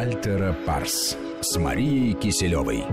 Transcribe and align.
Альтера 0.00 0.56
Парс 0.66 1.14
с 1.42 1.58
Марией 1.58 2.14
Киселевой. 2.14 2.86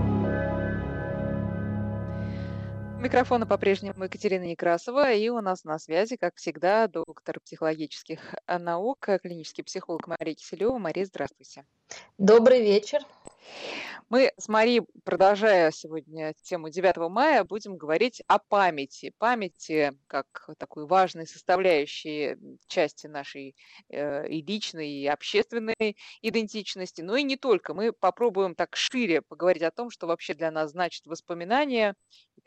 Микрофона 3.02 3.46
по-прежнему 3.46 4.04
Екатерина 4.04 4.44
Некрасова, 4.44 5.10
и 5.14 5.30
у 5.30 5.40
нас 5.40 5.64
на 5.64 5.78
связи, 5.78 6.18
как 6.18 6.36
всегда, 6.36 6.86
доктор 6.86 7.40
психологических 7.40 8.34
наук, 8.46 9.08
клинический 9.22 9.64
психолог 9.64 10.06
Мария 10.06 10.34
Киселева. 10.34 10.76
Мария, 10.76 11.06
здравствуйте. 11.06 11.64
Добрый 12.18 12.62
вечер. 12.62 13.00
Мы 14.10 14.32
с 14.38 14.48
Марией, 14.48 14.86
продолжая 15.04 15.70
сегодня 15.70 16.32
тему 16.42 16.70
9 16.70 17.10
мая, 17.10 17.44
будем 17.44 17.76
говорить 17.76 18.22
о 18.26 18.38
памяти. 18.38 19.12
Памяти 19.18 19.92
как 20.06 20.48
такой 20.56 20.86
важной 20.86 21.26
составляющей 21.26 22.36
части 22.66 23.06
нашей 23.06 23.54
э, 23.90 24.26
и 24.28 24.40
личной, 24.40 24.88
и 24.88 25.06
общественной 25.06 25.96
идентичности. 26.22 27.02
Но 27.02 27.16
и 27.16 27.22
не 27.22 27.36
только. 27.36 27.74
Мы 27.74 27.92
попробуем 27.92 28.54
так 28.54 28.76
шире 28.76 29.20
поговорить 29.20 29.62
о 29.62 29.70
том, 29.70 29.90
что 29.90 30.06
вообще 30.06 30.32
для 30.32 30.50
нас 30.50 30.70
значит 30.70 31.06
воспоминания, 31.06 31.94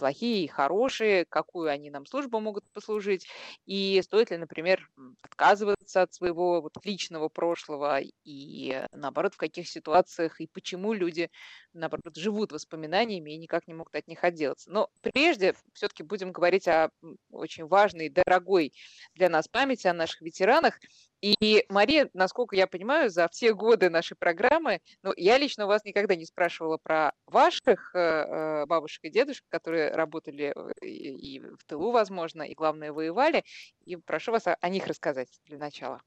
плохие, 0.02 0.44
и 0.46 0.48
хорошие, 0.48 1.26
какую 1.26 1.70
они 1.70 1.92
нам 1.92 2.08
службу 2.08 2.40
могут 2.40 2.66
послужить, 2.74 3.28
и 3.68 4.02
стоит 4.04 4.32
ли, 4.32 4.38
например, 4.38 4.90
отказываться 5.22 6.02
от 6.02 6.12
своего 6.12 6.60
вот 6.60 6.74
личного 6.84 7.30
прошлого, 7.30 8.00
и 8.24 8.84
наоборот, 8.92 9.36
в 9.36 9.38
каких 9.38 9.70
ситуациях, 9.70 10.42
и 10.42 10.48
почему 10.48 10.94
люди 10.94 11.30
наоборот, 11.74 12.16
живут 12.16 12.52
воспоминаниями 12.52 13.32
и 13.32 13.38
никак 13.38 13.68
не 13.68 13.76
могут 13.76 13.94
от 13.96 14.08
них 14.08 14.24
отделаться. 14.24 14.72
Но 14.72 14.90
прежде 15.14 15.54
все-таки 15.74 16.02
будем 16.02 16.32
говорить 16.32 16.68
о 16.68 16.90
очень 17.30 17.68
важной 17.68 18.08
и 18.08 18.10
дорогой 18.10 18.74
для 19.14 19.30
нас 19.30 19.48
памяти 19.48 19.86
о 19.88 19.94
наших 19.94 20.22
ветеранах. 20.22 20.80
И, 21.22 21.66
Мария, 21.70 22.10
насколько 22.14 22.56
я 22.56 22.66
понимаю, 22.66 23.10
за 23.10 23.28
все 23.30 23.54
годы 23.54 23.90
нашей 23.90 24.18
программы, 24.18 24.80
ну, 25.04 25.14
я 25.16 25.38
лично 25.38 25.66
у 25.66 25.68
вас 25.68 25.84
никогда 25.86 26.16
не 26.16 26.26
спрашивала 26.26 26.78
про 26.82 27.12
ваших 27.28 27.94
э, 27.94 28.00
э 28.00 28.66
бабушек 28.66 29.04
и 29.04 29.10
дедушек, 29.10 29.46
которые 29.50 29.92
работали 29.92 30.54
и, 30.82 31.36
и 31.36 31.40
в 31.40 31.64
тылу, 31.68 31.92
возможно, 31.92 32.42
и, 32.42 32.56
главное, 32.56 32.92
воевали. 32.92 33.44
И 33.86 33.98
прошу 33.98 34.32
вас 34.32 34.48
о, 34.48 34.58
о 34.60 34.70
них 34.70 34.88
рассказать 34.88 35.30
для 35.46 35.58
начала. 35.58 36.02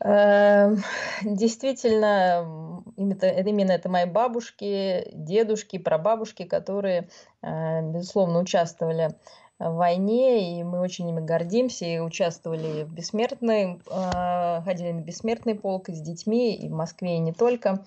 Эм, 0.00 0.82
действительно, 1.22 2.82
именно 2.96 3.72
это 3.72 3.88
мои 3.88 4.04
бабушки, 4.04 5.08
дедушки, 5.12 5.78
прабабушки, 5.78 6.44
которые, 6.44 7.08
э, 7.42 7.82
безусловно, 7.82 8.40
участвовали 8.40 9.10
в 9.47 9.47
войне, 9.58 10.60
и 10.60 10.62
мы 10.62 10.80
очень 10.80 11.08
ими 11.08 11.20
гордимся, 11.20 11.84
и 11.84 11.98
участвовали 11.98 12.84
в 12.84 12.92
бессмертной, 12.92 13.80
э, 13.90 14.62
ходили 14.62 14.92
на 14.92 15.00
бессмертный 15.00 15.54
полк 15.54 15.88
и 15.88 15.94
с 15.94 16.00
детьми, 16.00 16.54
и 16.54 16.68
в 16.68 16.72
Москве, 16.72 17.16
и 17.16 17.20
не 17.20 17.32
только. 17.32 17.84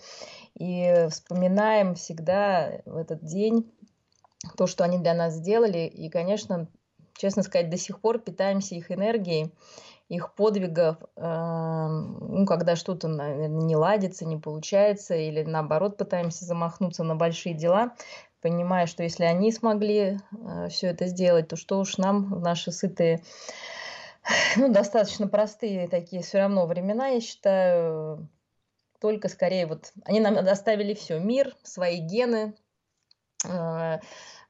И 0.56 1.08
вспоминаем 1.10 1.96
всегда 1.96 2.82
в 2.86 2.98
этот 2.98 3.24
день 3.24 3.72
то, 4.58 4.68
что 4.68 4.84
они 4.84 4.98
для 4.98 5.14
нас 5.14 5.36
сделали, 5.36 5.88
и, 5.88 6.10
конечно, 6.10 6.68
честно 7.16 7.44
сказать, 7.44 7.70
до 7.70 7.78
сих 7.78 8.02
пор 8.02 8.20
питаемся 8.20 8.76
их 8.76 8.92
энергией, 8.92 9.54
их 10.10 10.34
подвигов, 10.34 10.98
эм, 11.16 12.18
ну, 12.40 12.46
когда 12.46 12.76
что-то, 12.76 13.08
наверное, 13.08 13.62
не 13.62 13.78
ладится, 13.78 14.26
не 14.26 14.38
получается, 14.38 15.16
или 15.16 15.44
наоборот 15.44 15.96
пытаемся 15.96 16.44
замахнуться 16.44 17.04
на 17.04 17.16
большие 17.16 17.56
дела, 17.56 17.94
понимая, 18.42 18.88
что 18.88 19.04
если 19.04 19.24
они 19.24 19.52
смогли 19.52 20.18
э, 20.32 20.68
все 20.70 20.88
это 20.88 21.08
сделать, 21.08 21.48
то 21.48 21.56
что 21.56 21.80
уж 21.80 21.98
нам 21.98 22.42
наши 22.42 22.72
сытые, 22.72 23.24
ну, 24.58 24.72
достаточно 24.72 25.28
простые 25.28 25.88
такие 25.88 26.22
все 26.22 26.40
равно 26.40 26.66
времена, 26.66 27.08
я 27.08 27.22
считаю, 27.22 28.28
только 29.00 29.30
скорее 29.30 29.68
вот 29.68 29.94
они 30.06 30.20
нам 30.20 30.38
оставили 30.38 30.94
все, 30.94 31.20
мир, 31.20 31.56
свои 31.64 31.98
гены, 31.98 32.56
э, 33.48 34.00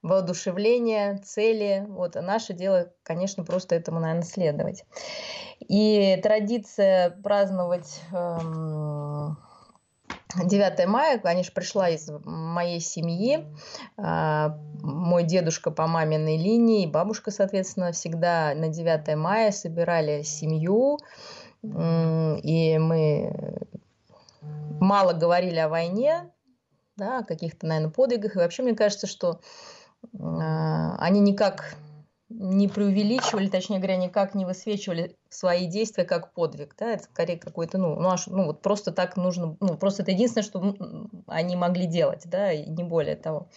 воодушевление, 0.01 1.17
цели. 1.19 1.85
Вот. 1.87 2.15
А 2.15 2.21
наше 2.21 2.53
дело, 2.53 2.91
конечно, 3.03 3.43
просто 3.43 3.75
этому, 3.75 3.99
наверное, 3.99 4.23
следовать. 4.23 4.85
И 5.59 6.19
традиция 6.23 7.11
праздновать 7.11 8.01
эм, 8.11 9.37
9 10.35 10.87
мая, 10.87 11.19
конечно, 11.19 11.53
пришла 11.53 11.89
из 11.89 12.09
моей 12.23 12.79
семьи. 12.79 13.45
А, 13.97 14.57
мой 14.81 15.23
дедушка 15.23 15.71
по 15.71 15.87
маминой 15.87 16.37
линии, 16.37 16.87
бабушка, 16.87 17.31
соответственно, 17.31 17.91
всегда 17.91 18.53
на 18.55 18.69
9 18.69 19.15
мая 19.15 19.51
собирали 19.51 20.21
семью. 20.23 20.99
И 21.63 22.77
мы 22.79 23.67
мало 24.79 25.13
говорили 25.13 25.59
о 25.59 25.69
войне, 25.69 26.31
да, 26.97 27.19
о 27.19 27.23
каких-то, 27.23 27.67
наверное, 27.67 27.91
подвигах. 27.91 28.35
И 28.35 28.39
вообще, 28.39 28.63
мне 28.63 28.73
кажется, 28.73 29.07
что 29.07 29.39
а, 30.19 30.95
они 30.97 31.19
никак 31.19 31.75
не 32.41 32.67
преувеличивали, 32.67 33.47
точнее 33.47 33.77
говоря, 33.77 33.97
никак 33.97 34.33
не 34.33 34.45
высвечивали 34.45 35.15
свои 35.29 35.67
действия 35.67 36.05
как 36.05 36.33
подвиг, 36.33 36.75
да, 36.77 36.93
это 36.93 37.03
скорее 37.03 37.37
какой-то, 37.37 37.77
ну, 37.77 37.99
наш, 37.99 38.25
ну, 38.27 38.45
вот 38.47 38.61
просто 38.61 38.91
так 38.91 39.15
нужно, 39.15 39.55
ну, 39.59 39.77
просто 39.77 40.01
это 40.01 40.11
единственное, 40.11 40.43
что 40.43 40.75
они 41.27 41.55
могли 41.55 41.85
делать, 41.85 42.23
да, 42.25 42.51
и 42.51 42.65
не 42.67 42.83
более 42.83 43.15
того. 43.15 43.47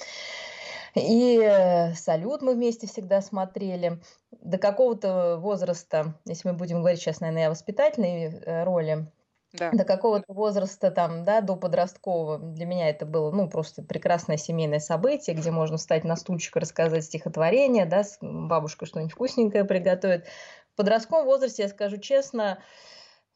И 0.95 1.41
э, 1.43 1.95
салют 1.95 2.43
мы 2.43 2.55
вместе 2.55 2.87
всегда 2.87 3.21
смотрели. 3.21 4.01
До 4.43 4.59
какого-то 4.59 5.39
возраста, 5.39 6.15
если 6.25 6.49
мы 6.49 6.55
будем 6.55 6.79
говорить 6.81 7.01
сейчас, 7.01 7.21
наверное, 7.21 7.49
о 7.49 7.51
воспитательной 7.51 8.27
э, 8.27 8.65
роли, 8.65 9.07
да. 9.55 9.71
до 9.73 9.85
какого-то 9.85 10.33
возраста, 10.33 10.91
там, 10.91 11.25
да, 11.25 11.41
до 11.41 11.57
подросткового. 11.57 12.39
Для 12.39 12.67
меня 12.67 12.91
это 12.91 13.07
было, 13.07 13.31
ну, 13.31 13.49
просто 13.49 13.83
прекрасное 13.83 14.37
семейное 14.37 14.81
событие, 14.81 15.37
где 15.37 15.51
можно 15.51 15.77
встать 15.77 16.05
на 16.05 16.17
стульчик 16.17 16.57
и 16.57 16.61
рассказать 16.61 17.05
стихотворение, 17.05 17.87
да, 17.87 18.03
бабушка 18.21 18.87
что-нибудь 18.87 19.13
вкусненькое 19.13 19.65
приготовит. 19.65 20.27
В 20.73 20.77
подростковом 20.77 21.27
возрасте, 21.27 21.63
я 21.63 21.69
скажу 21.69 21.99
честно, 21.99 22.59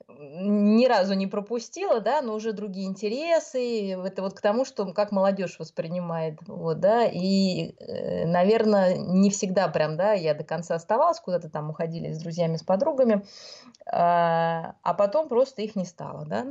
ни 0.09 0.87
разу 0.87 1.15
не 1.15 1.27
пропустила, 1.27 2.01
да, 2.01 2.23
но 2.23 2.35
уже 2.35 2.53
другие 2.53 2.87
интересы, 2.87 3.93
это 3.93 4.23
вот 4.23 4.35
к 4.35 4.41
тому, 4.41 4.65
что 4.65 4.93
как 4.93 5.13
молодежь 5.13 5.59
воспринимает, 5.59 6.39
вот, 6.47 6.81
да, 6.81 7.05
и, 7.05 7.75
э, 7.79 8.27
наверное, 8.27 8.97
не 8.97 9.31
всегда 9.31 9.69
прям, 9.69 9.97
да, 9.97 10.13
я 10.13 10.35
до 10.35 10.45
конца 10.45 10.75
оставалась, 10.75 11.21
куда-то 11.21 11.51
там 11.51 11.71
уходили 11.71 12.13
с 12.13 12.19
друзьями, 12.19 12.57
с 12.57 12.63
подругами, 12.63 13.25
а, 13.87 14.77
а 14.83 14.95
потом 14.95 15.29
просто 15.29 15.63
их 15.63 15.77
не 15.77 15.85
стало, 15.85 16.25
да, 16.25 16.47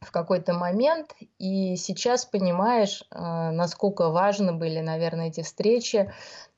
в 0.00 0.12
какой-то 0.12 0.52
момент, 0.52 1.14
и 1.38 1.76
сейчас 1.76 2.24
понимаешь, 2.26 3.02
а, 3.10 3.50
насколько 3.50 4.10
важны 4.10 4.52
были, 4.52 4.80
наверное, 4.80 5.28
эти 5.28 5.42
встречи, 5.42 6.12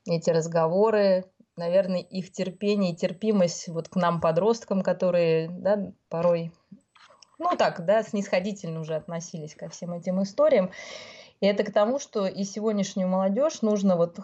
эти 0.05 0.29
разговоры, 0.29 1.25
наверное, 1.57 1.99
их 1.99 2.31
терпение 2.31 2.93
и 2.93 2.95
терпимость 2.95 3.67
вот 3.67 3.89
к 3.89 3.95
нам, 3.95 4.19
подросткам, 4.21 4.81
которые, 4.81 5.49
да, 5.49 5.91
порой, 6.09 6.51
ну 7.37 7.55
так, 7.57 7.85
да, 7.85 8.03
снисходительно 8.03 8.79
уже 8.79 8.95
относились 8.95 9.55
ко 9.55 9.69
всем 9.69 9.93
этим 9.93 10.21
историям. 10.21 10.71
И 11.41 11.45
это 11.45 11.63
к 11.63 11.71
тому, 11.71 11.99
что 11.99 12.27
и 12.27 12.43
сегодняшнюю 12.43 13.09
молодежь 13.09 13.61
нужно 13.61 13.95
вот, 13.95 14.19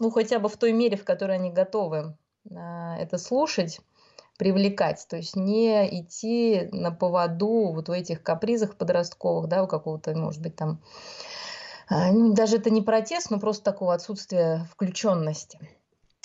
ну 0.00 0.10
хотя 0.10 0.38
бы 0.38 0.48
в 0.48 0.56
той 0.56 0.72
мере, 0.72 0.96
в 0.96 1.04
которой 1.04 1.36
они 1.36 1.50
готовы 1.50 2.16
а, 2.50 2.96
это 2.98 3.18
слушать, 3.18 3.80
привлекать, 4.38 5.06
то 5.08 5.16
есть 5.16 5.36
не 5.36 6.00
идти 6.00 6.68
на 6.72 6.90
поводу 6.90 7.72
вот 7.72 7.88
в 7.88 7.92
этих 7.92 8.22
капризах 8.22 8.76
подростковых, 8.76 9.48
да, 9.48 9.62
у 9.62 9.68
какого-то, 9.68 10.16
может 10.16 10.42
быть, 10.42 10.56
там, 10.56 10.82
а, 11.88 12.10
ну, 12.10 12.32
даже 12.32 12.56
это 12.56 12.70
не 12.70 12.82
протест, 12.82 13.30
но 13.30 13.38
просто 13.38 13.64
такого 13.64 13.94
отсутствия 13.94 14.66
включенности. 14.72 15.60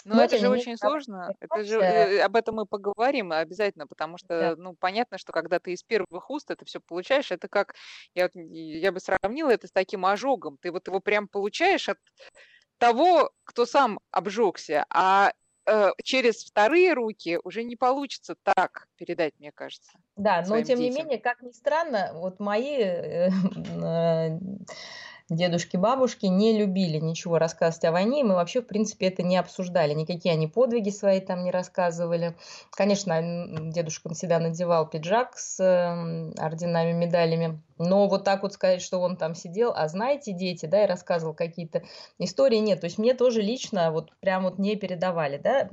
Ну, 0.08 0.16
Но 0.16 0.24
это 0.24 0.38
же 0.38 0.48
очень 0.48 0.78
сложно. 0.78 1.34
Это 1.42 1.64
же 1.66 1.80
э, 1.82 2.22
об 2.22 2.38
этом 2.38 2.56
мы 2.56 2.66
поговорим 2.66 3.34
обязательно, 3.34 3.88
потому 3.88 4.18
что, 4.18 4.28
да. 4.28 4.56
ну, 4.56 4.74
понятно, 4.74 5.18
что 5.18 5.34
когда 5.34 5.60
ты 5.60 5.74
из 5.74 5.84
первых 5.84 6.30
уст 6.30 6.50
это 6.50 6.64
все 6.64 6.80
получаешь, 6.80 7.30
это 7.30 7.50
как, 7.50 7.76
я, 8.16 8.30
я 8.34 8.94
бы 8.94 9.02
сравнила 9.02 9.50
это 9.50 9.68
с 9.68 9.72
таким 9.72 10.06
ожогом. 10.06 10.58
Ты 10.62 10.72
вот 10.72 10.88
его 10.88 11.02
прям 11.02 11.28
получаешь 11.28 11.90
от 11.90 11.98
того, 12.78 13.32
кто 13.44 13.66
сам 13.66 14.00
обжегся, 14.12 14.86
а 14.90 15.34
э, 15.66 15.90
через 16.04 16.46
вторые 16.46 16.94
руки 16.94 17.38
уже 17.44 17.64
не 17.64 17.76
получится 17.76 18.38
так 18.42 18.88
передать, 18.96 19.34
мне 19.40 19.52
кажется. 19.52 19.92
Да, 20.16 20.42
но 20.48 20.62
тем 20.62 20.80
детям. 20.80 20.80
не 20.80 20.92
менее, 20.92 21.20
как 21.20 21.42
ни 21.42 21.52
странно, 21.52 22.12
вот 22.14 22.40
мои 22.40 22.78
э, 22.78 23.30
э, 23.84 24.40
дедушки, 25.30 25.78
бабушки 25.78 26.26
не 26.26 26.58
любили 26.58 26.98
ничего 27.00 27.38
рассказывать 27.38 27.86
о 27.86 27.92
войне, 27.92 28.22
и 28.22 28.24
мы 28.24 28.36
вообще, 28.36 28.62
в 28.62 28.68
принципе, 28.68 29.08
это 29.08 29.24
не 29.24 29.38
обсуждали, 29.38 29.94
никакие 29.94 30.34
они 30.34 30.48
подвиги 30.48 30.90
свои 30.90 31.20
там 31.20 31.44
не 31.44 31.52
рассказывали. 31.52 32.36
Конечно, 32.72 33.72
дедушка 33.72 34.14
всегда 34.14 34.40
надевал 34.40 34.88
пиджак 34.90 35.38
с 35.38 35.60
эм, 35.60 36.34
орденами, 36.38 36.94
медалями, 36.94 37.62
но 37.78 38.08
вот 38.08 38.24
так 38.24 38.44
вот 38.44 38.54
сказать, 38.54 38.82
что 38.82 39.00
он 39.00 39.18
там 39.18 39.36
сидел, 39.36 39.74
а 39.76 39.88
знаете, 39.88 40.34
дети, 40.34 40.66
да, 40.66 40.84
и 40.84 40.88
рассказывал 40.88 41.34
какие-то 41.34 41.84
истории, 42.18 42.58
нет. 42.58 42.82
То 42.82 42.86
есть 42.86 42.98
мне 42.98 43.14
тоже 43.14 43.42
лично 43.42 43.92
вот 43.92 44.12
прям 44.20 44.44
вот 44.44 44.58
не 44.58 44.76
передавали, 44.76 45.38
да, 45.38 45.70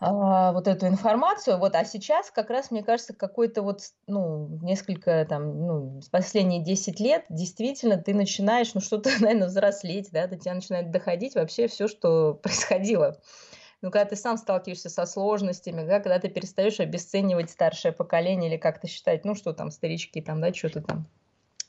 а, 0.00 0.52
вот 0.52 0.68
эту 0.68 0.86
информацию. 0.86 1.58
Вот, 1.58 1.74
а 1.74 1.84
сейчас 1.84 2.30
как 2.30 2.50
раз, 2.50 2.70
мне 2.70 2.82
кажется, 2.82 3.14
какой-то 3.14 3.62
вот, 3.62 3.80
ну, 4.06 4.58
несколько 4.62 5.24
там, 5.28 5.66
ну, 5.66 6.00
последние 6.10 6.62
10 6.62 6.98
лет 7.00 7.24
действительно 7.28 7.96
ты 7.98 8.14
начинаешь, 8.14 8.51
ну, 8.74 8.80
что-то, 8.80 9.10
наверное, 9.20 9.48
взрослеть, 9.48 10.10
да, 10.12 10.26
до 10.26 10.36
тебя 10.36 10.54
начинает 10.54 10.90
доходить 10.90 11.34
вообще 11.34 11.66
все, 11.68 11.88
что 11.88 12.34
происходило. 12.42 13.20
Ну, 13.80 13.90
когда 13.90 14.04
ты 14.04 14.16
сам 14.16 14.36
сталкиваешься 14.36 14.88
со 14.88 15.06
сложностями, 15.06 15.84
да, 15.86 15.98
когда 15.98 16.18
ты 16.20 16.28
перестаешь 16.28 16.78
обесценивать 16.78 17.50
старшее 17.50 17.92
поколение 17.92 18.48
или 18.50 18.56
как-то 18.56 18.86
считать, 18.86 19.24
ну, 19.24 19.34
что 19.34 19.52
там, 19.52 19.70
старички, 19.70 20.20
там, 20.20 20.40
да, 20.40 20.54
что-то 20.54 20.82
там. 20.82 21.08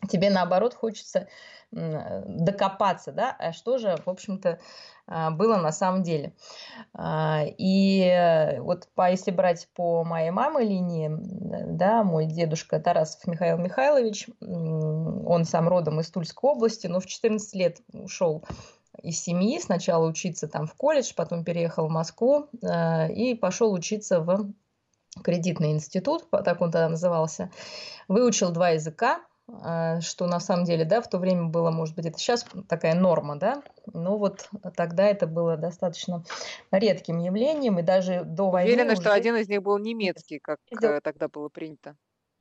Тебе, 0.09 0.29
наоборот, 0.29 0.73
хочется 0.73 1.27
докопаться, 1.71 3.11
да, 3.11 3.35
а 3.39 3.51
что 3.51 3.79
же, 3.79 3.97
в 4.05 4.07
общем-то, 4.07 4.59
а, 5.07 5.31
было 5.31 5.57
на 5.57 5.71
самом 5.71 6.03
деле. 6.03 6.33
А, 6.93 7.43
и 7.45 8.59
вот 8.59 8.87
по, 8.93 9.09
если 9.09 9.31
брать 9.31 9.67
по 9.75 10.03
моей 10.03 10.29
мамы 10.29 10.63
линии, 10.63 11.09
да, 11.09 12.03
мой 12.03 12.25
дедушка 12.25 12.79
Тарасов 12.79 13.25
Михаил 13.25 13.57
Михайлович, 13.57 14.27
он 14.39 15.45
сам 15.45 15.67
родом 15.67 15.99
из 15.99 16.11
Тульской 16.11 16.51
области, 16.51 16.87
но 16.87 16.99
в 16.99 17.07
14 17.07 17.55
лет 17.55 17.79
ушел 17.91 18.43
из 19.01 19.19
семьи, 19.19 19.59
сначала 19.59 20.07
учиться 20.07 20.47
там 20.47 20.67
в 20.67 20.75
колледж, 20.75 21.13
потом 21.15 21.43
переехал 21.43 21.87
в 21.87 21.91
Москву 21.91 22.47
э, 22.61 23.11
и 23.11 23.33
пошел 23.33 23.73
учиться 23.73 24.21
в 24.21 24.53
кредитный 25.23 25.71
институт, 25.71 26.29
так 26.29 26.61
он 26.61 26.71
тогда 26.71 26.89
назывался. 26.89 27.51
Выучил 28.07 28.51
два 28.51 28.69
языка, 28.69 29.17
э, 29.17 29.32
что 30.01 30.27
на 30.27 30.39
самом 30.39 30.65
деле, 30.65 30.85
да, 30.85 31.01
в 31.01 31.09
то 31.09 31.17
время 31.17 31.45
было, 31.45 31.71
может 31.71 31.95
быть, 31.95 32.05
это 32.05 32.17
сейчас 32.17 32.45
такая 32.67 32.95
норма, 32.95 33.35
да, 33.35 33.61
но 33.93 34.17
вот 34.17 34.49
тогда 34.75 35.05
это 35.05 35.27
было 35.27 35.57
достаточно 35.57 36.23
редким 36.71 37.19
явлением, 37.19 37.79
и 37.79 37.83
даже 37.83 38.23
до 38.23 38.49
войны... 38.49 38.71
Уверена, 38.71 38.93
уже... 38.93 39.01
что 39.01 39.13
один 39.13 39.35
из 39.35 39.47
них 39.47 39.61
был 39.61 39.77
немецкий, 39.77 40.39
как 40.39 40.59
Видел... 40.71 40.99
тогда 41.01 41.27
было 41.27 41.49
принято. 41.49 41.95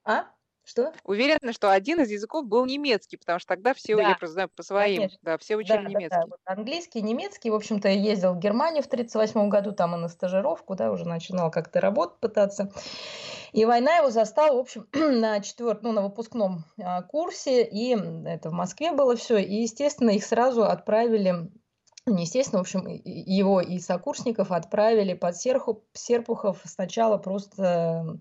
А? 0.04 0.24
Что? 0.64 0.92
Уверена, 1.04 1.52
что 1.52 1.72
один 1.72 2.00
из 2.00 2.10
языков 2.10 2.46
был 2.46 2.64
немецкий, 2.66 3.16
потому 3.16 3.40
что 3.40 3.48
тогда 3.48 3.74
все, 3.74 3.96
да, 3.96 4.10
я 4.10 4.14
просто 4.14 4.34
знаю 4.34 4.50
по 4.54 4.62
своим, 4.62 4.98
конечно. 4.98 5.18
да, 5.22 5.38
все 5.38 5.56
учили 5.56 5.76
да, 5.76 5.82
немецкий. 5.82 6.08
Да, 6.10 6.20
да. 6.20 6.26
Вот 6.28 6.38
английский, 6.44 7.02
немецкий. 7.02 7.50
В 7.50 7.54
общем-то, 7.54 7.88
я 7.88 7.94
ездил 7.94 8.34
в 8.34 8.38
Германию 8.38 8.82
в 8.82 8.86
1938 8.86 9.48
году, 9.48 9.72
там 9.72 9.96
и 9.96 9.98
на 9.98 10.08
стажировку, 10.08 10.76
да, 10.76 10.92
уже 10.92 11.04
начинал 11.04 11.50
как-то 11.50 11.80
работать 11.80 12.20
пытаться. 12.20 12.70
И 13.52 13.64
война 13.64 13.96
его 13.96 14.10
застала, 14.10 14.56
в 14.56 14.60
общем, 14.60 14.86
на 14.92 15.40
четвертом, 15.40 15.82
ну, 15.82 15.92
на 15.92 16.02
выпускном 16.02 16.64
а, 16.80 17.02
курсе, 17.02 17.64
и 17.64 17.96
это 18.26 18.50
в 18.50 18.52
Москве 18.52 18.92
было 18.92 19.16
все, 19.16 19.38
и, 19.38 19.62
естественно, 19.62 20.10
их 20.10 20.24
сразу 20.24 20.64
отправили 20.64 21.50
ну, 22.04 22.18
естественно, 22.18 22.58
в 22.58 22.62
общем, 22.62 22.84
его 23.04 23.60
и 23.60 23.78
сокурсников 23.78 24.50
отправили 24.50 25.14
под 25.14 25.36
Серпухов 25.36 26.60
сначала 26.64 27.16
просто 27.16 28.18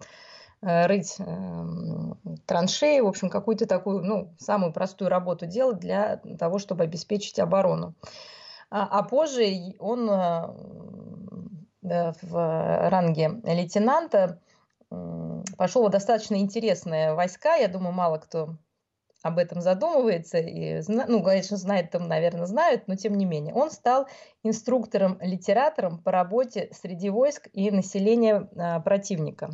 рыть 0.62 1.16
эм, 1.20 2.20
траншеи, 2.46 3.00
в 3.00 3.08
общем, 3.08 3.30
какую-то 3.30 3.66
такую, 3.66 4.04
ну, 4.04 4.36
самую 4.40 4.74
простую 4.74 5.10
работу 5.10 5.46
делать 5.46 5.80
для 5.80 6.18
того, 6.40 6.60
чтобы 6.60 6.84
обеспечить 6.84 7.40
оборону. 7.40 7.96
А, 8.70 9.00
а 9.00 9.04
позже 9.04 9.76
он 9.80 10.10
э, 10.10 10.48
в 12.22 12.90
ранге 12.90 13.42
лейтенанта 13.44 14.40
пошел 15.58 15.88
достаточно 15.90 16.36
интересные 16.36 17.14
войска. 17.14 17.56
Я 17.56 17.68
думаю, 17.68 17.94
мало 17.94 18.18
кто 18.18 18.56
об 19.22 19.38
этом 19.38 19.62
задумывается. 19.62 20.38
И, 20.38 20.82
ну, 20.88 21.24
конечно, 21.24 21.58
знает, 21.58 21.92
там, 21.92 22.08
наверное, 22.08 22.46
знают, 22.46 22.88
но 22.88 22.96
тем 22.96 23.18
не 23.18 23.26
менее. 23.26 23.54
Он 23.54 23.72
стал 23.72 24.08
инструктором-литератором 24.44 26.00
по 26.00 26.12
работе 26.12 26.70
среди 26.72 27.10
войск 27.10 27.48
и 27.54 27.72
населения 27.72 28.50
а, 28.56 28.80
противника. 28.80 29.52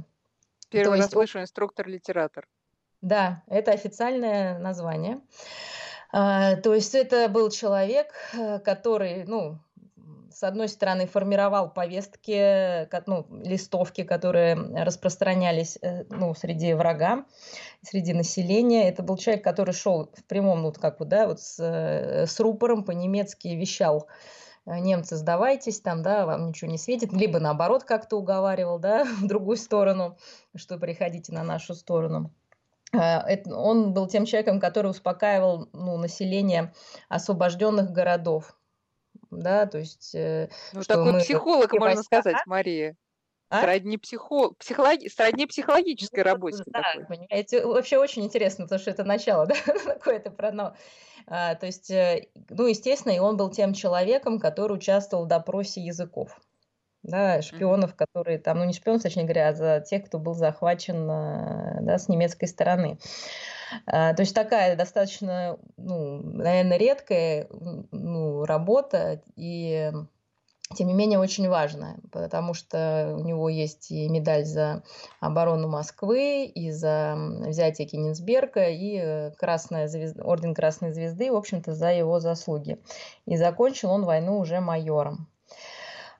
Первый 0.69 0.99
раз 0.99 1.09
слышу 1.09 1.39
инструктор-литератор. 1.39 2.47
Да, 3.01 3.43
это 3.47 3.71
официальное 3.71 4.57
название. 4.59 5.21
А, 6.11 6.55
то 6.55 6.73
есть 6.73 6.95
это 6.95 7.29
был 7.29 7.49
человек, 7.49 8.13
э, 8.33 8.59
который, 8.59 9.23
ну, 9.25 9.59
с 10.37 10.43
одной 10.43 10.67
стороны, 10.67 11.07
формировал 11.07 11.69
повестки, 11.69 12.87
ну, 13.07 13.25
листовки, 13.43 14.03
которые 14.03 14.55
распространялись 14.83 15.79
э, 15.81 16.03
ну, 16.09 16.35
среди 16.35 16.73
врага, 16.73 17.25
среди 17.81 18.13
населения. 18.13 18.87
Это 18.87 19.01
был 19.01 19.17
человек, 19.17 19.43
который 19.43 19.73
шел 19.73 20.11
в 20.13 20.23
прямом, 20.25 20.61
ну, 20.61 20.71
как 20.71 20.99
вот, 20.99 21.09
да, 21.09 21.27
вот 21.27 21.41
с, 21.41 21.59
э, 21.59 22.27
с 22.27 22.39
рупором 22.39 22.83
по-немецки 22.83 23.47
вещал 23.47 24.07
немцы, 24.67 25.15
сдавайтесь, 25.15 25.79
там, 25.79 26.03
да, 26.03 26.25
вам 26.25 26.49
ничего 26.49 26.69
не 26.69 26.77
светит, 26.77 27.13
либо 27.13 27.39
наоборот 27.39 27.83
как-то 27.83 28.17
уговаривал, 28.17 28.79
да, 28.79 29.05
в 29.21 29.27
другую 29.27 29.57
сторону, 29.57 30.17
что 30.55 30.77
приходите 30.77 31.33
на 31.33 31.43
нашу 31.43 31.73
сторону. 31.73 32.33
Э, 32.93 33.41
он 33.51 33.93
был 33.93 34.07
тем 34.07 34.25
человеком, 34.25 34.59
который 34.59 34.91
успокаивал 34.91 35.69
ну, 35.73 35.97
население 35.97 36.73
освобожденных 37.09 37.91
городов. 37.91 38.57
Да, 39.31 39.65
то 39.65 39.77
есть... 39.77 40.13
Э, 40.15 40.49
ну, 40.73 40.83
такой 40.83 41.13
мы, 41.13 41.19
психолог, 41.19 41.71
можно 41.73 41.95
войска, 41.95 42.21
сказать, 42.21 42.41
Мария. 42.45 42.95
А? 43.49 43.61
Сродни, 43.61 43.97
психо... 43.97 44.51
психологи... 44.59 45.07
Сродни 45.07 45.45
психологической 45.45 46.23
ну, 46.23 46.29
работе. 46.29 46.63
Да, 46.65 46.81
такой. 46.81 47.05
понимаете, 47.05 47.65
вообще 47.65 47.97
очень 47.97 48.25
интересно, 48.25 48.65
потому 48.65 48.79
что 48.79 48.91
это 48.91 49.03
начало, 49.03 49.45
да, 49.47 49.55
какое-то 49.65 50.31
про 50.31 50.73
а, 51.29 51.55
то 51.55 51.65
есть, 51.65 51.91
э, 51.91 52.27
ну, 52.49 52.67
естественно, 52.67 53.11
и 53.11 53.19
он 53.19 53.35
был 53.35 53.49
тем 53.49 53.73
человеком, 53.73 54.39
который 54.39 54.73
участвовал 54.77 55.25
в 55.25 55.27
допросе 55.27 55.81
языков. 55.81 56.39
Да, 57.03 57.41
шпионов, 57.41 57.95
которые 57.95 58.37
там, 58.37 58.57
ну 58.57 58.65
не 58.65 58.73
шпионов, 58.73 59.03
точнее 59.03 59.23
говоря, 59.23 59.49
а 59.49 59.53
за 59.53 59.79
тех, 59.81 60.05
кто 60.05 60.19
был 60.19 60.33
захвачен 60.33 61.09
э, 61.09 61.77
да, 61.81 61.97
с 61.97 62.09
немецкой 62.09 62.47
стороны. 62.47 62.97
А, 63.85 64.13
то 64.13 64.23
есть 64.23 64.35
такая 64.35 64.75
достаточно, 64.75 65.57
ну, 65.77 66.21
наверное, 66.21 66.77
редкая 66.77 67.47
ну, 67.91 68.45
работа, 68.45 69.21
и 69.35 69.91
тем 70.75 70.87
не 70.87 70.93
менее 70.93 71.17
очень 71.17 71.47
важная, 71.47 71.97
потому 72.11 72.53
что 72.53 73.15
у 73.17 73.23
него 73.23 73.47
есть 73.47 73.89
и 73.89 74.09
медаль 74.09 74.45
за 74.45 74.83
оборону 75.19 75.69
Москвы, 75.69 76.45
и 76.45 76.71
за 76.71 77.15
взятие 77.17 77.87
Кенигсберга, 77.87 78.67
и 78.67 78.97
э, 78.97 79.31
Красная 79.37 79.87
звезда, 79.87 80.23
орден 80.23 80.53
Красной 80.53 80.91
Звезды, 80.91 81.31
в 81.31 81.35
общем-то, 81.35 81.73
за 81.73 81.91
его 81.91 82.19
заслуги. 82.19 82.79
И 83.25 83.37
закончил 83.37 83.91
он 83.91 84.03
войну 84.03 84.39
уже 84.39 84.59
майором. 84.59 85.27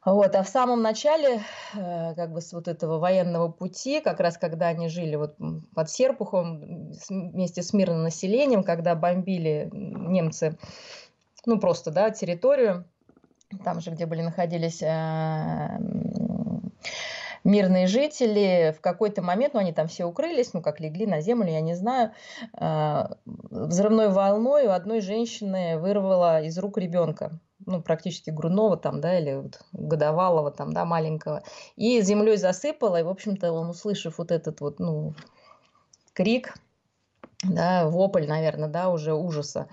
Вот, 0.06 0.34
а 0.36 0.44
в 0.44 0.48
самом 0.48 0.82
начале 0.82 1.42
э, 1.74 2.16
как 2.16 2.32
бы 2.32 2.40
с 2.40 2.54
вот 2.54 2.70
этого 2.70 2.98
военного 3.00 3.50
пути, 3.50 4.00
как 4.00 4.22
раз 4.22 4.38
когда 4.38 4.68
они 4.68 4.88
жили 4.88 5.18
вот 5.18 5.36
под 5.76 5.90
Серпухом 5.90 6.94
вместе 7.10 7.62
с 7.62 7.74
мирным 7.74 8.04
населением, 8.04 8.64
когда 8.64 8.96
бомбили 8.96 9.70
немцы, 9.74 10.58
ну 11.46 11.60
просто, 11.60 11.92
да, 11.92 12.10
территорию, 12.12 12.86
там 13.64 13.80
же, 13.82 13.92
где 13.92 14.06
были 14.06 14.22
находились 14.22 14.82
э, 14.82 15.80
мирные 17.44 17.88
жители, 17.88 18.76
в 18.78 18.82
какой-то 18.82 19.22
момент, 19.22 19.54
ну, 19.54 19.62
они 19.62 19.72
там 19.72 19.88
все 19.88 20.06
укрылись, 20.06 20.54
ну, 20.54 20.62
как 20.62 20.80
легли 20.80 21.06
на 21.06 21.22
землю, 21.22 21.50
я 21.50 21.62
не 21.62 21.76
знаю, 21.76 22.12
э, 22.60 23.04
взрывной 23.26 24.10
волной 24.10 24.68
у 24.68 24.72
одной 24.72 25.02
женщины 25.02 25.78
вырвала 25.80 26.42
из 26.42 26.58
рук 26.58 26.78
ребенка, 26.78 27.40
ну, 27.66 27.82
практически 27.82 28.30
грудного 28.30 28.78
там, 28.78 29.00
да, 29.02 29.18
или 29.18 29.36
вот 29.36 29.62
годовалого 29.72 30.52
там, 30.52 30.74
да, 30.74 30.86
маленького, 30.86 31.44
и 31.76 32.02
землей 32.02 32.38
засыпала, 32.38 33.00
и, 33.00 33.04
в 33.04 33.10
общем-то, 33.10 33.52
он, 33.52 33.70
услышав 33.70 34.18
вот 34.18 34.32
этот 34.32 34.60
вот, 34.60 34.80
ну, 34.80 35.16
крик, 36.14 36.54
да, 37.48 37.88
вопль, 37.88 38.28
наверное, 38.28 38.70
да, 38.70 38.90
уже 38.90 39.14
ужаса 39.14 39.68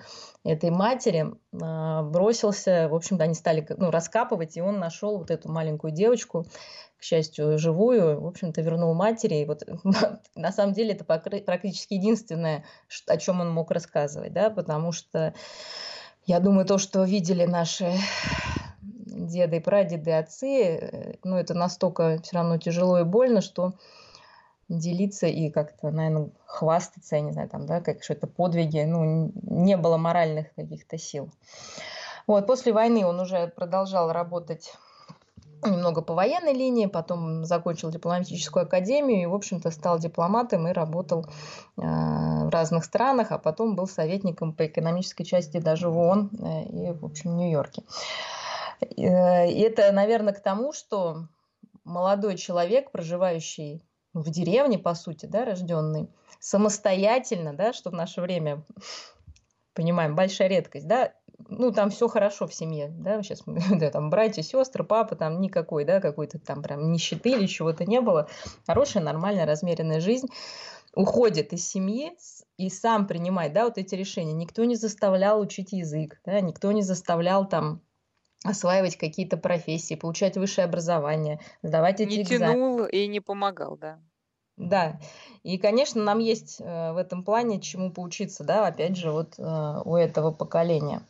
этой 0.44 0.70
матери, 0.70 1.26
а, 1.60 2.02
бросился, 2.02 2.88
в 2.88 2.94
общем-то, 2.94 3.24
они 3.24 3.34
стали 3.34 3.66
ну, 3.76 3.90
раскапывать, 3.90 4.56
и 4.56 4.60
он 4.60 4.78
нашел 4.78 5.18
вот 5.18 5.30
эту 5.30 5.50
маленькую 5.50 5.92
девочку, 5.92 6.46
к 6.98 7.02
счастью, 7.02 7.58
живую, 7.58 8.20
в 8.20 8.26
общем-то, 8.26 8.60
вернул 8.60 8.94
матери. 8.94 9.36
И 9.36 9.44
вот 9.44 9.62
на 10.34 10.52
самом 10.52 10.74
деле 10.74 10.92
это 10.92 11.04
практически 11.04 11.94
единственное, 11.94 12.64
о 13.06 13.16
чем 13.16 13.40
он 13.40 13.50
мог 13.52 13.70
рассказывать, 13.70 14.32
да, 14.32 14.50
потому 14.50 14.92
что 14.92 15.34
я 16.26 16.40
думаю, 16.40 16.66
то, 16.66 16.78
что 16.78 17.04
видели 17.04 17.44
наши 17.44 17.92
деды, 19.06 19.60
прадеды, 19.60 20.12
отцы, 20.12 20.62
э, 20.62 21.14
ну, 21.24 21.36
это 21.36 21.54
настолько 21.54 22.20
все 22.22 22.36
равно 22.36 22.58
тяжело 22.58 22.98
и 23.00 23.04
больно, 23.04 23.40
что 23.40 23.74
делиться 24.68 25.26
и 25.26 25.50
как-то, 25.50 25.90
наверное, 25.90 26.30
хвастаться, 26.46 27.16
я 27.16 27.22
не 27.22 27.32
знаю, 27.32 27.48
там, 27.48 27.66
да, 27.66 27.80
как 27.80 28.02
что-то 28.02 28.26
подвиги, 28.26 28.80
ну, 28.84 29.32
не 29.42 29.76
было 29.76 29.96
моральных 29.96 30.54
каких-то 30.54 30.98
сил. 30.98 31.30
Вот, 32.26 32.46
после 32.46 32.72
войны 32.72 33.04
он 33.04 33.20
уже 33.20 33.48
продолжал 33.48 34.12
работать 34.12 34.72
немного 35.62 36.02
по 36.02 36.14
военной 36.14 36.52
линии, 36.52 36.86
потом 36.86 37.44
закончил 37.44 37.90
дипломатическую 37.90 38.64
академию 38.64 39.22
и, 39.22 39.26
в 39.26 39.34
общем-то, 39.34 39.70
стал 39.70 39.98
дипломатом 39.98 40.68
и 40.68 40.72
работал 40.72 41.26
э, 41.76 41.80
в 41.80 42.48
разных 42.50 42.84
странах, 42.84 43.32
а 43.32 43.38
потом 43.38 43.74
был 43.74 43.86
советником 43.86 44.52
по 44.52 44.66
экономической 44.66 45.24
части 45.24 45.58
даже 45.58 45.88
в 45.88 45.98
ООН 45.98 46.30
э, 46.32 46.62
и, 46.64 46.92
в 46.92 47.04
общем, 47.04 47.32
в 47.32 47.34
Нью-Йорке. 47.36 47.82
Э, 48.96 49.46
это, 49.46 49.90
наверное, 49.92 50.34
к 50.34 50.42
тому, 50.42 50.72
что 50.72 51.26
молодой 51.84 52.36
человек, 52.36 52.90
проживающий 52.90 53.82
в 54.14 54.30
деревне, 54.30 54.78
по 54.78 54.94
сути, 54.94 55.26
да, 55.26 55.44
рожденный, 55.44 56.08
самостоятельно, 56.38 57.52
да, 57.52 57.72
что 57.72 57.90
в 57.90 57.94
наше 57.94 58.20
время 58.20 58.64
понимаем, 59.74 60.14
большая 60.14 60.48
редкость, 60.48 60.86
да, 60.86 61.12
ну, 61.48 61.72
там 61.72 61.90
все 61.90 62.08
хорошо 62.08 62.46
в 62.46 62.54
семье, 62.54 62.88
да, 62.88 63.22
сейчас, 63.22 63.42
да, 63.46 63.90
там, 63.90 64.08
братья, 64.08 64.42
сестры, 64.42 64.84
папа, 64.84 65.16
там 65.16 65.40
никакой, 65.40 65.84
да, 65.84 66.00
какой-то 66.00 66.38
там 66.38 66.62
прям 66.62 66.92
нищеты 66.92 67.30
или 67.30 67.46
чего-то 67.46 67.84
не 67.84 68.00
было. 68.00 68.28
Хорошая, 68.66 69.02
нормальная, 69.02 69.46
размеренная 69.46 70.00
жизнь 70.00 70.28
уходит 70.94 71.52
из 71.52 71.68
семьи 71.68 72.12
и 72.56 72.70
сам 72.70 73.06
принимает, 73.06 73.52
да, 73.52 73.64
вот 73.64 73.78
эти 73.78 73.96
решения. 73.96 74.32
Никто 74.32 74.64
не 74.64 74.76
заставлял 74.76 75.40
учить 75.40 75.72
язык, 75.72 76.20
да, 76.24 76.40
никто 76.40 76.70
не 76.72 76.82
заставлял 76.82 77.48
там 77.48 77.80
осваивать 78.44 78.96
какие-то 78.96 79.36
профессии, 79.36 79.94
получать 79.94 80.36
высшее 80.36 80.66
образование, 80.66 81.40
сдавать 81.62 82.00
эти 82.00 82.10
не 82.10 82.22
экзамены. 82.22 82.46
Не 82.46 82.54
тянул 82.54 82.84
и 82.84 83.06
не 83.08 83.20
помогал, 83.20 83.76
да. 83.76 83.98
Да, 84.56 85.00
и, 85.42 85.58
конечно, 85.58 86.00
нам 86.00 86.20
есть 86.20 86.60
э, 86.60 86.92
в 86.92 86.96
этом 86.96 87.24
плане 87.24 87.60
чему 87.60 87.90
поучиться, 87.90 88.44
да, 88.44 88.68
опять 88.68 88.96
же, 88.96 89.10
вот 89.10 89.34
э, 89.36 89.82
у 89.84 89.96
этого 89.96 90.30
поколения. 90.30 91.02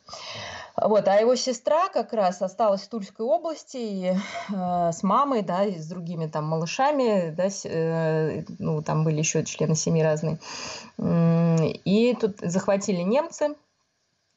Вот, 0.75 1.07
а 1.07 1.15
его 1.15 1.35
сестра 1.35 1.89
как 1.89 2.11
раз 2.11 2.41
осталась 2.41 2.81
в 2.81 2.89
Тульской 2.89 3.23
области 3.23 3.77
и, 3.77 4.13
э, 4.13 4.91
с 4.91 5.03
мамой, 5.03 5.43
да, 5.43 5.63
и 5.63 5.77
с 5.77 5.87
другими 5.87 6.25
там 6.25 6.45
малышами, 6.45 7.29
да, 7.37 7.51
с, 7.51 7.65
э, 7.65 8.45
ну, 8.57 8.81
там 8.81 9.03
были 9.03 9.19
еще 9.19 9.45
члены 9.45 9.75
семьи 9.75 10.01
разные. 10.01 10.39
И 10.97 12.17
тут 12.19 12.39
захватили 12.39 13.01
немцы, 13.01 13.55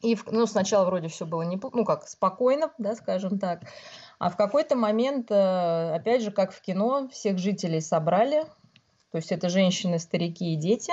и, 0.00 0.17
ну, 0.31 0.47
сначала 0.47 0.85
вроде 0.85 1.09
все 1.09 1.26
было 1.26 1.43
не, 1.43 1.61
ну, 1.73 1.85
как 1.85 2.07
спокойно, 2.07 2.73
да, 2.78 2.95
скажем 2.95 3.38
так. 3.38 3.62
А 4.19 4.31
в 4.31 4.37
какой-то 4.37 4.76
момент, 4.76 5.31
э, 5.31 5.95
опять 5.95 6.23
же, 6.23 6.31
как 6.31 6.52
в 6.52 6.61
кино, 6.61 7.09
всех 7.09 7.38
жителей 7.38 7.81
собрали, 7.81 8.45
то 9.11 9.17
есть 9.17 9.33
это 9.33 9.49
женщины, 9.49 9.99
старики 9.99 10.52
и 10.52 10.57
дети 10.57 10.93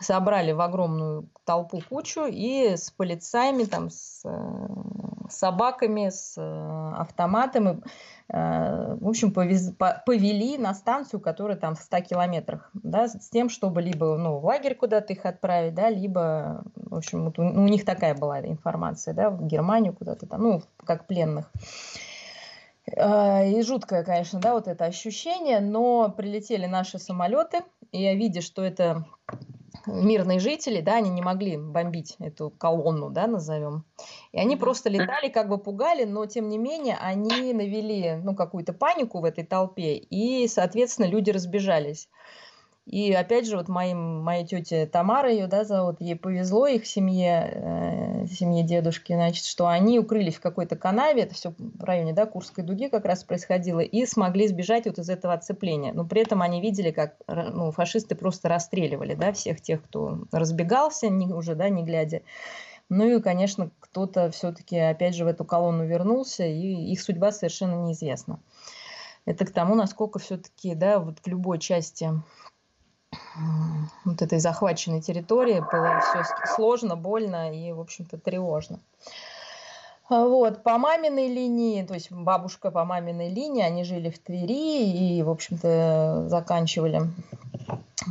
собрали 0.00 0.52
в 0.52 0.60
огромную 0.60 1.28
толпу 1.44 1.82
кучу 1.88 2.26
и 2.26 2.76
с 2.76 2.90
полицаями, 2.90 3.64
там, 3.64 3.90
с 3.90 4.22
э, 4.24 4.66
собаками, 5.28 6.08
с 6.08 6.34
э, 6.36 6.92
автоматами, 6.96 7.82
э, 8.28 8.96
в 9.00 9.08
общем, 9.08 9.32
повез, 9.32 9.72
по, 9.72 10.02
повели 10.06 10.58
на 10.58 10.74
станцию, 10.74 11.20
которая 11.20 11.56
там 11.56 11.74
в 11.74 11.80
100 11.80 12.00
километрах, 12.00 12.70
да, 12.74 13.08
с 13.08 13.28
тем, 13.28 13.48
чтобы 13.48 13.82
либо 13.82 14.16
ну, 14.16 14.38
в 14.38 14.44
лагерь 14.44 14.74
куда-то 14.74 15.12
их 15.12 15.24
отправить, 15.26 15.74
да, 15.74 15.90
либо, 15.90 16.62
в 16.74 16.94
общем, 16.94 17.24
вот 17.26 17.38
у, 17.38 17.42
у 17.42 17.68
них 17.68 17.84
такая 17.84 18.14
была 18.14 18.40
информация, 18.40 19.14
да, 19.14 19.30
в 19.30 19.46
Германию 19.46 19.92
куда-то 19.92 20.26
там, 20.26 20.42
ну, 20.42 20.62
как 20.84 21.06
пленных. 21.06 21.50
И 22.86 23.62
жуткое, 23.66 24.04
конечно, 24.04 24.40
да, 24.40 24.52
вот 24.52 24.68
это 24.68 24.84
ощущение, 24.84 25.60
но 25.60 26.10
прилетели 26.14 26.66
наши 26.66 26.98
самолеты, 26.98 27.62
и 27.92 28.02
я 28.02 28.14
видя, 28.14 28.42
что 28.42 28.62
это 28.62 29.06
мирные 29.86 30.38
жители, 30.38 30.80
да, 30.80 30.96
они 30.96 31.10
не 31.10 31.22
могли 31.22 31.56
бомбить 31.56 32.16
эту 32.18 32.50
колонну, 32.50 33.10
да, 33.10 33.26
назовем. 33.26 33.84
И 34.32 34.38
они 34.38 34.56
просто 34.56 34.88
летали, 34.88 35.28
как 35.28 35.48
бы 35.48 35.58
пугали, 35.58 36.04
но 36.04 36.26
тем 36.26 36.48
не 36.48 36.58
менее 36.58 36.96
они 37.00 37.52
навели, 37.52 38.16
ну, 38.22 38.34
какую-то 38.34 38.72
панику 38.72 39.20
в 39.20 39.24
этой 39.24 39.44
толпе, 39.44 39.96
и, 39.96 40.46
соответственно, 40.48 41.06
люди 41.06 41.30
разбежались. 41.30 42.08
И 42.86 43.12
опять 43.14 43.46
же, 43.46 43.56
вот 43.56 43.68
моим, 43.68 44.22
моей 44.22 44.44
тете 44.44 44.84
Тамара 44.86 45.30
ее, 45.30 45.46
да, 45.46 45.64
зовут, 45.64 46.00
ей 46.00 46.16
повезло, 46.16 46.66
их 46.66 46.86
семье, 46.86 47.50
э, 47.54 48.26
семье 48.26 48.62
дедушки, 48.62 49.14
значит, 49.14 49.46
что 49.46 49.66
они 49.68 49.98
укрылись 49.98 50.34
в 50.34 50.40
какой-то 50.40 50.76
канаве, 50.76 51.22
это 51.22 51.34
все 51.34 51.54
в 51.58 51.82
районе, 51.82 52.12
да, 52.12 52.26
Курской 52.26 52.62
дуги 52.62 52.88
как 52.88 53.06
раз 53.06 53.24
происходило, 53.24 53.80
и 53.80 54.04
смогли 54.04 54.46
сбежать 54.48 54.84
вот 54.84 54.98
из 54.98 55.08
этого 55.08 55.32
отцепления. 55.32 55.94
Но 55.94 56.04
при 56.04 56.20
этом 56.20 56.42
они 56.42 56.60
видели, 56.60 56.90
как 56.90 57.16
ну, 57.26 57.72
фашисты 57.72 58.16
просто 58.16 58.50
расстреливали, 58.50 59.14
да, 59.14 59.32
всех 59.32 59.62
тех, 59.62 59.82
кто 59.82 60.18
разбегался, 60.30 61.08
не, 61.08 61.32
уже, 61.32 61.54
да, 61.54 61.70
не 61.70 61.84
глядя. 61.84 62.20
Ну 62.90 63.06
и, 63.06 63.22
конечно, 63.22 63.70
кто-то 63.80 64.30
все-таки 64.30 64.76
опять 64.76 65.14
же 65.14 65.24
в 65.24 65.28
эту 65.28 65.46
колонну 65.46 65.86
вернулся, 65.86 66.44
и 66.44 66.92
их 66.92 67.00
судьба 67.00 67.32
совершенно 67.32 67.86
неизвестна. 67.86 68.40
Это 69.24 69.46
к 69.46 69.52
тому, 69.52 69.74
насколько 69.74 70.18
все-таки, 70.18 70.74
да, 70.74 70.98
вот 70.98 71.18
в 71.20 71.26
любой 71.26 71.58
части 71.58 72.10
вот 74.04 74.22
этой 74.22 74.38
захваченной 74.38 75.00
территории 75.00 75.64
было 75.72 76.00
все 76.00 76.22
сложно, 76.54 76.96
больно 76.96 77.52
и, 77.52 77.72
в 77.72 77.80
общем-то, 77.80 78.18
тревожно. 78.18 78.80
А 80.10 80.26
вот, 80.26 80.62
по 80.62 80.76
маминой 80.76 81.28
линии, 81.28 81.82
то 81.82 81.94
есть 81.94 82.12
бабушка 82.12 82.70
по 82.70 82.84
маминой 82.84 83.30
линии, 83.30 83.62
они 83.62 83.84
жили 83.84 84.10
в 84.10 84.18
Твери 84.18 84.90
и, 84.90 85.22
в 85.22 85.30
общем-то, 85.30 86.26
заканчивали, 86.28 87.08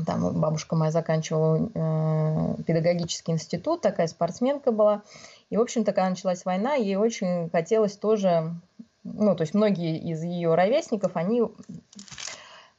там 0.08 0.39
бабушка 0.39 0.75
моя 0.75 0.92
заканчивала 0.92 1.70
э, 1.74 2.63
педагогический 2.63 3.32
институт, 3.32 3.82
такая 3.82 4.08
спортсменка 4.08 4.72
была. 4.72 5.03
И, 5.51 5.58
в 5.58 5.62
общем-то, 5.62 5.92
когда 5.92 6.10
началась 6.10 6.46
война, 6.46 6.74
ей 6.74 6.96
очень 6.96 7.50
хотелось 7.51 7.96
тоже, 7.96 8.56
ну, 9.03 9.36
то 9.36 9.44
есть 9.44 9.53
многие 9.53 9.98
из 10.00 10.24
ее 10.24 10.56
ровесников, 10.56 11.15
они 11.15 11.44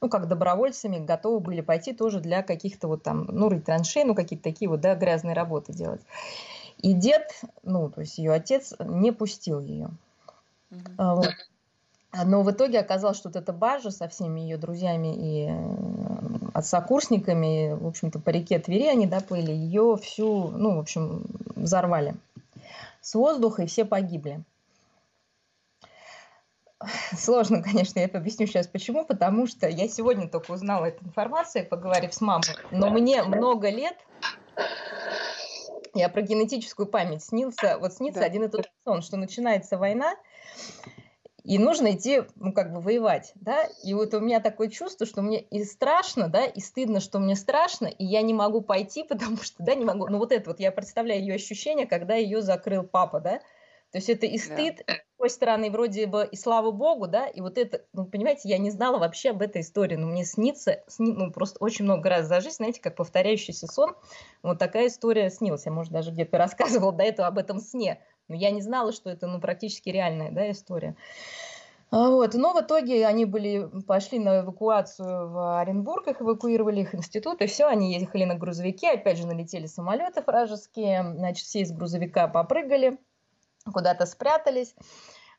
ну, 0.05 0.09
как 0.09 0.27
добровольцами 0.27 1.03
готовы 1.03 1.39
были 1.39 1.61
пойти 1.61 1.91
тоже 1.91 2.19
для 2.19 2.43
каких-то 2.43 2.87
вот 2.87 3.01
там, 3.01 3.25
ну, 3.31 3.49
рыть 3.49 3.65
траншей, 3.65 4.03
ну, 4.03 4.13
какие-то 4.13 4.43
такие 4.43 4.69
вот, 4.69 4.79
да, 4.79 4.93
грязные 4.93 5.33
работы 5.33 5.73
делать. 5.73 6.01
И 6.77 6.93
дед, 6.93 7.41
ну, 7.63 7.89
то 7.89 8.01
есть 8.01 8.19
ее 8.19 8.31
отец 8.31 8.75
не 8.79 9.11
пустил 9.11 9.61
ее. 9.61 9.89
Mm-hmm. 10.69 11.15
Вот. 11.15 11.33
Но 12.23 12.43
в 12.43 12.51
итоге 12.51 12.79
оказалось, 12.79 13.17
что 13.17 13.29
вот 13.29 13.35
эта 13.35 13.51
баржа 13.51 13.89
со 13.89 14.07
всеми 14.07 14.41
ее 14.41 14.57
друзьями 14.57 15.15
и 15.17 15.47
э, 15.49 16.61
сокурсниками, 16.61 17.73
в 17.73 17.87
общем-то, 17.87 18.19
по 18.19 18.29
реке 18.29 18.59
Твери 18.59 18.85
они 18.85 19.07
доплыли, 19.07 19.51
ее 19.51 19.97
всю, 19.99 20.49
ну, 20.49 20.75
в 20.75 20.79
общем, 20.79 21.25
взорвали 21.55 22.13
с 23.01 23.15
воздуха, 23.15 23.63
и 23.63 23.65
все 23.65 23.85
погибли. 23.85 24.43
Сложно, 27.17 27.61
конечно, 27.61 27.99
я 27.99 28.05
объясню 28.05 28.47
сейчас 28.47 28.67
почему, 28.67 29.05
потому 29.05 29.47
что 29.47 29.67
я 29.67 29.87
сегодня 29.87 30.27
только 30.27 30.51
узнала 30.51 30.85
эту 30.85 31.05
информацию, 31.05 31.67
поговорив 31.67 32.13
с 32.13 32.21
мамой, 32.21 32.47
но 32.71 32.89
мне 32.89 33.23
много 33.23 33.69
лет, 33.69 33.95
я 35.93 36.09
про 36.09 36.21
генетическую 36.21 36.87
память 36.87 37.23
снился, 37.23 37.77
вот 37.79 37.93
снится 37.93 38.21
да. 38.21 38.25
один 38.25 38.43
и 38.43 38.47
тот 38.47 38.69
сон, 38.83 39.01
что 39.01 39.17
начинается 39.17 39.77
война, 39.77 40.15
и 41.43 41.59
нужно 41.59 41.93
идти, 41.93 42.23
ну, 42.37 42.51
как 42.51 42.73
бы 42.73 42.81
воевать, 42.81 43.31
да, 43.35 43.67
и 43.83 43.93
вот 43.93 44.13
у 44.15 44.19
меня 44.19 44.39
такое 44.39 44.67
чувство, 44.67 45.05
что 45.05 45.21
мне 45.21 45.41
и 45.41 45.63
страшно, 45.63 46.27
да, 46.27 46.45
и 46.45 46.59
стыдно, 46.59 46.99
что 46.99 47.19
мне 47.19 47.35
страшно, 47.35 47.85
и 47.85 48.03
я 48.03 48.23
не 48.23 48.33
могу 48.33 48.61
пойти, 48.61 49.03
потому 49.07 49.37
что, 49.37 49.63
да, 49.63 49.75
не 49.75 49.85
могу, 49.85 50.07
ну, 50.07 50.17
вот 50.17 50.31
это 50.31 50.49
вот, 50.49 50.59
я 50.59 50.71
представляю 50.71 51.21
ее 51.21 51.35
ощущение, 51.35 51.85
когда 51.85 52.15
ее 52.15 52.41
закрыл 52.41 52.83
папа, 52.83 53.19
да, 53.19 53.41
то 53.95 53.99
есть 53.99 54.09
это 54.09 54.25
и 54.25 54.37
стыд, 54.37 54.83
да. 54.85 54.95
с 54.95 55.15
другой 55.15 55.29
стороны, 55.29 55.71
вроде 55.71 56.05
бы, 56.05 56.27
и 56.29 56.35
слава 56.35 56.71
богу, 56.71 57.07
да, 57.07 57.27
и 57.27 57.39
вот 57.39 57.57
это, 57.57 57.85
ну, 57.93 58.05
понимаете, 58.05 58.49
я 58.49 58.57
не 58.57 58.69
знала 58.69 58.97
вообще 58.97 59.29
об 59.29 59.41
этой 59.41 59.61
истории, 59.61 59.95
но 59.95 60.05
мне 60.05 60.25
снится, 60.25 60.83
сни, 60.85 61.13
ну, 61.13 61.31
просто 61.31 61.63
очень 61.63 61.85
много 61.85 62.09
раз 62.09 62.25
за 62.27 62.41
жизнь, 62.41 62.57
знаете, 62.57 62.81
как 62.81 62.97
повторяющийся 62.97 63.67
сон, 63.67 63.95
вот 64.43 64.59
такая 64.59 64.87
история 64.87 65.29
снилась, 65.29 65.65
я, 65.65 65.71
может, 65.71 65.93
даже 65.93 66.11
где-то 66.11 66.37
рассказывала 66.37 66.91
до 66.91 67.03
этого 67.03 67.29
об 67.29 67.37
этом 67.37 67.61
сне, 67.61 68.01
но 68.27 68.35
я 68.35 68.51
не 68.51 68.61
знала, 68.61 68.91
что 68.91 69.09
это, 69.09 69.27
ну, 69.27 69.39
практически 69.39 69.87
реальная, 69.87 70.29
да, 70.29 70.51
история. 70.51 70.97
А 71.89 72.09
вот. 72.09 72.33
Но 72.33 72.51
в 72.51 72.59
итоге 72.59 73.07
они 73.07 73.23
были, 73.23 73.69
пошли 73.87 74.19
на 74.19 74.41
эвакуацию 74.41 75.29
в 75.29 75.59
Оренбург, 75.61 76.09
их 76.09 76.21
эвакуировали, 76.21 76.81
их 76.81 76.93
институт, 76.93 77.41
и 77.41 77.45
все, 77.45 77.67
они 77.67 77.97
ехали 77.97 78.25
на 78.25 78.35
грузовике, 78.35 78.91
опять 78.91 79.17
же 79.17 79.25
налетели 79.25 79.67
самолеты 79.67 80.21
вражеские, 80.21 81.13
значит, 81.15 81.45
все 81.45 81.61
из 81.61 81.71
грузовика 81.71 82.27
попрыгали, 82.27 82.97
куда-то 83.71 84.05
спрятались. 84.05 84.75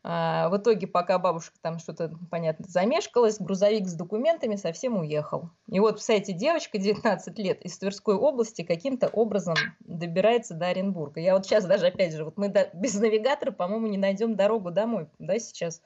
А, 0.08 0.48
в 0.50 0.56
итоге, 0.58 0.86
пока 0.86 1.18
бабушка 1.18 1.56
там 1.60 1.80
что-то, 1.80 2.12
понятно, 2.30 2.64
замешкалась, 2.68 3.40
грузовик 3.40 3.88
с 3.88 3.94
документами 3.94 4.54
совсем 4.54 4.98
уехал. 4.98 5.50
И 5.68 5.80
вот, 5.80 5.98
кстати, 5.98 6.30
девочка 6.30 6.78
19 6.78 7.36
лет 7.40 7.62
из 7.62 7.76
Тверской 7.76 8.14
области 8.14 8.62
каким-то 8.62 9.08
образом 9.08 9.56
добирается 9.80 10.54
до 10.54 10.66
Оренбурга. 10.66 11.20
Я 11.20 11.34
вот 11.34 11.44
сейчас 11.44 11.64
даже, 11.64 11.86
опять 11.86 12.14
же, 12.14 12.24
вот 12.24 12.36
мы 12.36 12.52
без 12.72 12.94
навигатора, 12.94 13.50
по-моему, 13.50 13.88
не 13.88 13.98
найдем 13.98 14.36
дорогу 14.36 14.70
домой, 14.70 15.08
да, 15.18 15.40
сейчас. 15.40 15.82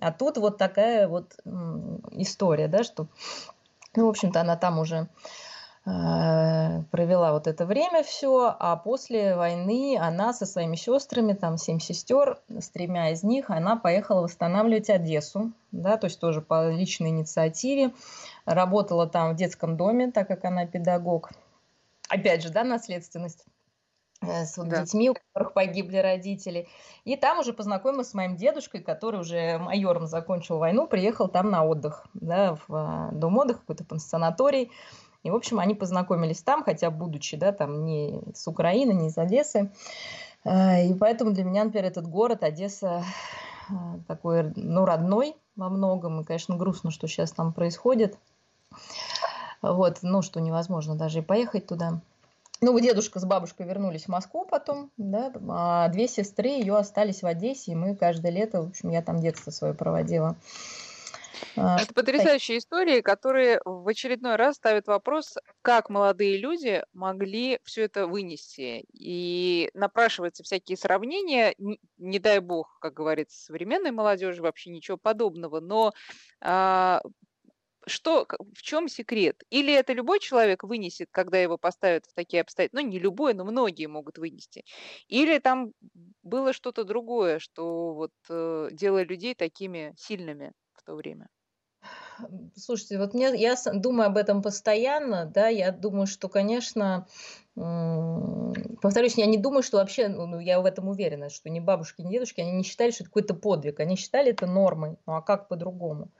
А 0.00 0.12
тут 0.12 0.38
вот 0.38 0.56
такая 0.56 1.06
вот 1.06 1.36
история, 2.12 2.68
да, 2.68 2.84
что 2.84 3.06
Ну, 3.96 4.06
в 4.06 4.08
общем-то, 4.08 4.40
она 4.40 4.56
там 4.56 4.78
уже 4.78 5.08
провела 5.84 7.32
вот 7.32 7.46
это 7.46 7.64
время 7.64 8.02
все, 8.02 8.54
а 8.58 8.76
после 8.76 9.36
войны 9.36 9.96
она 9.98 10.32
со 10.32 10.44
своими 10.44 10.76
сестрами, 10.76 11.32
там 11.32 11.56
семь 11.56 11.78
сестер, 11.78 12.38
с 12.48 12.68
тремя 12.68 13.10
из 13.10 13.22
них, 13.22 13.50
она 13.50 13.76
поехала 13.76 14.22
восстанавливать 14.22 14.90
Одессу, 14.90 15.52
да, 15.72 15.96
то 15.96 16.06
есть 16.06 16.20
тоже 16.20 16.42
по 16.42 16.70
личной 16.70 17.08
инициативе, 17.08 17.92
работала 18.44 19.06
там 19.06 19.32
в 19.32 19.36
детском 19.36 19.76
доме, 19.76 20.10
так 20.10 20.28
как 20.28 20.44
она 20.44 20.66
педагог. 20.66 21.30
Опять 22.08 22.42
же, 22.42 22.50
да, 22.50 22.64
наследственность 22.64 23.44
э, 24.22 24.44
с 24.44 24.56
да. 24.56 24.82
детьми, 24.82 25.10
у 25.10 25.14
которых 25.14 25.52
погибли 25.52 25.98
родители. 25.98 26.66
И 27.04 27.16
там 27.16 27.38
уже 27.38 27.52
познакомилась 27.52 28.10
с 28.10 28.14
моим 28.14 28.36
дедушкой, 28.36 28.80
который 28.80 29.20
уже 29.20 29.58
майором 29.58 30.06
закончил 30.06 30.58
войну, 30.58 30.86
приехал 30.86 31.28
там 31.28 31.50
на 31.50 31.64
отдых, 31.64 32.06
да, 32.14 32.56
в 32.66 32.74
э, 32.74 33.14
дом 33.14 33.36
отдыха, 33.38 33.60
какой-то 33.60 33.98
санаторий. 33.98 34.70
И, 35.28 35.30
в 35.30 35.34
общем, 35.34 35.58
они 35.58 35.74
познакомились 35.74 36.42
там, 36.42 36.64
хотя 36.64 36.90
будучи, 36.90 37.36
да, 37.36 37.52
там 37.52 37.84
не 37.84 38.22
с 38.34 38.48
Украины, 38.48 38.92
не 38.92 39.08
из 39.08 39.18
Одессы. 39.18 39.70
А, 40.44 40.80
и 40.80 40.94
поэтому 40.94 41.32
для 41.32 41.44
меня, 41.44 41.64
например, 41.64 41.84
этот 41.84 42.08
город, 42.08 42.42
Одесса, 42.42 43.04
а, 43.68 43.98
такой, 44.06 44.52
ну, 44.56 44.86
родной 44.86 45.36
во 45.54 45.68
многом. 45.68 46.22
И, 46.22 46.24
конечно, 46.24 46.56
грустно, 46.56 46.90
что 46.90 47.06
сейчас 47.06 47.32
там 47.32 47.52
происходит. 47.52 48.16
Вот, 49.60 49.98
ну, 50.00 50.22
что 50.22 50.40
невозможно 50.40 50.94
даже 50.94 51.18
и 51.18 51.22
поехать 51.22 51.66
туда. 51.66 52.00
Ну, 52.62 52.78
дедушка 52.80 53.20
с 53.20 53.24
бабушкой 53.26 53.66
вернулись 53.66 54.04
в 54.04 54.08
Москву 54.08 54.46
потом, 54.50 54.90
да, 54.96 55.30
а 55.48 55.88
две 55.88 56.08
сестры 56.08 56.48
ее 56.48 56.76
остались 56.76 57.22
в 57.22 57.26
Одессе, 57.26 57.72
и 57.72 57.76
мы 57.76 57.94
каждое 57.94 58.32
лето, 58.32 58.62
в 58.62 58.68
общем, 58.70 58.88
я 58.88 59.02
там 59.02 59.20
детство 59.20 59.50
свое 59.50 59.74
проводила. 59.74 60.36
А, 61.56 61.80
Это 61.80 61.92
потрясающие 61.94 62.58
истории, 62.58 63.00
которые 63.00 63.60
в 63.64 63.86
очередной 63.88 64.36
раз 64.36 64.56
ставят 64.56 64.86
вопрос, 64.86 65.36
как 65.62 65.90
молодые 65.90 66.38
люди 66.38 66.82
могли 66.92 67.58
все 67.64 67.82
это 67.82 68.06
вынести. 68.06 68.84
И 68.92 69.70
напрашиваются 69.74 70.42
всякие 70.42 70.76
сравнения, 70.76 71.54
не, 71.98 72.18
дай 72.18 72.40
бог, 72.40 72.78
как 72.80 72.94
говорится, 72.94 73.44
современной 73.44 73.90
молодежи, 73.90 74.42
вообще 74.42 74.70
ничего 74.70 74.96
подобного, 74.96 75.60
но 75.60 75.92
а, 76.40 77.00
что, 77.88 78.26
в 78.54 78.62
чем 78.62 78.88
секрет? 78.88 79.42
Или 79.50 79.72
это 79.72 79.92
любой 79.92 80.20
человек 80.20 80.62
вынесет, 80.62 81.08
когда 81.10 81.38
его 81.38 81.58
поставят 81.58 82.06
в 82.06 82.14
такие 82.14 82.42
обстоятельства? 82.42 82.82
Ну, 82.82 82.88
не 82.88 82.98
любой, 82.98 83.34
но 83.34 83.44
многие 83.44 83.86
могут 83.86 84.18
вынести. 84.18 84.64
Или 85.08 85.38
там 85.38 85.72
было 86.22 86.52
что-то 86.52 86.84
другое, 86.84 87.38
что 87.38 87.94
вот 87.94 88.12
э, 88.28 88.68
делало 88.72 89.02
людей 89.02 89.34
такими 89.34 89.94
сильными 89.96 90.52
в 90.78 90.82
то 90.82 90.94
время? 90.94 91.28
Слушайте, 92.56 92.98
вот 92.98 93.14
мне, 93.14 93.30
я 93.36 93.54
думаю 93.74 94.08
об 94.08 94.16
этом 94.16 94.42
постоянно, 94.42 95.26
да, 95.26 95.48
я 95.48 95.70
думаю, 95.70 96.06
что, 96.06 96.28
конечно, 96.28 97.06
повторюсь, 97.54 99.16
я 99.16 99.26
не 99.26 99.38
думаю, 99.38 99.62
что 99.62 99.76
вообще, 99.76 100.08
ну, 100.08 100.26
ну, 100.26 100.40
я 100.40 100.60
в 100.60 100.64
этом 100.64 100.88
уверена, 100.88 101.30
что 101.30 101.48
ни 101.48 101.60
бабушки, 101.60 102.02
ни 102.02 102.10
дедушки, 102.10 102.40
они 102.40 102.52
не 102.52 102.64
считали, 102.64 102.90
что 102.90 103.04
это 103.04 103.10
какой-то 103.10 103.34
подвиг, 103.34 103.78
они 103.78 103.96
считали 103.96 104.32
это 104.32 104.46
нормой, 104.46 104.96
ну 105.06 105.14
а 105.14 105.22
как 105.22 105.48
по-другому? 105.48 106.10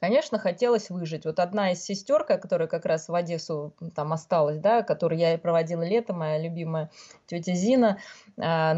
Конечно, 0.00 0.38
хотелось 0.38 0.90
выжить. 0.90 1.24
Вот 1.24 1.40
одна 1.40 1.72
из 1.72 1.82
сестер, 1.82 2.22
которая 2.22 2.68
как 2.68 2.84
раз 2.84 3.08
в 3.08 3.14
Одессу 3.14 3.74
там 3.96 4.12
осталась, 4.12 4.58
да, 4.58 4.82
которую 4.82 5.18
я 5.18 5.36
проводила 5.38 5.82
лето, 5.82 6.12
моя 6.12 6.38
любимая 6.38 6.90
тетя 7.26 7.54
Зина, 7.54 7.98
а, 8.36 8.74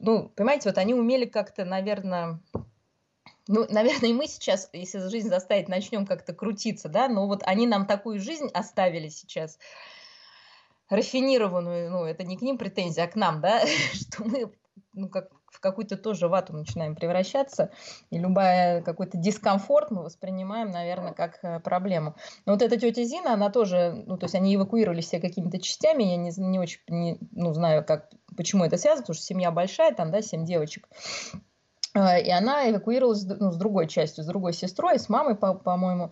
ну, 0.00 0.28
понимаете, 0.30 0.70
вот 0.70 0.78
они 0.78 0.94
умели 0.94 1.26
как-то, 1.26 1.64
наверное, 1.64 2.40
ну, 3.46 3.66
наверное, 3.68 4.10
и 4.10 4.14
мы 4.14 4.26
сейчас, 4.26 4.70
если 4.72 4.98
жизнь 5.08 5.28
заставить, 5.28 5.68
начнем 5.68 6.06
как-то 6.06 6.32
крутиться, 6.32 6.88
да, 6.88 7.08
но 7.08 7.26
вот 7.26 7.42
они 7.44 7.66
нам 7.66 7.86
такую 7.86 8.20
жизнь 8.20 8.48
оставили 8.54 9.08
сейчас, 9.08 9.58
рафинированную, 10.88 11.90
ну, 11.90 12.04
это 12.04 12.24
не 12.24 12.36
к 12.36 12.42
ним 12.42 12.58
претензия, 12.58 13.04
а 13.04 13.08
к 13.08 13.16
нам, 13.16 13.40
да, 13.40 13.62
что 13.92 14.24
мы, 14.24 14.52
ну, 14.92 15.08
как 15.08 15.30
в 15.54 15.60
какую-то 15.60 15.96
тоже 15.96 16.26
вату 16.26 16.52
начинаем 16.52 16.96
превращаться, 16.96 17.70
и 18.10 18.18
любая 18.18 18.82
какой-то 18.82 19.16
дискомфорт 19.16 19.92
мы 19.92 20.02
воспринимаем, 20.02 20.70
наверное, 20.70 21.12
как 21.12 21.38
э, 21.42 21.60
проблему. 21.60 22.16
Но 22.44 22.54
вот 22.54 22.62
эта 22.62 22.76
тетя 22.76 23.04
Зина, 23.04 23.34
она 23.34 23.50
тоже, 23.50 24.02
ну, 24.06 24.16
то 24.16 24.24
есть 24.24 24.34
они 24.34 24.56
эвакуировали 24.56 25.00
все 25.00 25.20
какими-то 25.20 25.60
частями, 25.60 26.02
я 26.02 26.16
не, 26.16 26.32
не 26.36 26.58
очень 26.58 26.80
не, 26.88 27.18
ну, 27.30 27.52
знаю, 27.52 27.84
как, 27.84 28.10
почему 28.36 28.64
это 28.64 28.76
связано, 28.78 29.02
потому 29.02 29.14
что 29.14 29.24
семья 29.24 29.52
большая, 29.52 29.94
там, 29.94 30.10
да, 30.10 30.22
семь 30.22 30.44
девочек, 30.44 30.88
и 31.94 32.30
она 32.30 32.68
эвакуировалась 32.70 33.24
ну, 33.24 33.52
с 33.52 33.56
другой 33.56 33.86
частью, 33.86 34.24
с 34.24 34.26
другой 34.26 34.52
сестрой, 34.52 34.98
с 34.98 35.08
мамой, 35.08 35.36
по- 35.36 35.54
по-моему. 35.54 36.10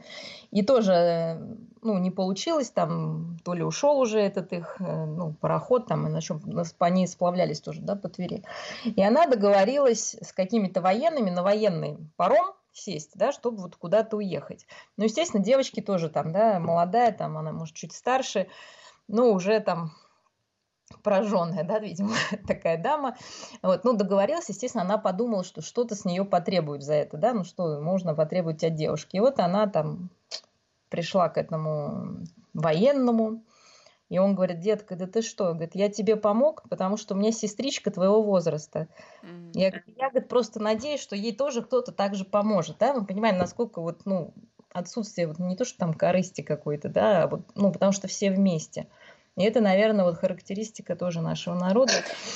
И 0.53 0.63
тоже 0.63 1.41
ну, 1.83 1.99
не 1.99 2.13
получилось, 2.13 2.71
там 2.71 3.37
то 3.45 3.55
ли 3.55 3.65
ушел 3.65 3.99
уже 3.99 4.21
этот 4.21 4.53
их 4.53 4.77
э, 4.79 5.05
ну, 5.05 5.35
пароход, 5.35 5.89
там, 5.89 6.07
и 6.07 6.11
на 6.11 6.21
чем 6.21 6.41
они 6.79 7.07
сплавлялись 7.09 7.61
тоже, 7.61 7.81
да, 7.81 7.97
по 7.97 8.09
Твери. 8.09 8.45
И 8.85 9.03
она 9.03 9.27
договорилась 9.27 10.17
с 10.21 10.33
какими-то 10.33 10.81
военными 10.81 11.31
на 11.31 11.43
военный 11.43 11.99
паром, 12.17 12.55
сесть, 12.73 13.13
да, 13.17 13.33
чтобы 13.33 13.59
вот 13.63 13.77
куда-то 13.77 14.17
уехать. 14.17 14.67
Ну, 14.97 15.05
естественно, 15.05 15.43
девочки 15.43 15.81
тоже 15.81 16.09
там, 16.09 16.33
да, 16.33 16.59
молодая, 16.61 17.13
там 17.13 17.37
она, 17.37 17.53
может, 17.53 17.75
чуть 17.75 17.93
старше, 17.93 18.47
но 19.09 19.33
уже 19.33 19.61
там 19.61 19.93
пораженная, 21.03 21.65
да, 21.65 21.79
видимо, 21.79 22.15
такая 22.47 22.81
дама. 22.83 23.17
Вот, 23.63 23.85
ну, 23.85 23.95
договорилась, 23.95 24.49
естественно, 24.49 24.85
она 24.85 24.99
подумала, 24.99 25.45
что 25.45 25.63
что-то 25.63 25.95
с 25.95 26.05
нее 26.05 26.25
потребуют 26.25 26.83
за 26.83 26.95
это, 26.95 27.17
да, 27.17 27.33
ну, 27.33 27.45
что 27.45 27.81
можно 27.81 28.15
потребовать 28.15 28.65
от 28.65 28.75
девушки. 28.75 29.17
И 29.17 29.21
вот 29.21 29.39
она 29.39 29.67
там 29.67 30.11
пришла 30.89 31.29
к 31.29 31.39
этому 31.39 32.19
военному, 32.55 33.45
и 34.13 34.19
он 34.19 34.35
говорит, 34.35 34.61
детка, 34.61 34.95
да 34.95 35.07
ты 35.07 35.23
что? 35.23 35.55
Говорит, 35.55 35.75
я 35.75 35.89
тебе 35.89 36.17
помог, 36.17 36.65
потому 36.69 36.99
что 36.99 37.15
у 37.15 37.17
меня 37.17 37.33
сестричка 37.33 37.91
твоего 37.91 38.23
возраста. 38.23 38.89
Mm-hmm. 39.23 39.51
Я, 39.55 39.83
я 39.87 40.11
говорит, 40.11 40.29
просто 40.29 40.61
надеюсь, 40.61 41.01
что 41.01 41.17
ей 41.17 41.35
тоже 41.35 41.63
кто-то 41.63 41.93
так 41.93 42.15
же 42.15 42.27
поможет. 42.27 42.77
Да? 42.79 42.93
Мы 42.93 43.07
понимаем, 43.07 43.39
насколько 43.39 43.81
вот, 43.81 44.03
ну, 44.05 44.35
отсутствие 44.73 45.29
вот 45.29 45.39
не 45.39 45.57
то, 45.57 45.65
что 45.65 45.79
там 45.79 45.95
корысти 45.95 46.43
какой-то, 46.43 46.89
да, 46.89 47.23
а 47.23 47.29
вот, 47.29 47.41
ну, 47.55 47.73
потому 47.73 47.93
что 47.93 48.09
все 48.09 48.31
вместе. 48.31 48.87
И 49.37 49.45
это, 49.45 49.61
наверное, 49.61 50.05
вот 50.05 50.19
характеристика 50.19 50.95
тоже 50.95 51.23
нашего 51.23 51.55
народа. 51.55 51.93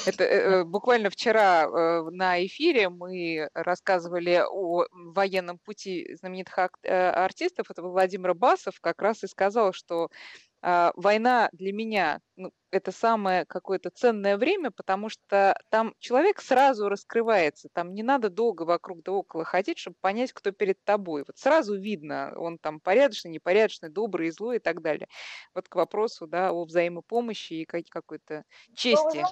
Это 0.06 0.24
э, 0.24 0.61
э 0.61 0.64
буквально 0.64 1.11
вчера 1.11 1.64
э, 1.64 2.11
на 2.11 2.44
эфире 2.46 2.88
мы 2.88 3.50
рассказывали 3.52 4.42
о 4.48 4.87
военном 4.92 5.59
пути 5.59 6.14
знаменитых 6.14 6.70
э, 6.82 7.11
артистов. 7.11 7.70
Это 7.70 7.82
Владимир 7.82 8.35
Басов 8.35 8.80
как 8.80 9.02
раз 9.02 9.24
и 9.24 9.26
сказал, 9.26 9.74
что 9.74 10.09
война 10.96 11.48
для 11.52 11.72
меня 11.72 12.20
ну, 12.35 12.50
это 12.72 12.90
самое 12.90 13.44
какое-то 13.46 13.90
ценное 13.90 14.37
время, 14.37 14.72
потому 14.72 15.09
что 15.09 15.57
там 15.70 15.94
человек 16.00 16.40
сразу 16.40 16.88
раскрывается, 16.88 17.68
там 17.72 17.94
не 17.94 18.02
надо 18.02 18.31
долго 18.31 18.64
вокруг 18.64 19.02
да 19.05 19.12
около 19.12 19.44
ходить, 19.44 19.79
чтобы 19.79 19.96
понять, 20.00 20.33
кто 20.33 20.50
перед 20.50 20.83
тобой. 20.85 21.24
Вот 21.26 21.38
сразу 21.38 21.79
видно, 21.79 22.33
он 22.37 22.59
там 22.59 22.81
порядочный, 22.81 23.31
непорядочный, 23.31 23.90
добрый, 23.90 24.31
злой 24.31 24.57
и 24.57 24.59
так 24.59 24.83
далее. 24.83 25.07
Вот 25.55 25.68
к 25.68 25.76
вопросу, 25.76 26.26
да, 26.26 26.50
о 26.50 26.64
взаимопомощи 26.64 27.52
и 27.52 27.64
какой-то 27.64 28.42
чести. 28.74 29.24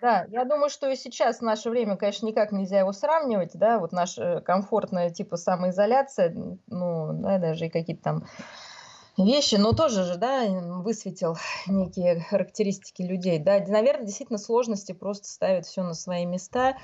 Да, 0.00 0.26
я 0.28 0.44
думаю, 0.44 0.70
что 0.70 0.88
и 0.88 0.94
сейчас 0.94 1.40
в 1.40 1.42
наше 1.42 1.70
время, 1.70 1.96
конечно, 1.96 2.26
никак 2.26 2.52
нельзя 2.52 2.78
его 2.78 2.92
сравнивать, 2.92 3.50
да, 3.54 3.80
вот 3.80 3.90
наша 3.90 4.40
комфортная 4.42 5.10
типа 5.10 5.36
самоизоляция, 5.36 6.32
ну, 6.68 7.12
да, 7.20 7.38
даже 7.38 7.66
и 7.66 7.70
какие-то 7.70 8.02
там 8.02 8.24
вещи, 9.24 9.56
но 9.56 9.72
тоже 9.72 10.04
же, 10.04 10.16
да, 10.16 10.46
высветил 10.82 11.36
некие 11.66 12.20
характеристики 12.20 13.02
людей. 13.02 13.38
Да, 13.38 13.58
наверное, 13.66 14.06
действительно 14.06 14.38
сложности 14.38 14.92
просто 14.92 15.28
ставят 15.28 15.66
все 15.66 15.82
на 15.82 15.94
свои 15.94 16.24
места, 16.26 16.76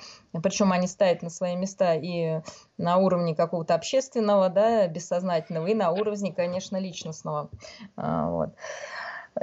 причем 0.42 0.72
они 0.72 0.86
ставят 0.86 1.22
на 1.22 1.30
свои 1.30 1.56
места 1.56 1.94
и 1.94 2.40
на 2.76 2.96
уровне 2.98 3.34
какого-то 3.34 3.74
общественного, 3.74 4.48
да, 4.48 4.86
бессознательного, 4.88 5.66
и 5.68 5.74
на 5.74 5.90
уровне, 5.90 6.32
конечно, 6.32 6.76
личностного. 6.76 7.50
А, 7.96 8.30
вот. 8.30 8.50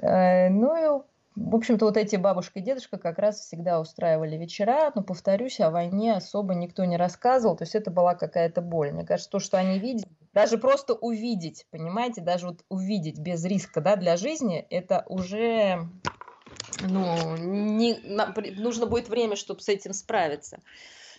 Э, 0.02 0.50
ну 0.50 0.76
и 0.76 1.04
в 1.36 1.56
общем-то, 1.56 1.86
вот 1.86 1.96
эти 1.96 2.18
бабушка 2.18 2.60
и 2.60 2.62
дедушка 2.62 2.98
как 2.98 3.18
раз 3.18 3.40
всегда 3.40 3.80
устраивали 3.80 4.36
вечера, 4.36 4.92
но, 4.96 5.02
повторюсь, 5.02 5.62
о 5.62 5.72
войне 5.72 6.14
особо 6.14 6.54
никто 6.54 6.84
не 6.84 6.98
рассказывал, 6.98 7.56
то 7.56 7.64
есть 7.64 7.74
это 7.74 7.90
была 7.90 8.16
какая-то 8.16 8.62
боль. 8.62 8.92
Мне 8.92 9.06
кажется, 9.06 9.30
то, 9.30 9.40
что 9.40 9.58
они 9.58 9.80
видели, 9.80 10.06
даже 10.34 10.58
просто 10.58 10.94
увидеть, 10.94 11.66
понимаете, 11.72 12.22
даже 12.22 12.48
вот 12.48 12.64
увидеть 12.70 13.20
без 13.20 13.44
риска 13.46 13.82
да, 13.82 13.96
для 13.96 14.18
жизни, 14.18 14.66
это 14.70 15.04
уже 15.08 15.90
ну, 16.82 17.38
не, 17.38 18.00
на, 18.04 18.34
нужно 18.58 18.86
будет 18.86 19.10
время, 19.10 19.36
чтобы 19.36 19.62
с 19.62 19.70
этим 19.70 19.94
справиться. 19.94 20.62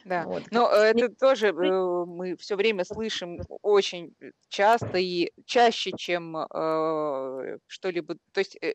Да, 0.05 0.25
вот. 0.25 0.43
но 0.51 0.69
э, 0.69 0.91
это 0.91 1.09
тоже 1.15 1.49
э, 1.49 1.53
мы 1.53 2.37
все 2.37 2.57
время 2.57 2.85
слышим 2.85 3.39
очень 3.63 4.15
часто 4.49 4.99
и 4.99 5.31
чаще, 5.47 5.93
чем 5.97 6.37
э, 6.37 7.59
что-либо. 7.69 8.17
То 8.33 8.41
есть 8.41 8.57
э, 8.61 8.73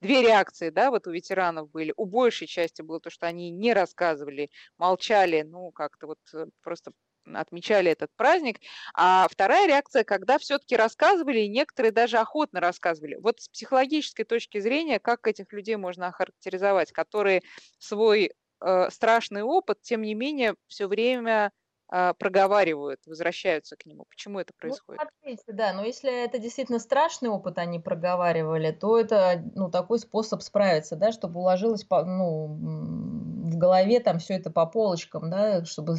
две 0.00 0.22
реакции, 0.22 0.70
да, 0.70 0.90
вот 0.90 1.06
у 1.06 1.12
ветеранов 1.12 1.70
были. 1.70 1.94
У 1.96 2.04
большей 2.04 2.48
части 2.48 2.82
было 2.82 2.98
то, 2.98 3.10
что 3.10 3.26
они 3.26 3.50
не 3.50 3.74
рассказывали, 3.74 4.50
молчали, 4.76 5.42
ну 5.42 5.70
как-то 5.70 6.08
вот 6.08 6.18
э, 6.34 6.46
просто 6.62 6.90
отмечали 7.34 7.90
этот 7.90 8.10
праздник. 8.16 8.60
А 8.94 9.26
вторая 9.30 9.66
реакция, 9.66 10.04
когда 10.04 10.38
все-таки 10.38 10.76
рассказывали, 10.76 11.40
и 11.40 11.48
некоторые 11.48 11.92
даже 11.92 12.18
охотно 12.18 12.60
рассказывали. 12.60 13.16
Вот 13.16 13.40
с 13.40 13.48
психологической 13.48 14.24
точки 14.24 14.58
зрения, 14.60 14.98
как 14.98 15.26
этих 15.26 15.52
людей 15.52 15.76
можно 15.76 16.08
охарактеризовать, 16.08 16.92
которые 16.92 17.42
свой 17.78 18.32
э, 18.60 18.90
страшный 18.90 19.42
опыт, 19.42 19.82
тем 19.82 20.02
не 20.02 20.14
менее, 20.14 20.54
все 20.66 20.86
время 20.86 21.52
проговаривают, 21.88 23.00
возвращаются 23.06 23.76
к 23.76 23.86
нему. 23.86 24.04
Почему 24.08 24.40
это 24.40 24.52
ну, 24.54 24.60
происходит? 24.60 25.00
Ну, 25.02 25.08
смотрите, 25.20 25.52
да, 25.52 25.72
но 25.72 25.84
если 25.84 26.24
это 26.24 26.38
действительно 26.38 26.78
страшный 26.78 27.28
опыт 27.28 27.58
они 27.58 27.78
проговаривали, 27.78 28.72
то 28.72 28.98
это 28.98 29.42
ну, 29.54 29.70
такой 29.70 29.98
способ 29.98 30.42
справиться, 30.42 30.96
да, 30.96 31.12
чтобы 31.12 31.40
уложилось 31.40 31.84
по, 31.84 32.04
ну, 32.04 32.46
в 32.48 33.56
голове 33.56 34.00
там 34.00 34.18
все 34.18 34.34
это 34.34 34.50
по 34.50 34.66
полочкам, 34.66 35.30
да, 35.30 35.64
чтобы 35.64 35.96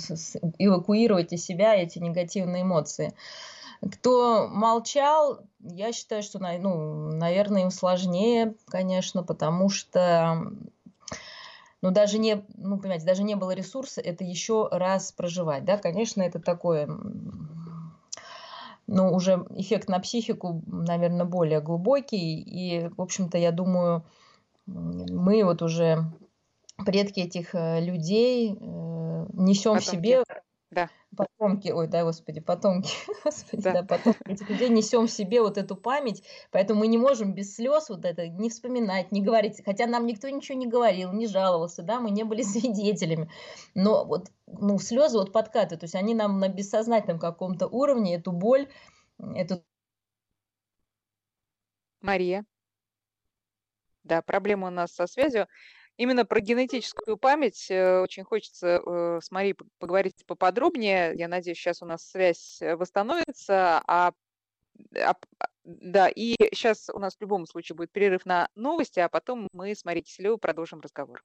эвакуировать 0.58 1.34
из 1.34 1.45
себя 1.45 1.76
эти 1.76 2.00
негативные 2.00 2.63
эмоции. 2.63 3.13
Кто 3.80 4.47
молчал, 4.47 5.39
я 5.60 5.93
считаю, 5.93 6.23
что, 6.23 6.39
ну, 6.39 7.12
наверное, 7.12 7.62
им 7.63 7.71
сложнее, 7.71 8.56
конечно, 8.67 9.23
потому 9.23 9.69
что 9.69 10.52
но 11.82 11.92
даже 11.92 12.18
не, 12.18 12.46
ну, 12.56 12.80
понимаете, 12.80 13.06
даже 13.06 13.24
не 13.24 13.36
было 13.36 13.52
ресурса 13.52 14.02
это 14.02 14.24
еще 14.24 14.68
раз 14.72 15.12
проживать, 15.12 15.66
да, 15.66 15.78
конечно, 15.78 16.22
это 16.22 16.40
такое, 16.40 16.88
ну, 18.88 19.13
уже 19.13 19.46
эффект 19.56 19.90
на 19.90 20.00
психику, 20.00 20.63
наверное, 20.68 21.26
более 21.26 21.62
глубокий, 21.62 22.42
и, 22.42 22.90
в 22.90 23.02
общем-то, 23.02 23.38
я 23.38 23.52
думаю, 23.52 24.06
мы 24.66 25.44
вот 25.44 25.62
уже 25.62 26.06
предки 26.86 27.22
этих 27.22 27.56
э, 27.56 27.82
людей 27.82 28.52
э, 28.52 29.26
несем 29.34 29.80
в 29.80 29.86
себе 29.86 30.24
да. 30.78 30.90
Потомки, 31.16 31.70
ой, 31.70 31.88
да, 31.88 32.04
господи, 32.04 32.40
потомки, 32.40 32.94
господи, 33.24 33.63
да, 33.63 33.74
да 33.74 33.84
потомки 33.84 34.20
этих 34.26 34.48
людей 34.48 34.70
несем 34.70 35.08
в 35.08 35.12
себе 35.12 35.42
вот 35.42 35.58
эту 35.58 35.76
память, 35.76 36.22
поэтому 36.52 36.82
мы 36.82 36.88
не 36.88 37.00
можем 37.00 37.34
без 37.34 37.56
слез 37.56 37.90
вот 37.90 38.06
это 38.06 38.28
не 38.28 38.52
вспоминать, 38.52 39.12
не 39.12 39.24
говорить, 39.24 39.63
хотя 39.66 39.88
нам 39.88 40.06
никто 40.06 40.30
ничего 40.30 40.56
не 40.56 40.68
говорил, 40.68 41.12
не 41.13 41.26
жаловался, 41.26 41.82
да, 41.82 42.00
мы 42.00 42.12
не 42.12 42.24
были 42.24 42.42
свидетелями, 42.44 43.32
но 43.74 44.06
вот, 44.06 44.28
ну, 44.46 44.78
слезы 44.78 45.18
вот 45.18 45.32
подкаты, 45.32 45.78
то 45.78 45.86
есть 45.86 45.96
они 45.96 46.13
нам 46.13 46.40
на 46.40 46.48
бессознательном 46.48 47.20
каком-то 47.20 47.68
уровне 47.68 48.16
эту 48.16 48.32
боль, 48.32 48.68
эту... 49.18 49.63
Мария. 52.02 52.46
Да, 54.04 54.22
проблема 54.22 54.68
у 54.68 54.72
нас 54.72 54.94
со 54.94 55.08
связью. 55.08 55.48
Именно 55.98 56.26
про 56.26 56.40
генетическую 56.40 57.18
память 57.18 57.68
э, 57.72 58.02
очень 58.02 58.24
хочется 58.24 58.82
э, 58.86 59.20
с 59.22 59.32
Марией 59.32 59.56
поговорить 59.80 60.24
поподробнее. 60.28 61.14
Я 61.16 61.28
надеюсь, 61.28 61.58
сейчас 61.58 61.82
у 61.82 61.86
нас 61.86 62.08
связь 62.08 62.62
э, 62.62 62.76
восстановится. 62.76 63.82
А, 63.88 64.14
а, 64.96 65.16
да, 65.64 66.08
и 66.08 66.36
сейчас 66.54 66.90
у 66.94 67.00
нас 67.00 67.16
в 67.18 67.22
любом 67.22 67.48
случае 67.48 67.76
будет 67.76 67.92
перерыв 67.92 68.28
на 68.28 68.48
новости, 68.54 69.00
а 69.00 69.10
потом 69.10 69.48
мы 69.54 69.74
с 69.74 69.86
Марией 69.86 70.04
Киселевой 70.04 70.38
продолжим 70.38 70.82
разговор. 70.82 71.24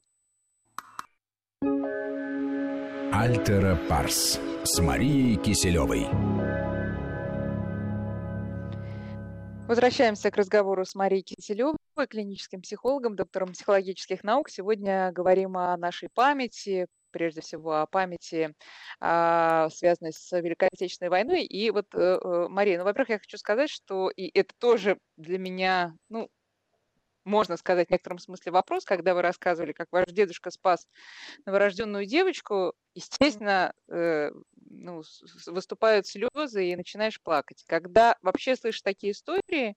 Альтера 3.12 3.78
Парс 3.90 4.40
с 4.64 4.80
Марией 4.80 5.36
Киселевой. 5.36 6.06
Возвращаемся 9.68 10.30
к 10.30 10.36
разговору 10.36 10.86
с 10.86 10.94
Марией 10.94 11.22
Киселевой, 11.22 11.76
клиническим 12.06 12.62
психологом, 12.62 13.16
доктором 13.16 13.52
психологических 13.52 14.24
наук. 14.24 14.50
Сегодня 14.50 15.12
говорим 15.12 15.56
о 15.56 15.76
нашей 15.76 16.08
памяти, 16.08 16.86
прежде 17.12 17.40
всего 17.42 17.76
о 17.76 17.86
памяти, 17.86 18.54
а, 19.00 19.68
связанной 19.70 20.12
с 20.12 20.32
Великой 20.32 20.70
Отечественной 20.72 21.10
войной. 21.10 21.44
И 21.44 21.70
вот, 21.70 21.86
э, 21.94 21.98
э, 21.98 22.48
Мария, 22.48 22.78
ну, 22.78 22.84
во-первых, 22.84 23.10
я 23.10 23.18
хочу 23.18 23.36
сказать, 23.36 23.70
что 23.70 24.10
и 24.10 24.30
это 24.36 24.52
тоже 24.58 24.98
для 25.16 25.38
меня, 25.38 25.94
ну, 26.08 26.28
можно 27.24 27.56
сказать, 27.56 27.88
в 27.88 27.90
некотором 27.92 28.18
смысле 28.18 28.50
вопрос, 28.52 28.84
когда 28.84 29.14
вы 29.14 29.22
рассказывали, 29.22 29.72
как 29.72 29.88
ваш 29.92 30.06
дедушка 30.06 30.50
спас 30.50 30.88
новорожденную 31.46 32.06
девочку, 32.06 32.72
естественно, 32.94 33.72
э, 33.88 34.30
ну, 34.70 35.02
выступают 35.46 36.06
слезы 36.06 36.66
и 36.66 36.76
начинаешь 36.76 37.20
плакать. 37.22 37.62
Когда 37.66 38.16
вообще 38.22 38.56
слышишь 38.56 38.82
такие 38.82 39.12
истории, 39.12 39.76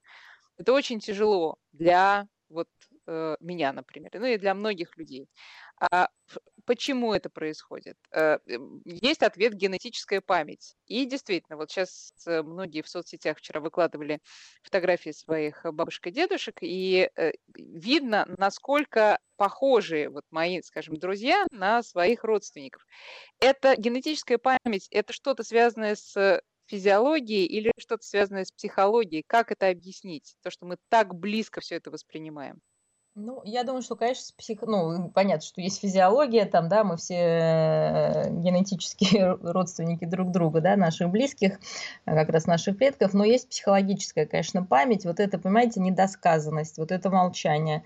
это 0.58 0.74
очень 0.74 1.00
тяжело 1.00 1.58
для 1.74 2.28
вот 2.50 2.70
э, 3.08 3.36
меня, 3.40 3.74
например, 3.74 4.12
ну 4.14 4.26
и 4.26 4.38
для 4.38 4.54
многих 4.54 4.98
людей. 4.98 5.30
А 5.80 6.10
почему 6.66 7.14
это 7.14 7.30
происходит? 7.30 7.98
Э, 8.12 8.38
есть 8.86 9.24
ответ 9.24 9.54
генетическая 9.54 10.22
память. 10.22 10.76
И 10.86 11.06
действительно, 11.06 11.58
вот 11.58 11.70
сейчас 11.72 12.14
э, 12.28 12.42
многие 12.44 12.82
в 12.82 12.90
соцсетях 12.90 13.38
вчера 13.38 13.60
выкладывали 13.60 14.20
фотографии 14.64 15.12
своих 15.12 15.66
бабушек 15.66 16.08
и 16.08 16.12
дедушек, 16.12 16.58
и 16.62 17.10
видно, 17.54 18.26
насколько 18.38 19.20
похожи 19.38 20.08
вот 20.10 20.24
мои, 20.32 20.62
скажем, 20.62 20.98
друзья 20.98 21.46
на 21.52 21.84
своих 21.84 22.24
родственников. 22.24 22.86
Это 23.40 23.76
генетическая 23.76 24.38
память, 24.38 24.88
это 24.92 25.14
что-то 25.14 25.44
связанное 25.44 25.96
с 25.96 26.42
физиологией 26.68 27.46
или 27.46 27.72
что-то 27.78 28.04
связанное 28.04 28.46
с 28.46 28.52
психологией? 28.52 29.24
Как 29.26 29.52
это 29.52 29.70
объяснить? 29.70 30.36
То, 30.42 30.52
что 30.52 30.66
мы 30.66 30.78
так 30.90 31.16
близко 31.16 31.62
все 31.62 31.76
это 31.76 31.92
воспринимаем. 31.92 32.62
Ну, 33.18 33.42
я 33.46 33.64
думаю, 33.64 33.82
что, 33.82 33.96
конечно, 33.96 34.36
псих... 34.38 34.62
ну, 34.64 35.10
понятно, 35.10 35.42
что 35.42 35.62
есть 35.62 35.80
физиология, 35.80 36.46
там, 36.46 36.68
да, 36.68 36.84
мы 36.84 36.98
все 36.98 37.16
э, 37.16 38.30
генетические 38.30 39.36
родственники 39.42 40.04
друг 40.04 40.32
друга, 40.32 40.60
да, 40.60 40.76
наших 40.76 41.10
близких, 41.10 41.62
как 42.04 42.28
раз 42.28 42.46
наших 42.46 42.78
предков, 42.78 43.14
но 43.14 43.24
есть 43.24 43.48
психологическая, 43.48 44.26
конечно, 44.26 44.66
память, 44.66 45.06
вот 45.06 45.22
это, 45.22 45.40
понимаете, 45.40 45.80
недосказанность, 45.80 46.78
вот 46.78 46.92
это 46.92 47.10
молчание, 47.10 47.84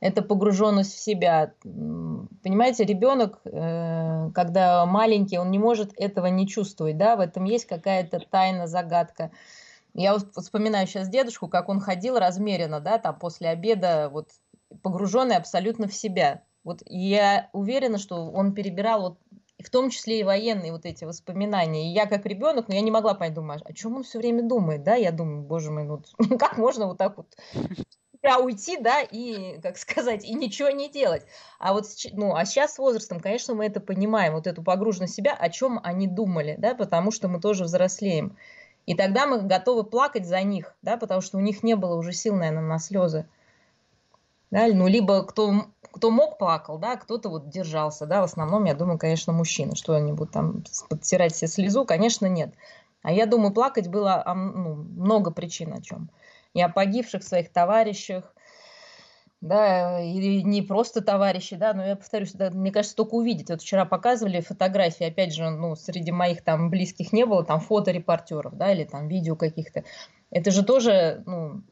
это 0.00 0.22
погруженность 0.22 0.94
в 0.94 0.98
себя. 0.98 1.54
Понимаете, 1.62 2.84
ребенок, 2.84 3.40
э, 3.44 4.30
когда 4.34 4.84
маленький, 4.86 5.38
он 5.38 5.50
не 5.50 5.58
может 5.58 5.92
этого 5.96 6.26
не 6.26 6.48
чувствовать, 6.48 6.96
да, 6.96 7.16
в 7.16 7.20
этом 7.20 7.44
есть 7.44 7.66
какая-то 7.66 8.20
тайна, 8.30 8.66
загадка. 8.66 9.30
Я 9.92 10.16
вспоминаю 10.36 10.86
сейчас 10.86 11.08
дедушку, 11.08 11.48
как 11.48 11.68
он 11.68 11.80
ходил 11.80 12.18
размеренно, 12.18 12.80
да, 12.80 12.98
там 12.98 13.18
после 13.18 13.48
обеда, 13.48 14.08
вот 14.10 14.30
погруженный 14.82 15.36
абсолютно 15.36 15.86
в 15.86 15.94
себя. 15.94 16.42
Вот 16.64 16.82
я 16.86 17.50
уверена, 17.52 17.98
что 17.98 18.30
он 18.30 18.54
перебирал 18.54 19.02
вот 19.02 19.18
в 19.62 19.68
том 19.68 19.90
числе 19.90 20.20
и 20.20 20.24
военные 20.24 20.72
вот 20.72 20.86
эти 20.86 21.04
воспоминания. 21.04 21.90
И 21.90 21.92
я 21.92 22.06
как 22.06 22.24
ребенок, 22.24 22.68
но 22.68 22.72
ну, 22.72 22.74
я 22.76 22.80
не 22.80 22.90
могла 22.90 23.14
понять, 23.14 23.34
думаю, 23.34 23.60
о 23.62 23.72
чем 23.74 23.96
он 23.96 24.04
все 24.04 24.18
время 24.18 24.42
думает, 24.42 24.82
да? 24.82 24.94
Я 24.94 25.12
думаю, 25.12 25.42
боже 25.42 25.70
мой, 25.70 25.84
ну 25.84 26.02
как 26.38 26.56
можно 26.56 26.86
вот 26.86 26.96
так 26.96 27.18
вот 27.18 27.36
себя 28.22 28.38
уйти, 28.38 28.76
да, 28.78 29.02
и, 29.02 29.60
как 29.60 29.78
сказать, 29.78 30.24
и 30.24 30.34
ничего 30.34 30.70
не 30.70 30.88
делать. 30.88 31.24
А 31.58 31.72
вот, 31.72 31.86
ну, 32.12 32.34
а 32.34 32.44
сейчас 32.44 32.74
с 32.74 32.78
возрастом, 32.78 33.20
конечно, 33.20 33.54
мы 33.54 33.66
это 33.66 33.80
понимаем, 33.80 34.34
вот 34.34 34.46
эту 34.46 34.62
погруженность 34.62 35.14
в 35.14 35.16
себя, 35.16 35.34
о 35.34 35.48
чем 35.50 35.80
они 35.82 36.06
думали, 36.06 36.56
да, 36.58 36.74
потому 36.74 37.10
что 37.10 37.28
мы 37.28 37.40
тоже 37.40 37.64
взрослеем. 37.64 38.36
И 38.86 38.94
тогда 38.94 39.26
мы 39.26 39.40
готовы 39.40 39.84
плакать 39.84 40.26
за 40.26 40.42
них, 40.42 40.74
да, 40.82 40.96
потому 40.96 41.20
что 41.20 41.38
у 41.38 41.40
них 41.40 41.62
не 41.62 41.76
было 41.76 41.94
уже 41.94 42.12
сил, 42.12 42.34
наверное, 42.36 42.62
на 42.62 42.78
слезы 42.78 43.26
да, 44.50 44.66
ну, 44.66 44.88
либо 44.88 45.24
кто, 45.24 45.66
кто 45.92 46.10
мог, 46.10 46.38
плакал, 46.38 46.78
да, 46.78 46.96
кто-то 46.96 47.28
вот 47.28 47.48
держался, 47.48 48.06
да, 48.06 48.20
в 48.20 48.24
основном, 48.24 48.64
я 48.64 48.74
думаю, 48.74 48.98
конечно, 48.98 49.32
мужчины, 49.32 49.76
что-нибудь 49.76 50.30
там 50.30 50.64
подтирать 50.88 51.36
себе 51.36 51.48
слезу, 51.48 51.84
конечно, 51.84 52.26
нет. 52.26 52.52
А 53.02 53.12
я 53.12 53.26
думаю, 53.26 53.52
плакать 53.52 53.88
было 53.88 54.22
ну, 54.26 54.74
много 54.74 55.30
причин 55.30 55.72
о 55.72 55.80
чем. 55.80 56.10
И 56.54 56.60
о 56.60 56.68
погибших 56.68 57.22
своих 57.22 57.52
товарищах, 57.52 58.34
да, 59.40 60.00
и 60.00 60.42
не 60.42 60.60
просто 60.60 61.00
товарищи, 61.00 61.56
да, 61.56 61.72
но 61.72 61.86
я 61.86 61.96
повторюсь, 61.96 62.32
да, 62.32 62.50
мне 62.50 62.70
кажется, 62.70 62.96
только 62.96 63.14
увидеть. 63.14 63.48
Вот 63.48 63.62
вчера 63.62 63.86
показывали 63.86 64.40
фотографии, 64.40 65.06
опять 65.06 65.34
же, 65.34 65.48
ну, 65.48 65.76
среди 65.76 66.12
моих 66.12 66.42
там 66.42 66.68
близких 66.68 67.12
не 67.12 67.24
было, 67.24 67.44
там 67.44 67.60
фото 67.60 67.90
репортеров, 67.90 68.56
да, 68.56 68.72
или 68.72 68.84
там 68.84 69.08
видео 69.08 69.36
каких-то. 69.36 69.84
Это 70.30 70.50
же 70.50 70.62
тоже, 70.62 71.22
ну, 71.26 71.62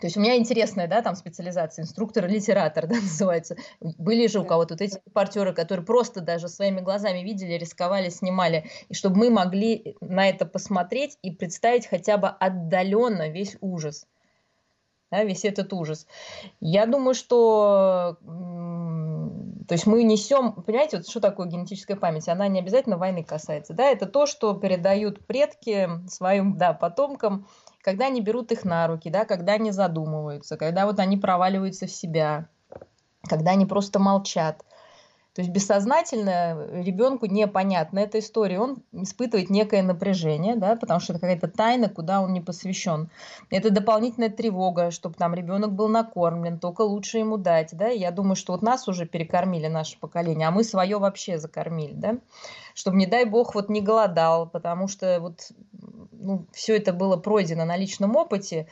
то 0.00 0.06
есть 0.08 0.16
у 0.16 0.20
меня 0.20 0.36
интересная, 0.36 0.88
да, 0.88 1.02
там 1.02 1.14
специализация, 1.14 1.84
инструктор-литератор, 1.84 2.86
да, 2.88 2.96
называется. 2.96 3.56
Были 3.80 4.26
же 4.26 4.40
у 4.40 4.44
кого-то 4.44 4.74
вот 4.74 4.80
эти 4.80 5.00
репортеры, 5.06 5.54
которые 5.54 5.86
просто 5.86 6.20
даже 6.20 6.48
своими 6.48 6.80
глазами 6.80 7.20
видели, 7.20 7.52
рисковали, 7.52 8.08
снимали. 8.08 8.68
И 8.88 8.94
чтобы 8.94 9.16
мы 9.16 9.30
могли 9.30 9.96
на 10.00 10.28
это 10.28 10.46
посмотреть 10.46 11.16
и 11.22 11.30
представить 11.30 11.86
хотя 11.86 12.16
бы 12.16 12.28
отдаленно 12.28 13.28
весь 13.28 13.56
ужас. 13.60 14.06
Да, 15.12 15.22
весь 15.22 15.44
этот 15.44 15.72
ужас. 15.72 16.08
Я 16.60 16.86
думаю, 16.86 17.14
что 17.14 18.18
то 19.68 19.72
есть 19.72 19.86
мы 19.86 20.02
несем, 20.02 20.52
понимаете, 20.52 20.98
вот 20.98 21.08
что 21.08 21.20
такое 21.20 21.46
генетическая 21.46 21.96
память? 21.96 22.28
Она 22.28 22.48
не 22.48 22.58
обязательно 22.58 22.98
войны 22.98 23.22
касается. 23.22 23.72
Да? 23.72 23.84
Это 23.84 24.06
то, 24.06 24.26
что 24.26 24.54
передают 24.54 25.24
предки 25.26 25.88
своим 26.08 26.58
да, 26.58 26.72
потомкам 26.72 27.46
когда 27.84 28.06
они 28.06 28.22
берут 28.22 28.50
их 28.50 28.64
на 28.64 28.86
руки, 28.86 29.10
да, 29.10 29.26
когда 29.26 29.52
они 29.52 29.70
задумываются, 29.70 30.56
когда 30.56 30.86
вот 30.86 30.98
они 30.98 31.18
проваливаются 31.18 31.86
в 31.86 31.90
себя, 31.90 32.48
когда 33.28 33.50
они 33.50 33.66
просто 33.66 33.98
молчат. 33.98 34.64
То 35.34 35.42
есть 35.42 35.52
бессознательно 35.52 36.68
ребенку 36.70 37.26
непонятна 37.26 37.98
эта 37.98 38.20
история, 38.20 38.60
он 38.60 38.84
испытывает 38.92 39.50
некое 39.50 39.82
напряжение, 39.82 40.54
да, 40.54 40.76
потому 40.76 41.00
что 41.00 41.12
это 41.12 41.20
какая-то 41.20 41.48
тайна, 41.48 41.88
куда 41.88 42.20
он 42.20 42.32
не 42.32 42.40
посвящен. 42.40 43.10
Это 43.50 43.70
дополнительная 43.70 44.30
тревога, 44.30 44.92
чтобы 44.92 45.16
там 45.16 45.34
ребенок 45.34 45.72
был 45.72 45.88
накормлен, 45.88 46.60
только 46.60 46.82
лучше 46.82 47.18
ему 47.18 47.36
дать, 47.36 47.70
да. 47.72 47.88
Я 47.88 48.12
думаю, 48.12 48.36
что 48.36 48.52
вот 48.52 48.62
нас 48.62 48.86
уже 48.86 49.06
перекормили 49.06 49.66
наше 49.66 49.98
поколение, 49.98 50.46
а 50.46 50.52
мы 50.52 50.62
свое 50.62 50.98
вообще 50.98 51.36
закормили, 51.38 51.94
да, 51.94 52.18
чтобы 52.74 52.96
не 52.96 53.06
дай 53.06 53.24
бог 53.24 53.56
вот 53.56 53.68
не 53.68 53.80
голодал, 53.80 54.48
потому 54.48 54.86
что 54.86 55.18
вот 55.18 55.50
ну, 56.24 56.46
все 56.52 56.76
это 56.76 56.92
было 56.92 57.16
пройдено 57.16 57.64
на 57.64 57.76
личном 57.76 58.16
опыте, 58.16 58.66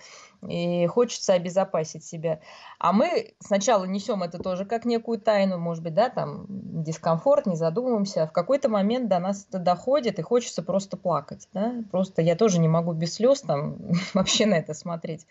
и 0.49 0.87
хочется 0.87 1.35
обезопасить 1.35 2.05
себя. 2.05 2.41
А 2.79 2.93
мы 2.93 3.35
сначала 3.39 3.85
несем 3.85 4.23
это 4.23 4.39
тоже 4.39 4.65
как 4.65 4.85
некую 4.85 5.21
тайну, 5.21 5.59
может 5.59 5.85
быть, 5.85 5.95
да, 5.95 6.09
там 6.09 6.47
дискомфорт, 6.49 7.47
не 7.47 7.55
задумываемся, 7.55 8.25
а 8.25 8.27
в 8.27 8.33
какой-то 8.33 8.69
момент 8.69 9.09
до 9.09 9.21
нас 9.21 9.47
это 9.49 9.59
доходит, 9.59 10.19
и 10.19 10.23
хочется 10.23 10.63
просто 10.63 10.97
плакать, 10.97 11.49
да, 11.53 11.75
просто 11.91 12.23
я 12.23 12.35
тоже 12.35 12.59
не 12.59 12.69
могу 12.69 12.93
без 12.93 13.15
слез 13.15 13.43
там 13.43 13.77
вообще 14.15 14.47
на 14.47 14.55
это 14.55 14.75
смотреть. 14.75 15.27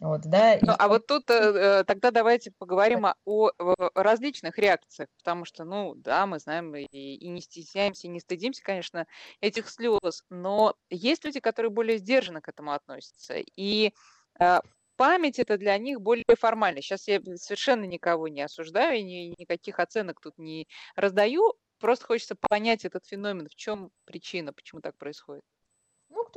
Вот, 0.00 0.22
да. 0.22 0.58
Ну, 0.62 0.72
и... 0.72 0.76
А 0.78 0.88
вот 0.88 1.06
тут 1.06 1.28
э, 1.30 1.34
э 1.34 1.84
тогда 1.84 2.10
давайте 2.10 2.50
поговорим 2.58 3.04
о, 3.04 3.14
о 3.26 3.50
различных 3.94 4.58
реакциях, 4.58 5.08
потому 5.18 5.44
что, 5.44 5.64
ну, 5.64 5.94
да, 5.94 6.26
мы 6.26 6.38
знаем 6.38 6.74
и, 6.74 6.86
и 6.86 7.28
не 7.28 7.42
стесняемся, 7.42 8.06
и 8.06 8.10
не 8.10 8.20
стыдимся, 8.20 8.62
конечно, 8.62 9.06
этих 9.42 9.68
слез, 9.68 10.24
но 10.30 10.74
есть 10.88 11.24
люди, 11.24 11.40
которые 11.40 11.70
более 11.70 11.98
сдержанно 11.98 12.40
к 12.40 12.48
этому 12.48 12.72
относятся. 12.72 13.34
И 13.56 13.92
э, 14.40 14.60
память 14.96 15.38
это 15.38 15.58
для 15.58 15.76
них 15.76 16.00
более 16.00 16.24
формально. 16.38 16.80
Сейчас 16.80 17.06
я 17.06 17.20
совершенно 17.36 17.84
никого 17.84 18.28
не 18.28 18.40
осуждаю, 18.40 18.98
и 18.98 19.02
ни, 19.02 19.34
никаких 19.38 19.80
оценок 19.80 20.20
тут 20.20 20.38
не 20.38 20.66
раздаю. 20.96 21.54
Просто 21.78 22.06
хочется 22.06 22.36
понять 22.48 22.86
этот 22.86 23.04
феномен, 23.04 23.48
в 23.48 23.54
чем 23.54 23.90
причина, 24.06 24.54
почему 24.54 24.80
так 24.80 24.96
происходит. 24.96 25.44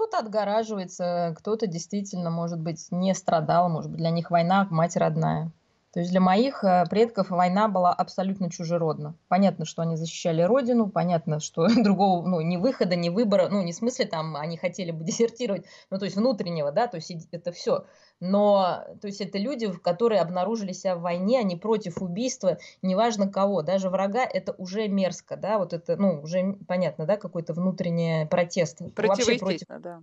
Кто-то 0.04 0.20
отгораживается, 0.20 1.34
кто-то 1.38 1.66
действительно, 1.66 2.30
может 2.30 2.60
быть, 2.60 2.88
не 2.92 3.16
страдал, 3.16 3.70
может 3.70 3.89
быть, 3.89 4.00
для 4.00 4.10
них 4.10 4.32
война 4.32 4.68
мать 4.70 4.98
родная. 4.98 5.50
То 5.94 6.02
есть 6.02 6.12
для 6.12 6.20
моих 6.20 6.66
э, 6.66 6.84
предков 6.89 7.30
война 7.30 7.70
была 7.70 7.94
абсолютно 7.94 8.52
чужеродна. 8.52 9.16
Понятно, 9.30 9.63
что 9.63 9.82
они 9.82 9.96
защищали 9.96 10.42
родину, 10.42 10.89
понятно, 10.89 11.39
что 11.39 11.68
другого, 11.84 12.28
ну, 12.28 12.42
ни 12.42 12.58
выхода, 12.58 12.98
ни 12.98 13.08
выбора, 13.08 13.48
ну, 13.50 13.62
не 13.63 13.72
в 13.72 13.76
смысле 13.76 14.06
там 14.06 14.36
они 14.36 14.58
хотели 14.58 14.92
бы 14.92 15.04
дезертировать, 15.06 15.66
ну, 15.89 15.98
то 15.98 16.04
есть 16.04 16.18
внутреннего, 16.18 16.74
да, 16.74 16.88
то 16.88 16.98
есть 16.98 17.10
это 17.32 17.54
все 17.54 17.86
но 18.19 18.86
то 19.02 19.08
есть 19.08 19.21
это 19.21 19.38
люди, 19.38 19.71
которые 19.71 20.21
обнаружили 20.21 20.71
себя 20.71 20.95
в 20.95 21.02
войне, 21.02 21.39
они 21.39 21.56
против 21.56 22.02
убийства, 22.02 22.58
неважно 22.82 23.28
кого, 23.30 23.62
даже 23.62 23.89
врага, 23.89 24.23
это 24.23 24.54
уже 24.54 24.88
мерзко, 24.88 25.36
да, 25.36 25.58
вот 25.58 25.73
это, 25.73 25.97
ну, 25.97 26.21
уже 26.21 26.58
понятно, 26.67 27.06
да, 27.06 27.17
какой-то 27.17 27.54
внутренний 27.54 28.26
протест. 28.28 28.82
Вообще 28.95 29.38
против, 29.38 29.67
да. 29.67 30.02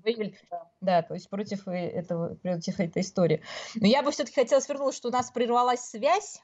Да, 0.80 1.02
то 1.02 1.14
есть 1.14 1.28
против 1.28 1.66
этого, 1.66 2.34
против 2.36 2.80
этой 2.80 3.02
истории. 3.02 3.42
Но 3.74 3.86
я 3.86 4.02
бы 4.02 4.10
все-таки 4.10 4.40
хотела 4.40 4.60
свернуть, 4.60 4.94
что 4.94 5.08
у 5.08 5.12
нас 5.12 5.30
прервалась 5.30 5.80
связь, 5.80 6.42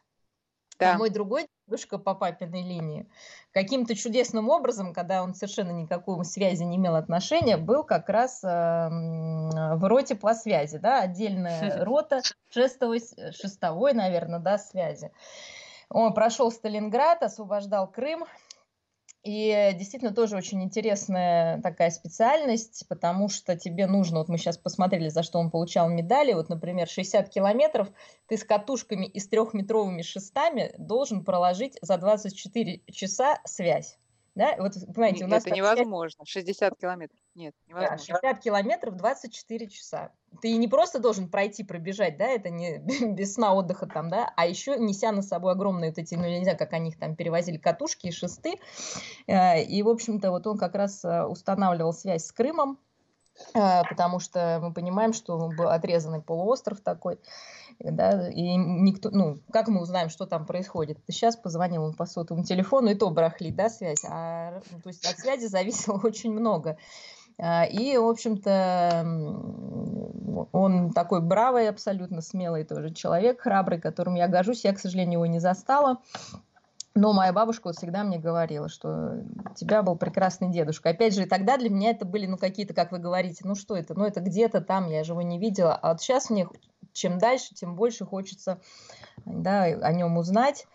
да. 0.79 0.99
мой 0.99 1.11
другой 1.11 1.49
дедушка 1.67 1.99
по 1.99 2.15
папиной 2.15 2.63
линии 2.63 3.07
каким-то 3.53 3.95
чудесным 3.95 4.51
образом, 4.51 4.93
когда 4.93 5.23
он 5.23 5.35
совершенно 5.35 5.71
никакой 5.71 6.23
связи 6.27 6.63
не 6.63 6.77
имел 6.77 6.95
отношения, 6.95 7.57
был 7.57 7.85
как 7.85 8.11
раз 8.11 8.45
э, 8.45 8.49
в 8.49 9.89
роте 9.89 10.15
по 10.15 10.35
связи, 10.35 10.77
да, 10.77 11.01
отдельная 11.01 11.83
рота 11.85 12.21
шестого, 12.51 12.97
шестовой, 13.33 13.95
наверное, 13.95 14.41
да, 14.41 14.59
связи. 14.59 15.11
Он 15.89 16.13
прошел 16.13 16.51
Сталинград, 16.51 17.23
освобождал 17.23 17.87
Крым, 17.91 18.25
и 19.27 19.75
действительно 19.75 20.15
тоже 20.15 20.37
очень 20.37 20.63
интересная 20.63 21.61
такая 21.61 21.91
специальность, 21.91 22.87
потому 22.89 23.29
что 23.29 23.57
тебе 23.57 23.89
нужно, 23.89 24.19
вот 24.19 24.29
мы 24.29 24.39
сейчас 24.39 24.57
посмотрели, 24.57 25.09
за 25.09 25.25
что 25.25 25.41
он 25.41 25.51
получал 25.51 25.89
медали, 25.89 26.33
вот, 26.33 26.49
например, 26.49 26.87
60 26.87 27.29
километров 27.29 27.89
ты 28.29 28.37
с 28.37 28.45
катушками 28.45 29.07
и 29.07 29.19
с 29.19 29.27
трехметровыми 29.27 30.03
шестами 30.03 30.73
должен 30.79 31.25
проложить 31.25 31.77
за 31.83 31.99
24 31.99 32.83
часа 32.93 33.41
связь. 33.45 33.99
Да? 34.37 34.55
Вот, 34.59 34.75
понимаете, 34.95 35.25
у 35.25 35.29
нас 35.29 35.45
это 35.45 35.57
невозможно. 35.57 36.25
60 36.25 36.79
километров. 36.79 37.19
Нет, 37.35 37.55
невозможно. 37.67 37.97
Да, 37.97 38.21
60 38.21 38.39
километров 38.45 38.97
24 38.97 39.69
часа. 39.69 40.13
Ты 40.41 40.57
не 40.57 40.69
просто 40.69 40.99
должен 40.99 41.29
пройти, 41.29 41.65
пробежать, 41.65 42.17
да, 42.17 42.27
это 42.27 42.51
не 42.51 42.79
без 43.15 43.35
сна, 43.35 43.55
отдыха 43.55 43.87
там, 43.87 44.09
да, 44.09 44.33
а 44.37 44.47
еще 44.47 44.79
неся 44.79 45.13
на 45.13 45.23
собой 45.23 45.53
огромные 45.53 45.91
вот 45.91 45.99
эти, 45.99 46.15
ну, 46.15 46.25
я 46.25 46.39
не 46.39 46.45
знаю, 46.45 46.59
как 46.59 46.73
они 46.73 46.91
их 46.91 46.99
там 46.99 47.17
перевозили, 47.17 47.57
катушки 47.57 48.09
и 48.09 48.13
шесты. 48.13 48.55
Э, 49.27 49.63
и, 49.63 49.83
в 49.83 49.89
общем-то, 49.89 50.31
вот 50.31 50.47
он 50.47 50.59
как 50.59 50.75
раз 50.75 51.05
э, 51.05 51.25
устанавливал 51.25 51.93
связь 51.93 52.27
с 52.27 52.33
Крымом, 52.33 52.79
э, 53.55 53.83
потому 53.89 54.21
что 54.21 54.61
мы 54.63 54.73
понимаем, 54.73 55.13
что 55.13 55.51
был 55.57 55.69
отрезанный 55.69 56.23
полуостров 56.23 56.81
такой 56.81 57.19
да, 57.79 58.29
и 58.31 58.57
никто, 58.57 59.11
ну, 59.11 59.39
как 59.53 59.69
мы 59.69 59.81
узнаем, 59.83 60.09
что 60.09 60.27
там 60.27 60.47
происходит? 60.47 60.99
Сейчас 61.09 61.37
позвонил 61.37 61.85
он 61.85 61.95
по 61.95 62.07
сотовому 62.07 62.45
телефону, 62.45 62.91
и 62.91 62.95
то 62.95 63.11
брахли, 63.11 63.51
да, 63.51 63.69
связь, 63.69 64.05
а, 64.09 64.63
ну, 64.71 64.81
то 64.81 64.89
есть 64.89 65.05
от 65.05 65.19
связи 65.19 65.47
зависело 65.47 66.01
очень 66.03 66.33
много. 66.33 66.79
А, 67.39 67.65
и, 67.65 67.97
в 67.97 68.07
общем-то, 68.07 69.07
он 70.53 70.93
такой 70.93 71.21
бравый, 71.21 71.69
абсолютно 71.69 72.23
смелый 72.23 72.65
тоже 72.65 72.93
человек, 72.93 73.41
храбрый, 73.43 73.81
которым 73.81 74.15
я 74.15 74.29
горжусь. 74.29 74.65
Я, 74.65 74.73
к 74.73 74.79
сожалению, 74.79 75.15
его 75.15 75.27
не 75.27 75.39
застала. 75.39 75.99
Но 76.95 77.13
моя 77.13 77.35
бабушка 77.35 77.73
всегда 77.73 78.05
мне 78.05 78.19
говорила, 78.19 78.71
что 78.71 79.23
у 79.51 79.55
тебя 79.55 79.83
был 79.83 79.97
прекрасный 79.97 80.51
дедушка. 80.51 80.89
Опять 80.89 81.15
же, 81.15 81.27
тогда 81.27 81.59
для 81.59 81.69
меня 81.69 81.91
это 81.91 82.07
были, 82.07 82.25
ну, 82.25 82.39
какие-то, 82.39 82.73
как 82.73 82.91
вы 82.91 82.99
говорите, 82.99 83.43
ну, 83.45 83.55
что 83.55 83.77
это? 83.77 83.93
Ну, 83.95 84.07
это 84.07 84.21
где-то 84.21 84.63
там, 84.63 84.89
я 84.89 85.05
же 85.05 85.13
его 85.13 85.21
не 85.21 85.39
видела. 85.39 85.75
А 85.75 85.93
вот 85.93 86.01
сейчас 86.01 86.31
мне 86.31 86.49
чем 86.95 87.19
дальше, 87.19 87.55
тем 87.55 87.77
больше 87.77 88.07
хочется 88.07 88.61
да, 89.27 89.65
о 89.65 89.93
нем 89.93 90.17
узнать. 90.17 90.67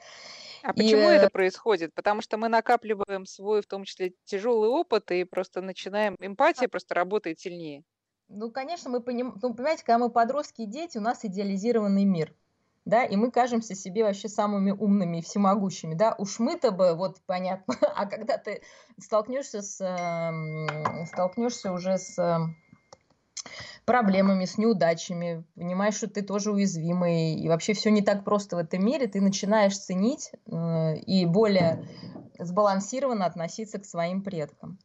А 0.63 0.74
почему 0.74 1.10
и... 1.10 1.13
это 1.13 1.30
происходит? 1.30 1.93
Потому 1.93 2.21
что 2.21 2.38
мы 2.38 2.50
накапливаем 2.50 3.26
свой, 3.26 3.62
в 3.62 3.67
том 3.67 3.84
числе, 3.84 4.13
тяжелый 4.26 4.69
опыт, 4.69 5.12
и 5.12 5.24
просто 5.24 5.62
начинаем, 5.62 6.15
эмпатия 6.19 6.67
просто 6.67 6.95
работает 6.95 7.39
сильнее. 7.39 7.84
Ну, 8.28 8.52
конечно, 8.52 8.89
мы 8.89 9.02
понимаем, 9.02 9.39
ну, 9.41 9.54
понимаете, 9.54 9.84
когда 9.84 9.97
мы 9.97 10.10
подростки 10.10 10.62
и 10.62 10.65
дети, 10.65 10.97
у 10.97 11.02
нас 11.02 11.26
идеализированный 11.26 12.06
мир 12.06 12.34
да, 12.86 13.04
и 13.04 13.15
мы 13.15 13.32
кажемся 13.32 13.76
себе 13.76 14.04
вообще 14.04 14.28
самыми 14.28 14.71
умными 14.71 15.17
и 15.17 15.21
всемогущими, 15.21 15.93
да, 15.93 16.15
уж 16.17 16.39
мы-то 16.39 16.71
бы, 16.71 16.95
вот 16.95 17.21
понятно, 17.26 17.76
а 17.95 18.06
когда 18.06 18.38
ты 18.38 18.62
столкнешься 19.00 19.62
с, 19.62 19.80
эм, 19.82 21.06
столкнешься 21.06 21.71
уже 21.71 21.97
с 21.97 22.17
проблемами, 23.86 24.46
с 24.46 24.58
неудачами, 24.58 25.44
понимаешь, 25.56 25.96
что 25.96 26.08
ты 26.08 26.22
тоже 26.22 26.52
уязвимый, 26.52 27.36
и 27.36 27.48
вообще 27.48 27.74
все 27.74 27.89
не 27.91 28.02
так 28.02 28.24
просто 28.24 28.56
в 28.56 28.60
этом 28.60 28.86
мире, 28.86 29.08
ты 29.08 29.22
начинаешь 29.22 29.78
ценить 29.78 30.32
э, 30.46 30.98
и 30.98 31.26
более 31.26 31.88
сбалансированно 32.39 33.26
относиться 33.26 33.80
к 33.80 33.86
своим 33.86 34.24
предкам. 34.24 34.80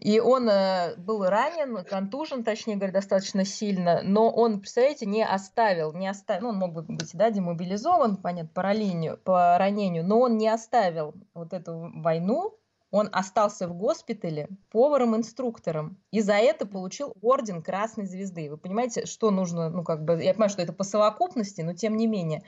И 0.00 0.18
он 0.18 0.48
э, 0.48 0.96
был 0.96 1.24
ранен, 1.24 1.84
контужен, 1.84 2.42
точнее 2.42 2.76
говоря, 2.76 2.92
достаточно 2.92 3.44
сильно, 3.44 4.00
но 4.02 4.28
он, 4.28 4.60
представляете, 4.60 5.06
не 5.06 5.24
оставил, 5.24 5.92
не 5.92 6.08
оставил, 6.08 6.42
ну, 6.42 6.48
он 6.48 6.56
мог 6.56 6.72
быть, 6.72 7.10
да, 7.14 7.30
демобилизован, 7.30 8.16
понятно, 8.16 8.50
по 8.52 8.62
ранению, 8.62 9.18
по 9.18 9.56
ранению, 9.56 10.04
но 10.04 10.18
он 10.20 10.36
не 10.36 10.48
оставил 10.48 11.14
вот 11.32 11.52
эту 11.52 11.92
войну, 11.94 12.58
он 12.94 13.08
остался 13.10 13.66
в 13.66 13.74
госпитале 13.74 14.48
поваром-инструктором 14.70 16.00
и 16.12 16.20
за 16.20 16.34
это 16.34 16.64
получил 16.64 17.12
орден 17.22 17.60
Красной 17.60 18.06
Звезды. 18.06 18.48
Вы 18.48 18.56
понимаете, 18.56 19.04
что 19.04 19.32
нужно, 19.32 19.68
ну 19.68 19.82
как 19.82 20.04
бы, 20.04 20.22
я 20.22 20.32
понимаю, 20.32 20.50
что 20.50 20.62
это 20.62 20.72
по 20.72 20.84
совокупности, 20.84 21.60
но 21.62 21.74
тем 21.74 21.96
не 21.96 22.06
менее. 22.06 22.44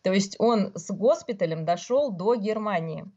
То 0.00 0.10
есть 0.10 0.36
он 0.38 0.72
с 0.74 0.90
госпиталем 0.90 1.66
дошел 1.66 2.10
до 2.10 2.34
Германии. 2.34 3.12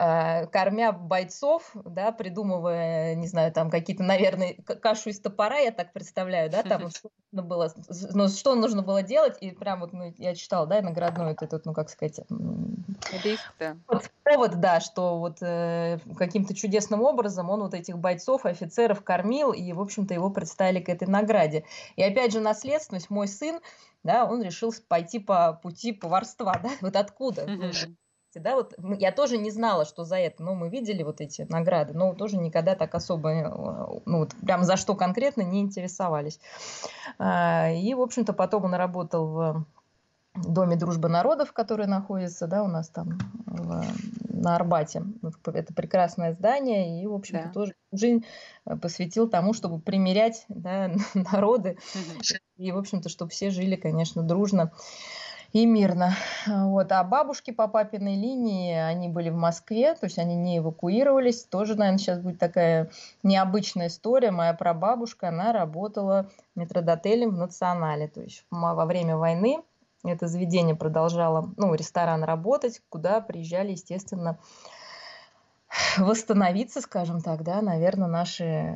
Э, 0.00 0.46
кормя 0.46 0.92
бойцов, 0.92 1.70
да, 1.74 2.10
придумывая, 2.10 3.14
не 3.14 3.28
знаю, 3.28 3.52
там 3.52 3.70
какие-то, 3.70 4.02
наверное, 4.02 4.54
кашу 4.54 5.10
из 5.10 5.20
топора, 5.20 5.58
я 5.58 5.70
так 5.70 5.92
представляю, 5.92 6.50
да, 6.50 6.62
там 6.62 6.90
что 6.90 7.10
нужно 7.30 7.48
было, 7.48 7.72
ну, 8.12 8.28
что 8.28 8.54
нужно 8.56 8.82
было 8.82 9.02
делать, 9.02 9.36
и 9.40 9.50
прям 9.52 9.80
вот, 9.80 9.92
ну, 9.92 10.12
я 10.18 10.34
читала, 10.34 10.66
да, 10.66 10.82
наградной 10.82 11.28
вот 11.28 11.42
этот, 11.42 11.64
ну, 11.64 11.74
как 11.74 11.90
сказать, 11.90 12.20
вот 13.86 14.10
повод, 14.24 14.60
да, 14.60 14.80
что 14.80 15.18
вот 15.18 15.38
э, 15.42 15.98
каким-то 16.16 16.54
чудесным 16.54 17.02
образом 17.02 17.48
он 17.48 17.60
вот 17.60 17.74
этих 17.74 17.98
бойцов, 17.98 18.46
офицеров 18.46 19.04
кормил, 19.04 19.52
и, 19.52 19.72
в 19.72 19.80
общем-то, 19.80 20.12
его 20.12 20.30
представили 20.30 20.80
к 20.80 20.88
этой 20.88 21.06
награде. 21.06 21.64
И 21.94 22.02
опять 22.02 22.32
же, 22.32 22.40
наследственность, 22.40 23.10
мой 23.10 23.28
сын, 23.28 23.60
да, 24.02 24.24
он 24.24 24.42
решил 24.42 24.74
пойти 24.88 25.20
по 25.20 25.52
пути 25.52 25.92
поварства, 25.92 26.58
да, 26.62 26.70
вот 26.80 26.96
откуда? 26.96 27.44
Mm-hmm 27.44 27.94
да, 28.36 28.56
вот 28.56 28.74
я 28.98 29.12
тоже 29.12 29.38
не 29.38 29.50
знала, 29.50 29.84
что 29.84 30.04
за 30.04 30.16
это, 30.16 30.42
но 30.42 30.54
мы 30.54 30.68
видели 30.68 31.02
вот 31.02 31.20
эти 31.20 31.46
награды, 31.48 31.94
но 31.94 32.14
тоже 32.14 32.36
никогда 32.36 32.74
так 32.74 32.94
особо, 32.94 33.30
э, 33.30 34.00
ну 34.04 34.18
вот 34.18 34.34
прям 34.44 34.64
за 34.64 34.76
что 34.76 34.94
конкретно 34.94 35.42
не 35.42 35.60
интересовались. 35.60 36.40
А, 37.18 37.70
и, 37.70 37.94
в 37.94 38.00
общем-то, 38.00 38.32
потом 38.32 38.64
он 38.64 38.74
работал 38.74 39.26
в 39.26 39.66
Доме 40.34 40.76
дружбы 40.76 41.08
народов, 41.08 41.52
который 41.52 41.86
находится, 41.86 42.46
да, 42.46 42.62
у 42.62 42.68
нас 42.68 42.88
там 42.88 43.18
в, 43.46 43.84
на 44.28 44.56
Арбате. 44.56 45.02
Это 45.46 45.74
прекрасное 45.74 46.32
здание, 46.32 47.02
и, 47.02 47.06
в 47.06 47.14
общем-то, 47.14 47.46
да. 47.46 47.52
тоже 47.52 47.74
жизнь 47.92 48.24
э, 48.66 48.76
посвятил 48.76 49.28
тому, 49.28 49.52
чтобы 49.52 49.80
примирять 49.80 50.44
да, 50.48 50.90
народы, 51.14 51.78
и, 52.56 52.72
в 52.72 52.78
общем-то, 52.78 53.08
чтобы 53.08 53.30
все 53.30 53.50
жили, 53.50 53.76
конечно, 53.76 54.22
дружно 54.22 54.72
и 55.52 55.66
мирно. 55.66 56.14
Вот. 56.46 56.92
А 56.92 57.02
бабушки 57.04 57.50
по 57.50 57.68
папиной 57.68 58.16
линии, 58.16 58.74
они 58.74 59.08
были 59.08 59.30
в 59.30 59.36
Москве, 59.36 59.94
то 59.94 60.04
есть 60.04 60.18
они 60.18 60.34
не 60.34 60.58
эвакуировались. 60.58 61.44
Тоже, 61.44 61.74
наверное, 61.74 61.98
сейчас 61.98 62.20
будет 62.20 62.38
такая 62.38 62.90
необычная 63.22 63.88
история. 63.88 64.30
Моя 64.30 64.52
прабабушка, 64.54 65.28
она 65.28 65.52
работала 65.52 66.28
метродотелем 66.54 67.30
в 67.30 67.38
Национале. 67.38 68.08
То 68.08 68.20
есть 68.20 68.44
во 68.50 68.84
время 68.84 69.16
войны 69.16 69.62
это 70.04 70.28
заведение 70.28 70.76
продолжало, 70.76 71.50
ну, 71.56 71.74
ресторан 71.74 72.22
работать, 72.24 72.82
куда 72.88 73.20
приезжали, 73.20 73.72
естественно, 73.72 74.38
восстановиться, 75.96 76.80
скажем 76.80 77.20
так, 77.20 77.42
да, 77.42 77.60
наверное, 77.62 78.08
наши 78.08 78.74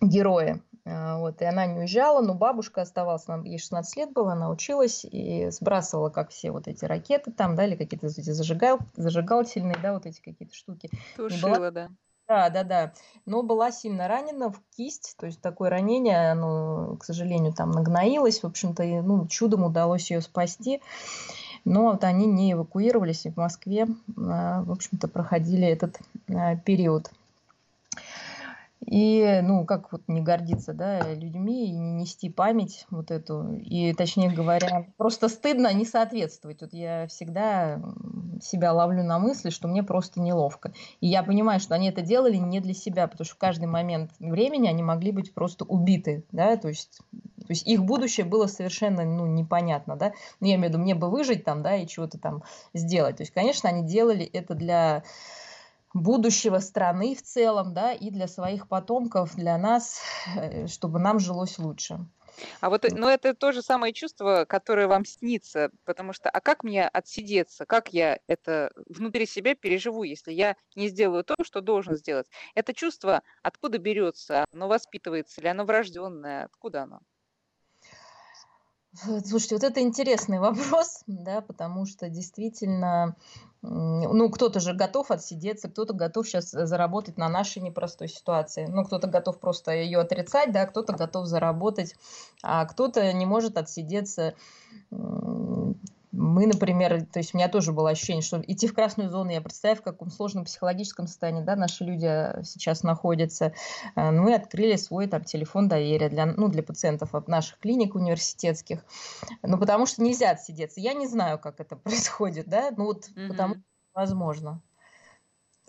герои. 0.00 0.62
А, 0.90 1.18
вот, 1.18 1.42
и 1.42 1.44
она 1.44 1.66
не 1.66 1.80
уезжала, 1.80 2.22
но 2.22 2.34
бабушка 2.34 2.82
оставалась, 2.82 3.26
нам, 3.26 3.44
ей 3.44 3.58
16 3.58 3.96
лет 3.96 4.12
было, 4.12 4.32
она 4.32 4.50
училась 4.50 5.04
и 5.04 5.50
сбрасывала, 5.50 6.08
как 6.08 6.30
все 6.30 6.50
вот 6.50 6.66
эти 6.66 6.84
ракеты 6.84 7.30
там, 7.30 7.56
да, 7.56 7.66
или 7.66 7.76
какие-то 7.76 8.06
эти 8.06 8.30
зажигал, 8.30 8.78
зажигательные, 8.96 9.76
да, 9.82 9.92
вот 9.92 10.06
эти 10.06 10.20
какие-то 10.20 10.54
штуки. 10.54 10.90
Тушила, 11.16 11.56
была... 11.56 11.70
да. 11.70 11.88
Да, 12.26 12.50
да, 12.50 12.62
да. 12.62 12.92
Но 13.24 13.42
была 13.42 13.72
сильно 13.72 14.06
ранена 14.06 14.50
в 14.50 14.60
кисть, 14.76 15.16
то 15.18 15.24
есть 15.24 15.40
такое 15.40 15.70
ранение, 15.70 16.32
оно, 16.32 16.96
к 17.00 17.04
сожалению, 17.04 17.54
там 17.54 17.70
нагноилось, 17.70 18.42
в 18.42 18.46
общем-то, 18.46 18.84
ну, 18.84 19.26
чудом 19.28 19.64
удалось 19.64 20.10
ее 20.10 20.20
спасти. 20.20 20.82
Но 21.64 21.92
вот 21.92 22.04
они 22.04 22.26
не 22.26 22.52
эвакуировались 22.52 23.26
и 23.26 23.30
в 23.30 23.36
Москве, 23.36 23.86
а, 24.16 24.62
в 24.62 24.70
общем-то, 24.70 25.08
проходили 25.08 25.66
этот 25.66 25.98
а, 26.28 26.56
период. 26.56 27.10
И, 28.90 29.40
ну, 29.42 29.66
как 29.66 29.92
вот 29.92 30.02
не 30.08 30.22
гордиться, 30.22 30.72
да, 30.72 31.12
людьми 31.12 31.66
и 31.66 31.72
не 31.72 31.92
нести 31.92 32.30
память 32.30 32.86
вот 32.90 33.10
эту. 33.10 33.52
И, 33.52 33.92
точнее 33.92 34.30
говоря, 34.30 34.86
просто 34.96 35.28
стыдно 35.28 35.70
не 35.74 35.84
соответствовать. 35.84 36.62
Вот 36.62 36.72
я 36.72 37.06
всегда 37.08 37.82
себя 38.40 38.72
ловлю 38.72 39.02
на 39.02 39.18
мысли, 39.18 39.50
что 39.50 39.68
мне 39.68 39.82
просто 39.82 40.22
неловко. 40.22 40.72
И 41.00 41.06
я 41.06 41.22
понимаю, 41.22 41.60
что 41.60 41.74
они 41.74 41.90
это 41.90 42.00
делали 42.00 42.36
не 42.36 42.60
для 42.60 42.72
себя, 42.72 43.06
потому 43.08 43.26
что 43.26 43.34
в 43.34 43.38
каждый 43.38 43.66
момент 43.66 44.12
времени 44.20 44.68
они 44.68 44.82
могли 44.82 45.12
быть 45.12 45.34
просто 45.34 45.66
убиты, 45.66 46.24
да, 46.32 46.56
то 46.56 46.68
есть 46.68 47.00
то 47.48 47.52
есть 47.52 47.66
их 47.66 47.82
будущее 47.82 48.26
было 48.26 48.46
совершенно 48.46 49.04
ну, 49.04 49.24
непонятно, 49.24 49.96
да. 49.96 50.12
Ну, 50.40 50.48
я 50.48 50.56
имею 50.56 50.68
в 50.68 50.74
виду, 50.74 50.82
мне 50.82 50.94
бы 50.94 51.08
выжить 51.08 51.44
там, 51.44 51.62
да, 51.62 51.76
и 51.76 51.86
чего-то 51.86 52.18
там 52.18 52.42
сделать. 52.74 53.16
То 53.16 53.22
есть, 53.22 53.32
конечно, 53.32 53.70
они 53.70 53.86
делали 53.86 54.26
это 54.26 54.54
для 54.54 55.02
будущего 55.94 56.58
страны 56.58 57.14
в 57.14 57.22
целом, 57.22 57.74
да, 57.74 57.92
и 57.92 58.10
для 58.10 58.28
своих 58.28 58.68
потомков, 58.68 59.34
для 59.36 59.58
нас, 59.58 60.00
э, 60.36 60.66
чтобы 60.66 60.98
нам 60.98 61.18
жилось 61.18 61.58
лучше. 61.58 62.08
А 62.60 62.70
вот, 62.70 62.84
ну, 62.92 63.08
это 63.08 63.34
то 63.34 63.52
же 63.52 63.62
самое 63.62 63.92
чувство, 63.92 64.44
которое 64.48 64.86
вам 64.86 65.04
снится, 65.04 65.70
потому 65.84 66.12
что, 66.12 66.30
а 66.30 66.40
как 66.40 66.62
мне 66.64 66.86
отсидеться, 66.86 67.66
как 67.66 67.92
я 67.92 68.18
это 68.26 68.72
внутри 68.88 69.26
себя 69.26 69.54
переживу, 69.54 70.02
если 70.04 70.32
я 70.32 70.56
не 70.76 70.88
сделаю 70.88 71.24
то, 71.24 71.34
что 71.42 71.60
должен 71.60 71.96
сделать? 71.96 72.28
Это 72.54 72.74
чувство 72.74 73.22
откуда 73.42 73.78
берется? 73.78 74.44
Оно 74.52 74.68
воспитывается 74.68 75.40
или 75.40 75.48
оно 75.48 75.64
врожденное? 75.64 76.44
Откуда 76.44 76.82
оно? 76.82 77.00
Слушайте, 78.94 79.54
вот 79.54 79.64
это 79.64 79.80
интересный 79.80 80.38
вопрос, 80.40 81.02
да, 81.06 81.40
потому 81.40 81.86
что 81.86 82.08
действительно, 82.08 83.16
ну, 83.62 84.30
кто-то 84.30 84.60
же 84.60 84.72
готов 84.72 85.10
отсидеться, 85.10 85.68
кто-то 85.68 85.92
готов 85.92 86.26
сейчас 86.26 86.50
заработать 86.50 87.18
на 87.18 87.28
нашей 87.28 87.60
непростой 87.60 88.08
ситуации. 88.08 88.66
Ну, 88.66 88.84
кто-то 88.84 89.06
готов 89.06 89.40
просто 89.40 89.72
ее 89.72 90.00
отрицать, 90.00 90.52
да, 90.52 90.66
кто-то 90.66 90.94
готов 90.94 91.26
заработать, 91.26 91.94
а 92.42 92.64
кто-то 92.64 93.12
не 93.12 93.26
может 93.26 93.56
отсидеться 93.58 94.34
мы, 96.12 96.46
например, 96.46 97.04
то 97.04 97.18
есть 97.18 97.34
у 97.34 97.38
меня 97.38 97.48
тоже 97.48 97.72
было 97.72 97.90
ощущение, 97.90 98.22
что 98.22 98.42
идти 98.46 98.66
в 98.66 98.74
красную 98.74 99.10
зону, 99.10 99.30
я 99.30 99.40
представляю, 99.40 99.78
в 99.78 99.82
каком 99.82 100.10
сложном 100.10 100.44
психологическом 100.44 101.06
состоянии 101.06 101.42
да, 101.42 101.54
наши 101.54 101.84
люди 101.84 102.06
э, 102.06 102.42
сейчас 102.44 102.82
находятся. 102.82 103.52
Э, 103.94 104.10
мы 104.10 104.34
открыли 104.34 104.76
свой 104.76 105.06
там, 105.06 105.24
телефон 105.24 105.68
доверия 105.68 106.08
для, 106.08 106.26
ну, 106.26 106.48
для 106.48 106.62
пациентов 106.62 107.14
от 107.14 107.28
наших 107.28 107.58
клиник 107.58 107.94
университетских. 107.94 108.84
Ну, 109.42 109.58
потому 109.58 109.86
что 109.86 110.02
нельзя 110.02 110.30
отсидеться. 110.30 110.80
Я 110.80 110.94
не 110.94 111.06
знаю, 111.06 111.38
как 111.38 111.60
это 111.60 111.76
происходит, 111.76 112.48
да, 112.48 112.70
ну 112.76 112.84
вот 112.84 113.08
mm-hmm. 113.08 113.28
потому 113.28 113.54
что 113.54 113.62
невозможно. 113.94 114.62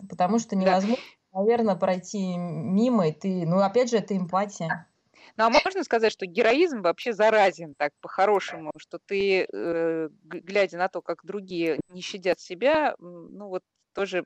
Потому 0.08 0.38
что 0.38 0.56
невозможно, 0.56 0.96
да. 1.32 1.40
наверное, 1.40 1.74
пройти 1.74 2.36
мимо, 2.36 3.08
и 3.08 3.12
ты, 3.12 3.46
ну, 3.46 3.58
опять 3.58 3.90
же, 3.90 3.98
это 3.98 4.16
эмпатия. 4.16 4.86
Ну, 5.40 5.46
а 5.46 5.50
можно 5.64 5.82
сказать, 5.84 6.12
что 6.12 6.26
героизм 6.26 6.82
вообще 6.82 7.14
заразен 7.14 7.74
так 7.74 7.92
по-хорошему, 8.02 8.72
что 8.76 8.98
ты, 8.98 9.46
э, 9.50 10.08
глядя 10.22 10.76
на 10.76 10.88
то, 10.88 11.00
как 11.00 11.24
другие 11.24 11.80
не 11.88 12.02
щадят 12.02 12.40
себя, 12.40 12.94
ну 12.98 13.48
вот 13.48 13.62
тоже 13.94 14.24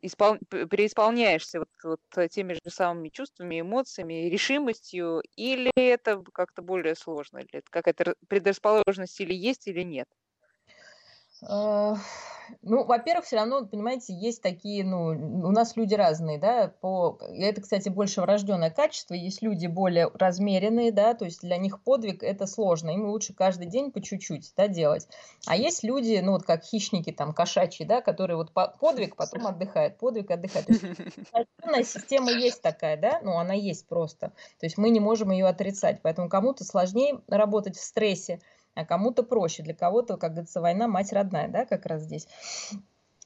испол... 0.00 0.38
переисполняешься 0.48 1.58
вот, 1.60 1.68
вот 1.84 2.30
теми 2.30 2.54
же 2.54 2.60
самыми 2.70 3.10
чувствами, 3.10 3.60
эмоциями, 3.60 4.30
решимостью, 4.30 5.20
или 5.36 5.70
это 5.76 6.22
как-то 6.32 6.62
более 6.62 6.94
сложно, 6.94 7.38
или 7.40 7.50
это 7.52 7.66
какая-то 7.70 8.14
предрасположенность 8.28 9.20
или 9.20 9.34
есть, 9.34 9.68
или 9.68 9.82
нет? 9.82 10.08
А, 11.42 11.96
ну, 12.62 12.84
во-первых, 12.84 13.24
все 13.24 13.36
равно, 13.36 13.64
понимаете, 13.66 14.14
есть 14.14 14.42
такие, 14.42 14.84
ну, 14.84 15.08
у 15.08 15.50
нас 15.50 15.76
люди 15.76 15.94
разные, 15.94 16.38
да, 16.38 16.72
по, 16.80 17.18
это, 17.20 17.60
кстати, 17.60 17.88
больше 17.88 18.20
врожденное 18.20 18.70
качество, 18.70 19.14
есть 19.14 19.42
люди 19.42 19.66
более 19.66 20.10
размеренные, 20.14 20.92
да, 20.92 21.14
то 21.14 21.24
есть 21.24 21.40
для 21.40 21.56
них 21.56 21.82
подвиг 21.82 22.22
это 22.22 22.46
сложно, 22.46 22.90
им 22.90 23.08
лучше 23.08 23.34
каждый 23.34 23.66
день 23.66 23.90
по 23.90 24.00
чуть-чуть, 24.00 24.52
да, 24.56 24.68
делать. 24.68 25.08
А 25.46 25.56
есть 25.56 25.82
люди, 25.82 26.20
ну, 26.22 26.32
вот 26.32 26.44
как 26.44 26.64
хищники 26.64 27.10
там, 27.10 27.32
кошачьи, 27.32 27.86
да, 27.86 28.00
которые 28.00 28.36
вот 28.36 28.52
подвиг, 28.52 29.16
потом 29.16 29.46
отдыхают, 29.46 29.98
подвиг, 29.98 30.30
отдыхают. 30.30 30.68
система 31.86 32.30
есть 32.30 32.62
такая, 32.62 32.96
да, 32.96 33.20
ну, 33.22 33.38
она 33.38 33.54
есть 33.54 33.86
просто, 33.88 34.28
то 34.60 34.66
есть 34.66 34.78
мы 34.78 34.90
не 34.90 35.00
можем 35.00 35.30
ее 35.30 35.46
отрицать, 35.46 36.00
поэтому 36.02 36.28
кому-то 36.28 36.64
сложнее 36.64 37.20
работать 37.28 37.76
в 37.76 37.82
стрессе, 37.82 38.40
а 38.74 38.84
кому-то 38.84 39.22
проще. 39.22 39.62
Для 39.62 39.74
кого-то, 39.74 40.16
как 40.16 40.32
говорится, 40.32 40.60
война 40.60 40.88
мать 40.88 41.12
родная, 41.12 41.48
да, 41.48 41.66
как 41.66 41.86
раз 41.86 42.02
здесь. 42.02 42.26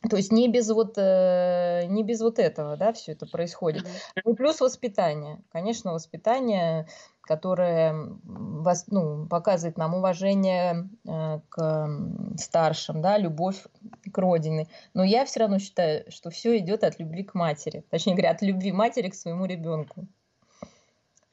То 0.09 0.17
есть 0.17 0.31
не 0.31 0.49
без 0.49 0.69
вот, 0.71 0.95
э, 0.99 1.87
не 1.89 2.05
без 2.05 2.21
вот 2.21 2.39
этого, 2.39 2.77
да, 2.77 2.93
все 2.93 3.13
это 3.13 3.27
происходит. 3.27 3.87
Ну, 4.25 4.35
плюс 4.35 4.61
воспитание. 4.61 5.41
Конечно, 5.51 5.93
воспитание, 5.93 6.87
которое 7.23 7.95
вас, 8.25 8.87
ну, 8.89 9.27
показывает 9.27 9.79
нам 9.79 9.95
уважение 9.95 10.89
э, 11.09 11.41
к 11.49 11.89
старшим, 12.37 13.01
да, 13.01 13.19
любовь 13.19 13.65
к 14.13 14.19
родине. 14.19 14.69
Но 14.95 15.03
я 15.03 15.25
все 15.25 15.41
равно 15.41 15.59
считаю, 15.59 16.11
что 16.11 16.31
все 16.31 16.57
идет 16.59 16.85
от 16.85 17.01
любви 17.01 17.25
к 17.25 17.35
матери. 17.35 17.85
Точнее 17.91 18.13
говоря, 18.13 18.31
от 18.31 18.43
любви 18.43 18.73
матери 18.73 19.09
к 19.09 19.15
своему 19.15 19.47
ребенку. 19.47 20.07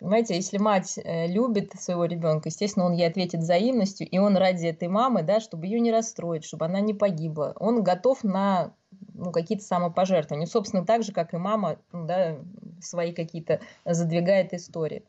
Понимаете, 0.03 0.35
если 0.35 0.57
мать 0.57 0.99
э, 1.01 1.27
любит 1.27 1.71
своего 1.79 2.03
ребенка, 2.03 2.49
естественно, 2.49 2.85
он 2.85 2.91
ей 2.91 3.07
ответит 3.07 3.39
взаимностью, 3.39 4.05
и 4.05 4.17
он 4.17 4.35
ради 4.35 4.67
этой 4.67 4.89
мамы, 4.89 5.23
да, 5.23 5.39
чтобы 5.39 5.65
ее 5.65 5.79
не 5.79 5.93
расстроить, 5.93 6.43
чтобы 6.43 6.65
она 6.65 6.81
не 6.81 6.93
погибла, 6.93 7.55
он 7.57 7.83
готов 7.83 8.21
на 8.25 8.73
ну, 9.13 9.31
какие-то 9.31 9.63
самопожертвования. 9.63 10.47
Собственно, 10.47 10.85
так 10.85 11.03
же, 11.03 11.11
как 11.11 11.33
и 11.33 11.37
мама, 11.37 11.79
ну, 11.91 12.05
да, 12.05 12.37
свои 12.81 13.13
какие-то 13.13 13.61
задвигает 13.85 14.53
истории. 14.53 15.03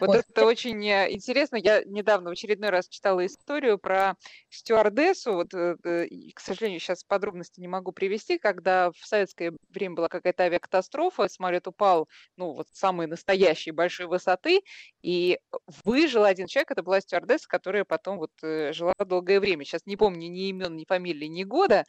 Вот, 0.00 0.08
вот 0.08 0.24
это 0.28 0.46
очень 0.46 0.84
э, 0.86 1.12
интересно. 1.12 1.56
Я 1.56 1.82
недавно 1.84 2.30
в 2.30 2.32
очередной 2.32 2.70
раз 2.70 2.88
читала 2.88 3.24
историю 3.24 3.78
про 3.78 4.16
стюардессу. 4.48 5.32
Вот, 5.32 5.54
э, 5.54 5.76
э, 5.84 6.06
к 6.34 6.40
сожалению, 6.40 6.80
сейчас 6.80 7.04
подробности 7.04 7.60
не 7.60 7.68
могу 7.68 7.92
привести, 7.92 8.38
когда 8.38 8.90
в 8.90 9.06
советское 9.06 9.52
время 9.70 9.96
была 9.96 10.08
какая-то 10.08 10.44
авиакатастрофа, 10.44 11.28
самолет 11.28 11.66
упал, 11.66 12.08
ну, 12.36 12.52
вот 12.54 12.68
самой 12.72 13.06
настоящей 13.06 13.70
большой 13.70 14.06
высоты, 14.06 14.62
и 15.02 15.38
выжил 15.84 16.24
один 16.24 16.46
человек, 16.46 16.70
это 16.70 16.82
была 16.82 17.00
стюардесса, 17.00 17.48
которая 17.48 17.84
потом 17.84 18.18
вот 18.18 18.32
жила 18.42 18.92
долгое 18.98 19.40
время. 19.40 19.64
Сейчас 19.64 19.82
не 19.86 19.96
помню 19.96 20.28
ни 20.28 20.48
имен, 20.48 20.76
ни 20.76 20.84
фамилии, 20.84 21.26
ни 21.26 21.44
года, 21.44 21.84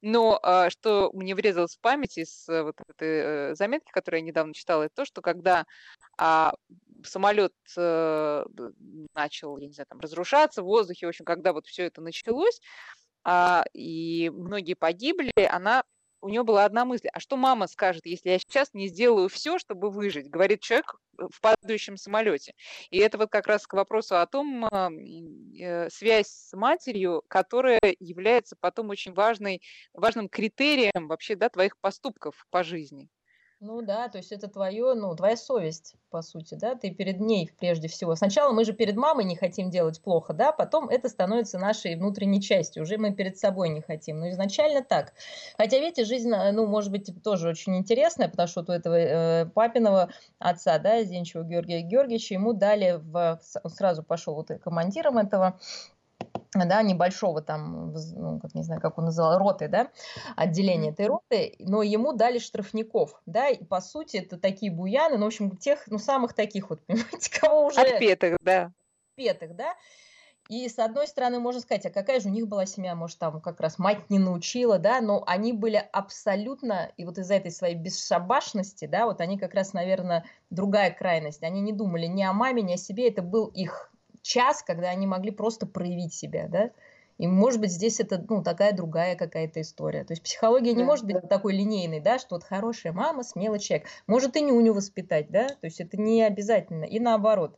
но 0.00 0.40
что 0.68 0.91
мне 1.12 1.34
врезалось 1.34 1.76
в 1.76 1.80
память 1.80 2.18
из 2.18 2.46
вот 2.48 2.76
этой 2.88 3.54
заметки, 3.54 3.90
которую 3.90 4.20
я 4.20 4.26
недавно 4.26 4.54
читала, 4.54 4.84
это 4.84 4.94
то, 4.96 5.04
что 5.04 5.22
когда 5.22 5.64
а, 6.18 6.54
самолет 7.04 7.52
э, 7.76 8.44
начал, 9.14 9.58
я 9.58 9.66
не 9.66 9.72
знаю, 9.72 9.86
там, 9.88 10.00
разрушаться 10.00 10.62
в 10.62 10.66
воздухе, 10.66 11.06
в 11.06 11.08
общем, 11.08 11.24
когда 11.24 11.52
вот 11.52 11.66
все 11.66 11.84
это 11.84 12.00
началось, 12.00 12.60
а, 13.24 13.64
и 13.72 14.30
многие 14.30 14.74
погибли, 14.74 15.32
она 15.50 15.84
у 16.22 16.28
нее 16.28 16.44
была 16.44 16.64
одна 16.64 16.84
мысль, 16.84 17.08
а 17.12 17.20
что 17.20 17.36
мама 17.36 17.66
скажет, 17.66 18.06
если 18.06 18.30
я 18.30 18.38
сейчас 18.38 18.70
не 18.72 18.88
сделаю 18.88 19.28
все, 19.28 19.58
чтобы 19.58 19.90
выжить, 19.90 20.30
говорит 20.30 20.60
человек 20.60 20.94
в 21.18 21.40
падающем 21.40 21.96
самолете. 21.96 22.54
И 22.90 22.98
это 22.98 23.18
вот 23.18 23.30
как 23.30 23.46
раз 23.46 23.66
к 23.66 23.74
вопросу 23.74 24.18
о 24.18 24.26
том, 24.26 24.64
а, 24.70 24.90
э, 24.90 25.90
связь 25.90 26.28
с 26.28 26.56
матерью, 26.56 27.22
которая 27.28 27.80
является 27.98 28.56
потом 28.58 28.88
очень 28.90 29.12
важной, 29.12 29.60
важным 29.92 30.28
критерием 30.28 31.08
вообще 31.08 31.36
да, 31.36 31.48
твоих 31.48 31.76
поступков 31.78 32.46
по 32.50 32.62
жизни. 32.62 33.08
Ну 33.64 33.80
да, 33.80 34.08
то 34.08 34.18
есть 34.18 34.32
это 34.32 34.48
твое, 34.48 34.94
ну, 34.94 35.14
твоя 35.14 35.36
совесть, 35.36 35.94
по 36.10 36.20
сути, 36.20 36.56
да, 36.56 36.74
ты 36.74 36.90
перед 36.90 37.20
ней 37.20 37.48
прежде 37.60 37.86
всего. 37.86 38.16
Сначала 38.16 38.52
мы 38.52 38.64
же 38.64 38.72
перед 38.72 38.96
мамой 38.96 39.24
не 39.24 39.36
хотим 39.36 39.70
делать 39.70 40.02
плохо, 40.02 40.32
да, 40.32 40.50
потом 40.50 40.88
это 40.88 41.08
становится 41.08 41.60
нашей 41.60 41.94
внутренней 41.94 42.42
частью, 42.42 42.82
уже 42.82 42.98
мы 42.98 43.14
перед 43.14 43.38
собой 43.38 43.68
не 43.68 43.80
хотим. 43.80 44.18
Но 44.18 44.30
изначально 44.30 44.82
так. 44.82 45.12
Хотя, 45.56 45.78
видите, 45.78 46.04
жизнь, 46.04 46.32
э, 46.32 46.50
ну, 46.50 46.66
может 46.66 46.90
быть, 46.90 47.08
тоже 47.22 47.48
очень 47.48 47.76
интересная, 47.76 48.28
потому 48.28 48.48
что 48.48 48.62
вот 48.62 48.70
у 48.70 48.72
этого 48.72 48.96
э, 48.96 49.46
папиного 49.46 50.10
отца, 50.40 50.80
да, 50.80 51.00
Зинчева 51.04 51.44
Георгия 51.44 51.82
Георгиевича, 51.82 52.34
ему 52.34 52.54
дали, 52.54 52.98
в, 53.00 53.38
сразу 53.68 54.02
пошел 54.02 54.34
вот 54.34 54.50
командиром 54.60 55.18
этого 55.18 55.60
да, 56.54 56.82
небольшого 56.82 57.40
там, 57.42 57.92
ну, 57.92 58.40
как 58.40 58.54
не 58.54 58.62
знаю, 58.62 58.80
как 58.80 58.98
он 58.98 59.06
называл, 59.06 59.38
роты, 59.38 59.68
да, 59.68 59.88
отделения 60.36 60.90
этой 60.90 61.06
роты, 61.06 61.56
но 61.58 61.82
ему 61.82 62.12
дали 62.12 62.38
штрафников, 62.38 63.20
да, 63.26 63.48
и 63.48 63.64
по 63.64 63.80
сути 63.80 64.18
это 64.18 64.38
такие 64.38 64.70
буяны, 64.70 65.16
ну, 65.16 65.24
в 65.24 65.28
общем, 65.28 65.56
тех, 65.56 65.84
ну, 65.86 65.98
самых 65.98 66.34
таких 66.34 66.70
вот, 66.70 66.80
понимаете, 66.86 67.40
кого 67.40 67.66
уже... 67.66 67.80
Отпетых, 67.80 68.36
да. 68.42 68.72
Отпетых, 69.12 69.56
да. 69.56 69.74
И 70.48 70.68
с 70.68 70.78
одной 70.78 71.06
стороны 71.06 71.38
можно 71.38 71.60
сказать, 71.60 71.86
а 71.86 71.90
какая 71.90 72.20
же 72.20 72.28
у 72.28 72.32
них 72.32 72.46
была 72.48 72.66
семья, 72.66 72.94
может, 72.94 73.18
там 73.18 73.40
как 73.40 73.60
раз 73.60 73.78
мать 73.78 74.10
не 74.10 74.18
научила, 74.18 74.78
да, 74.78 75.00
но 75.00 75.22
они 75.26 75.52
были 75.52 75.82
абсолютно, 75.92 76.90
и 76.96 77.04
вот 77.04 77.16
из-за 77.16 77.34
этой 77.34 77.52
своей 77.52 77.76
бесшабашности, 77.76 78.84
да, 78.84 79.06
вот 79.06 79.20
они 79.20 79.38
как 79.38 79.54
раз, 79.54 79.72
наверное, 79.72 80.26
другая 80.50 80.90
крайность, 80.90 81.42
они 81.42 81.60
не 81.60 81.72
думали 81.72 82.06
ни 82.06 82.22
о 82.22 82.32
маме, 82.32 82.60
ни 82.60 82.74
о 82.74 82.76
себе, 82.76 83.08
это 83.08 83.22
был 83.22 83.46
их 83.46 83.91
час, 84.22 84.62
когда 84.62 84.88
они 84.88 85.06
могли 85.06 85.30
просто 85.30 85.66
проявить 85.66 86.14
себя, 86.14 86.48
да, 86.48 86.70
и, 87.18 87.26
может 87.26 87.60
быть, 87.60 87.70
здесь 87.70 88.00
это, 88.00 88.24
ну, 88.28 88.42
такая 88.42 88.72
другая 88.72 89.14
какая-то 89.14 89.60
история. 89.60 90.02
То 90.04 90.12
есть 90.12 90.22
психология 90.22 90.72
не 90.72 90.80
да, 90.80 90.86
может 90.86 91.04
быть 91.04 91.20
да. 91.20 91.28
такой 91.28 91.54
линейной, 91.54 92.00
да, 92.00 92.18
что 92.18 92.34
вот 92.34 92.42
хорошая 92.42 92.92
мама, 92.92 93.22
смелый 93.22 93.60
человек. 93.60 93.86
Может 94.06 94.36
и 94.36 94.40
не 94.40 94.50
няню 94.50 94.74
воспитать, 94.74 95.30
да, 95.30 95.46
то 95.46 95.64
есть 95.64 95.80
это 95.80 96.00
не 96.00 96.22
обязательно. 96.22 96.84
И 96.84 96.98
наоборот. 96.98 97.56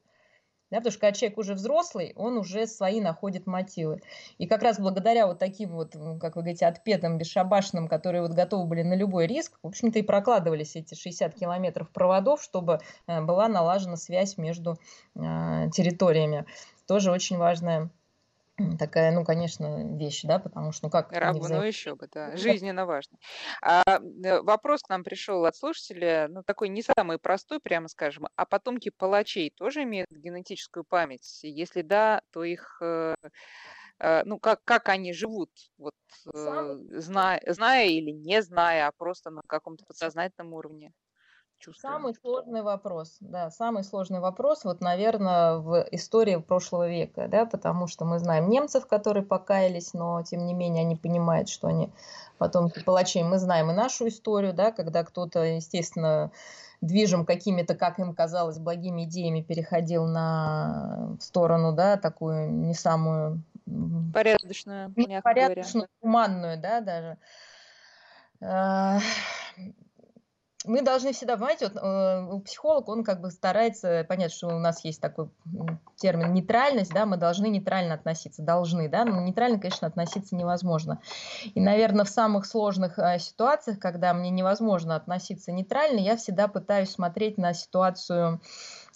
Да, 0.74 0.80
потому 0.80 0.90
что 0.90 1.00
когда 1.02 1.12
человек 1.12 1.38
уже 1.38 1.54
взрослый, 1.54 2.12
он 2.16 2.36
уже 2.36 2.66
свои 2.66 3.00
находит 3.00 3.46
мотивы. 3.46 4.00
И 4.38 4.48
как 4.48 4.60
раз 4.64 4.80
благодаря 4.80 5.28
вот 5.28 5.38
таким 5.38 5.70
вот, 5.70 5.92
как 6.20 6.34
вы 6.34 6.42
говорите, 6.42 6.66
отпетым, 6.66 7.16
бесшабашным, 7.16 7.86
которые 7.86 8.22
вот 8.22 8.32
готовы 8.32 8.66
были 8.66 8.82
на 8.82 8.94
любой 8.94 9.28
риск, 9.28 9.56
в 9.62 9.68
общем-то 9.68 10.00
и 10.00 10.02
прокладывались 10.02 10.74
эти 10.74 10.96
60 10.96 11.32
километров 11.36 11.90
проводов, 11.90 12.42
чтобы 12.42 12.80
э, 13.06 13.22
была 13.22 13.46
налажена 13.46 13.94
связь 13.94 14.36
между 14.36 14.76
э, 15.14 15.70
территориями. 15.72 16.44
Тоже 16.88 17.12
очень 17.12 17.36
важная 17.36 17.88
такая, 18.78 19.12
ну, 19.12 19.24
конечно, 19.24 19.96
вещь, 19.96 20.22
да, 20.22 20.38
потому 20.38 20.72
что, 20.72 20.86
ну, 20.86 20.90
как... 20.90 21.12
Рабу, 21.12 21.40
взаим... 21.40 21.60
ну, 21.60 21.66
еще 21.66 21.94
бы, 21.96 22.08
да, 22.12 22.36
жизненно 22.36 22.86
важно. 22.86 23.18
А, 23.62 23.82
э, 23.98 24.40
вопрос 24.42 24.82
к 24.82 24.88
нам 24.88 25.02
пришел 25.02 25.44
от 25.44 25.56
слушателя, 25.56 26.28
ну, 26.28 26.42
такой 26.42 26.68
не 26.68 26.82
самый 26.82 27.18
простой, 27.18 27.60
прямо 27.60 27.88
скажем, 27.88 28.26
а 28.36 28.46
потомки 28.46 28.90
палачей 28.90 29.50
тоже 29.56 29.82
имеют 29.82 30.10
генетическую 30.10 30.84
память? 30.84 31.40
Если 31.42 31.82
да, 31.82 32.22
то 32.30 32.44
их 32.44 32.78
э, 32.80 33.14
э, 33.98 34.22
ну, 34.24 34.38
как, 34.38 34.60
как 34.64 34.88
они 34.88 35.12
живут, 35.12 35.50
вот, 35.76 35.94
зная, 36.24 37.40
зная 37.46 37.86
или 37.86 38.10
не 38.10 38.40
зная, 38.42 38.86
а 38.86 38.92
просто 38.92 39.30
на 39.30 39.42
каком-то 39.46 39.84
подсознательном 39.84 40.52
уровне? 40.52 40.92
Чувствуем? 41.64 41.94
Самый 41.94 42.14
сложный 42.14 42.62
вопрос, 42.62 43.16
да, 43.20 43.50
самый 43.50 43.84
сложный 43.84 44.20
вопрос, 44.20 44.64
вот, 44.64 44.80
наверное, 44.80 45.56
в 45.56 45.86
истории 45.92 46.36
прошлого 46.36 46.88
века, 46.88 47.28
да, 47.28 47.46
потому 47.46 47.86
что 47.86 48.04
мы 48.04 48.18
знаем 48.18 48.48
немцев, 48.50 48.86
которые 48.86 49.24
покаялись, 49.24 49.94
но, 49.94 50.22
тем 50.22 50.46
не 50.46 50.54
менее, 50.54 50.82
они 50.82 50.96
понимают, 50.96 51.48
что 51.48 51.68
они 51.68 51.90
потомки 52.38 52.82
палачей. 52.82 53.22
Мы 53.22 53.38
знаем 53.38 53.70
и 53.70 53.74
нашу 53.74 54.08
историю, 54.08 54.52
да, 54.52 54.72
когда 54.72 55.04
кто-то, 55.04 55.42
естественно, 55.42 56.30
движим 56.80 57.24
какими-то, 57.24 57.74
как 57.74 57.98
им 57.98 58.14
казалось, 58.14 58.58
благими 58.58 59.04
идеями 59.04 59.40
переходил 59.40 60.06
на 60.06 61.16
сторону, 61.20 61.72
да, 61.72 61.96
такую 61.96 62.50
не 62.50 62.74
самую... 62.74 63.42
Порядочную, 64.12 64.92
порядочную, 65.22 65.88
гуманную, 66.02 66.60
да, 66.60 66.80
даже 66.80 67.16
мы 70.64 70.82
должны 70.82 71.12
всегда, 71.12 71.36
понимаете, 71.36 71.68
вот, 71.68 71.82
э, 71.82 72.40
психолог, 72.44 72.88
он 72.88 73.04
как 73.04 73.20
бы 73.20 73.30
старается 73.30 74.04
понять, 74.08 74.32
что 74.32 74.48
у 74.48 74.58
нас 74.58 74.84
есть 74.84 75.00
такой 75.00 75.28
термин 75.96 76.32
нейтральность, 76.32 76.92
да, 76.92 77.06
мы 77.06 77.16
должны 77.16 77.46
нейтрально 77.46 77.94
относиться, 77.94 78.42
должны, 78.42 78.88
да, 78.88 79.04
но 79.04 79.20
нейтрально, 79.20 79.58
конечно, 79.58 79.86
относиться 79.86 80.34
невозможно. 80.34 81.00
И, 81.54 81.60
наверное, 81.60 82.04
в 82.04 82.08
самых 82.08 82.46
сложных 82.46 82.98
э, 82.98 83.18
ситуациях, 83.18 83.78
когда 83.78 84.14
мне 84.14 84.30
невозможно 84.30 84.96
относиться 84.96 85.52
нейтрально, 85.52 86.00
я 86.00 86.16
всегда 86.16 86.48
пытаюсь 86.48 86.90
смотреть 86.90 87.36
на 87.36 87.52
ситуацию, 87.52 88.40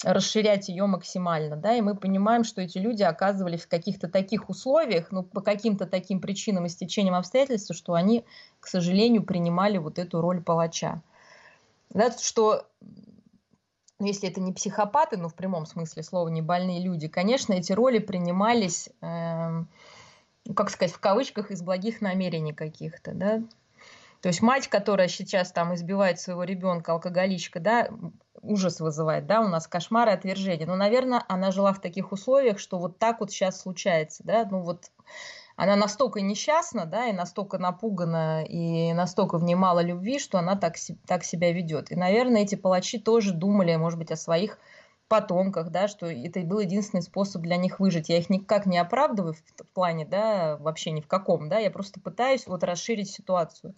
расширять 0.05 0.69
ее 0.69 0.87
максимально, 0.87 1.57
да, 1.57 1.75
и 1.75 1.81
мы 1.81 1.97
понимаем, 1.97 2.45
что 2.45 2.63
эти 2.63 2.79
люди 2.79 3.03
оказывались 3.03 3.63
в 3.63 3.69
каких-то 3.69 4.09
таких 4.09 4.49
условиях, 4.49 5.11
ну, 5.11 5.23
по 5.23 5.41
каким-то 5.41 5.87
таким 5.87 6.21
причинам 6.21 6.67
и 6.67 6.69
стечениям 6.69 7.15
обстоятельств, 7.15 7.75
что 7.75 7.95
они, 7.95 8.25
к 8.61 8.69
сожалению, 8.69 9.25
принимали 9.25 9.79
вот 9.79 9.99
эту 9.99 10.21
роль 10.21 10.41
палача 10.41 11.03
да, 11.91 12.11
что 12.13 12.67
ну, 13.99 14.07
если 14.07 14.29
это 14.29 14.41
не 14.41 14.53
психопаты, 14.53 15.17
но 15.17 15.29
в 15.29 15.35
прямом 15.35 15.67
смысле 15.67 16.03
слова 16.03 16.29
не 16.29 16.41
больные 16.41 16.81
люди, 16.81 17.09
конечно, 17.09 17.55
эти 17.55 17.73
роли 17.73 17.99
принимались, 17.99 18.89
э, 19.01 19.65
как 20.55 20.71
сказать, 20.71 20.95
в 20.95 21.01
кавычках 21.01 21.51
из 21.51 21.63
благих 21.63 22.01
намерений 22.01 22.53
каких-то, 22.53 23.13
да. 23.13 23.43
То 24.21 24.29
есть 24.29 24.43
мать, 24.43 24.69
которая 24.69 25.09
сейчас 25.09 25.53
там 25.53 25.75
избивает 25.75 26.21
своего 26.21 26.45
ребенка, 26.45 26.93
алкоголичка, 26.93 27.61
да, 27.61 27.89
ужас 28.43 28.81
вызывает, 28.81 29.27
да, 29.27 29.41
у 29.41 29.49
нас 29.49 29.67
кошмары, 29.67 30.13
отвержения. 30.13 30.67
Но, 30.67 30.77
наверное, 30.77 31.25
она 31.29 31.51
жила 31.51 31.73
в 31.73 31.81
таких 31.81 32.13
условиях, 32.13 32.59
что 32.59 32.79
вот 32.79 32.99
так 32.99 33.21
вот 33.21 33.31
сейчас 33.31 33.61
случается, 33.61 34.23
да, 34.25 34.47
ну 34.51 34.63
вот 34.63 34.91
она 35.59 35.75
настолько 35.75 36.21
несчастна, 36.21 36.87
да, 36.87 37.09
и 37.09 37.13
настолько 37.13 37.59
напугана, 37.59 38.45
и 38.45 38.93
настолько 38.93 39.39
в 39.39 39.55
мало 39.57 39.81
любви, 39.81 40.21
что 40.21 40.39
она 40.39 40.55
так, 40.55 40.77
так 41.05 41.25
себя 41.25 41.53
ведет. 41.53 41.91
И, 41.91 41.97
наверное, 41.97 42.43
эти 42.43 42.55
палачи 42.55 43.01
тоже 43.01 43.33
думали, 43.33 43.75
может 43.75 43.99
быть, 43.99 44.13
о 44.13 44.17
своих 44.17 44.61
потомках, 45.09 45.71
да, 45.71 45.89
что 45.89 46.07
это 46.07 46.39
был 46.43 46.61
единственный 46.61 47.03
способ 47.03 47.43
для 47.43 47.57
них 47.57 47.81
выжить. 47.81 48.09
Я 48.09 48.19
их 48.19 48.31
никак 48.31 48.67
не 48.67 48.79
оправдываю 48.79 49.35
в, 49.35 49.39
в 49.39 49.67
плане, 49.75 50.07
да, 50.07 50.57
вообще 50.59 50.93
ни 50.93 51.01
в 51.01 51.09
каком, 51.09 51.49
да, 51.49 51.59
я 51.59 51.73
просто 51.73 52.01
пытаюсь 52.01 52.47
вот 52.47 52.63
расширить 52.63 53.11
ситуацию. 53.11 53.75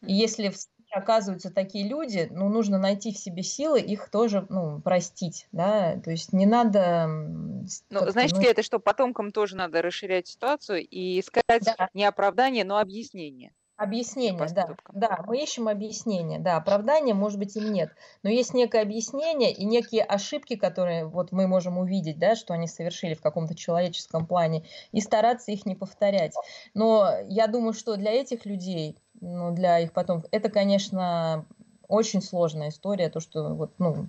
И 0.00 0.14
если 0.14 0.48
в 0.48 0.56
оказываются 0.92 1.50
такие 1.50 1.88
люди, 1.88 2.28
ну, 2.30 2.48
нужно 2.48 2.78
найти 2.78 3.12
в 3.12 3.18
себе 3.18 3.42
силы 3.42 3.80
их 3.80 4.10
тоже, 4.10 4.46
ну, 4.48 4.80
простить, 4.80 5.48
да, 5.52 5.96
то 5.96 6.10
есть 6.10 6.32
не 6.32 6.46
надо... 6.46 7.06
Ну, 7.08 8.10
значит 8.10 8.36
ну... 8.36 8.42
ли 8.42 8.48
это, 8.48 8.62
что 8.62 8.78
потомкам 8.78 9.32
тоже 9.32 9.56
надо 9.56 9.82
расширять 9.82 10.28
ситуацию 10.28 10.86
и 10.86 11.20
искать 11.20 11.64
да. 11.64 11.88
не 11.94 12.04
оправдание, 12.04 12.64
но 12.64 12.78
объяснение? 12.78 13.52
Объяснение, 13.82 14.46
да. 14.54 14.76
Да, 14.92 15.24
мы 15.26 15.42
ищем 15.42 15.66
объяснение. 15.66 16.38
Да, 16.38 16.56
оправдания, 16.56 17.14
может 17.14 17.38
быть, 17.38 17.56
им 17.56 17.72
нет. 17.72 17.90
Но 18.22 18.30
есть 18.30 18.54
некое 18.54 18.82
объяснение 18.82 19.52
и 19.52 19.64
некие 19.64 20.04
ошибки, 20.04 20.54
которые 20.54 21.06
вот 21.06 21.32
мы 21.32 21.48
можем 21.48 21.78
увидеть, 21.78 22.18
да, 22.18 22.36
что 22.36 22.54
они 22.54 22.68
совершили 22.68 23.14
в 23.14 23.20
каком-то 23.20 23.56
человеческом 23.56 24.26
плане, 24.26 24.64
и 24.92 25.00
стараться 25.00 25.50
их 25.50 25.66
не 25.66 25.74
повторять. 25.74 26.34
Но 26.74 27.10
я 27.26 27.48
думаю, 27.48 27.72
что 27.72 27.96
для 27.96 28.12
этих 28.12 28.46
людей 28.46 28.98
ну, 29.22 29.52
для 29.52 29.78
их 29.78 29.92
потомков. 29.92 30.28
Это, 30.32 30.50
конечно, 30.50 31.46
очень 31.88 32.20
сложная 32.20 32.68
история, 32.68 33.08
то, 33.08 33.20
что 33.20 33.54
вот, 33.54 33.72
ну, 33.78 34.08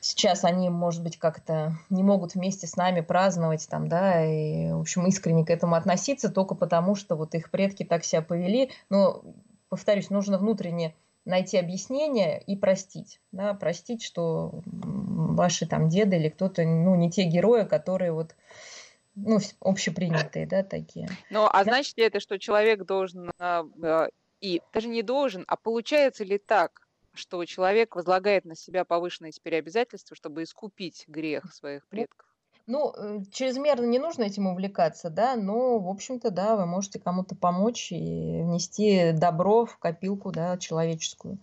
сейчас 0.00 0.44
они, 0.44 0.70
может 0.70 1.02
быть, 1.02 1.18
как-то 1.18 1.74
не 1.90 2.02
могут 2.02 2.34
вместе 2.34 2.66
с 2.66 2.76
нами 2.76 3.00
праздновать 3.00 3.68
там, 3.68 3.88
да, 3.88 4.24
и, 4.24 4.72
в 4.72 4.80
общем, 4.80 5.06
искренне 5.06 5.44
к 5.44 5.50
этому 5.50 5.74
относиться 5.74 6.28
только 6.28 6.54
потому, 6.54 6.94
что 6.94 7.14
вот 7.14 7.34
их 7.34 7.50
предки 7.50 7.84
так 7.84 8.04
себя 8.04 8.22
повели. 8.22 8.70
Но, 8.90 9.22
повторюсь, 9.68 10.10
нужно 10.10 10.38
внутренне 10.38 10.94
найти 11.24 11.56
объяснение 11.56 12.42
и 12.42 12.56
простить, 12.56 13.20
да, 13.30 13.54
простить, 13.54 14.02
что 14.02 14.62
ваши 14.64 15.66
там 15.66 15.88
деды 15.88 16.16
или 16.16 16.28
кто-то, 16.28 16.64
ну, 16.64 16.96
не 16.96 17.10
те 17.10 17.24
герои, 17.24 17.64
которые 17.64 18.12
вот 18.12 18.34
ну, 19.14 19.38
общепринятые, 19.60 20.46
да, 20.46 20.62
такие. 20.62 21.08
Ну, 21.30 21.46
а 21.46 21.64
да? 21.64 21.64
значит 21.64 21.96
ли 21.98 22.04
это, 22.04 22.18
что 22.18 22.38
человек 22.38 22.84
должен 22.84 23.30
а, 23.38 23.64
а, 23.82 24.08
и 24.42 24.60
даже 24.74 24.88
не 24.88 25.02
должен, 25.02 25.44
а 25.48 25.56
получается 25.56 26.24
ли 26.24 26.36
так, 26.36 26.82
что 27.14 27.44
человек 27.44 27.96
возлагает 27.96 28.44
на 28.44 28.56
себя 28.56 28.84
повышенные 28.84 29.32
теперь 29.32 29.56
обязательства, 29.56 30.16
чтобы 30.16 30.42
искупить 30.42 31.04
грех 31.06 31.52
своих 31.54 31.86
предков? 31.88 32.26
Ну, 32.66 32.92
э, 32.96 33.20
чрезмерно 33.32 33.86
не 33.86 33.98
нужно 33.98 34.22
этим 34.22 34.46
увлекаться, 34.46 35.10
да, 35.10 35.34
но, 35.36 35.78
в 35.78 35.88
общем-то, 35.88 36.30
да, 36.30 36.56
вы 36.56 36.64
можете 36.66 37.00
кому-то 37.00 37.34
помочь 37.34 37.90
и 37.90 38.42
внести 38.42 39.12
добро 39.12 39.64
в 39.64 39.78
копилку, 39.78 40.30
да, 40.30 40.56
человеческую. 40.58 41.38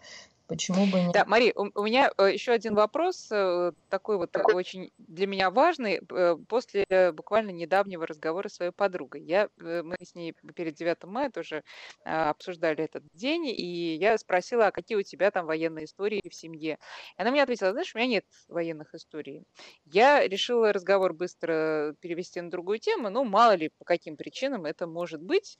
Почему 0.50 0.88
бы 0.88 1.00
нет? 1.00 1.12
Да, 1.14 1.26
Мари, 1.26 1.54
у, 1.56 1.70
у 1.80 1.84
меня 1.84 2.12
э, 2.18 2.34
еще 2.34 2.54
один 2.54 2.74
вопрос, 2.74 3.28
э, 3.32 3.72
такой 3.88 4.18
вот 4.18 4.36
очень 4.52 4.92
для 4.98 5.28
меня 5.28 5.52
важный, 5.52 6.02
э, 6.12 6.38
после 6.48 6.88
буквально 7.14 7.52
недавнего 7.52 8.08
разговора 8.08 8.50
с 8.50 8.56
своей 8.56 8.72
подругой. 8.72 9.22
Я, 9.22 9.50
мы 9.58 9.96
с 10.02 10.16
ней 10.16 10.34
перед 10.56 10.74
9 10.74 11.04
мая 11.04 11.30
тоже 11.30 11.64
а, 12.04 12.32
обсуждали 12.32 12.84
этот 12.84 13.04
день, 13.14 13.46
и 13.46 13.96
я 13.96 14.18
спросила, 14.18 14.68
а 14.68 14.72
какие 14.72 14.98
у 14.98 15.04
тебя 15.04 15.30
там 15.30 15.46
военные 15.46 15.86
истории 15.86 16.22
в 16.28 16.34
семье? 16.34 16.80
И 17.18 17.22
она 17.22 17.30
мне 17.30 17.44
ответила, 17.44 17.72
знаешь, 17.72 17.94
у 17.94 18.00
меня 18.00 18.08
нет 18.08 18.26
военных 18.48 18.96
историй. 18.96 19.44
Я 19.86 20.28
решила 20.28 20.74
разговор 20.74 21.14
быстро 21.14 21.94
перевести 22.00 22.42
на 22.42 22.50
другую 22.50 22.80
тему, 22.80 23.12
ну, 23.12 23.24
мало 23.24 23.54
ли, 23.56 23.70
по 23.78 23.86
каким 23.86 24.18
причинам 24.18 24.66
это 24.66 24.88
может 24.88 25.22
быть. 25.22 25.60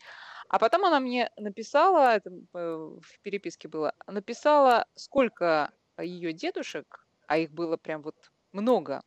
А 0.50 0.58
потом 0.58 0.84
она 0.86 1.00
мне 1.00 1.30
написала, 1.38 2.16
это 2.16 2.32
в 2.54 3.22
переписке 3.22 3.68
было, 3.68 3.94
написала, 4.08 4.79
сколько 4.96 5.72
ее 5.98 6.34
дедушек, 6.34 7.08
а 7.28 7.38
их 7.38 7.52
было 7.52 7.78
прям 7.78 8.02
вот 8.02 8.32
много, 8.52 9.04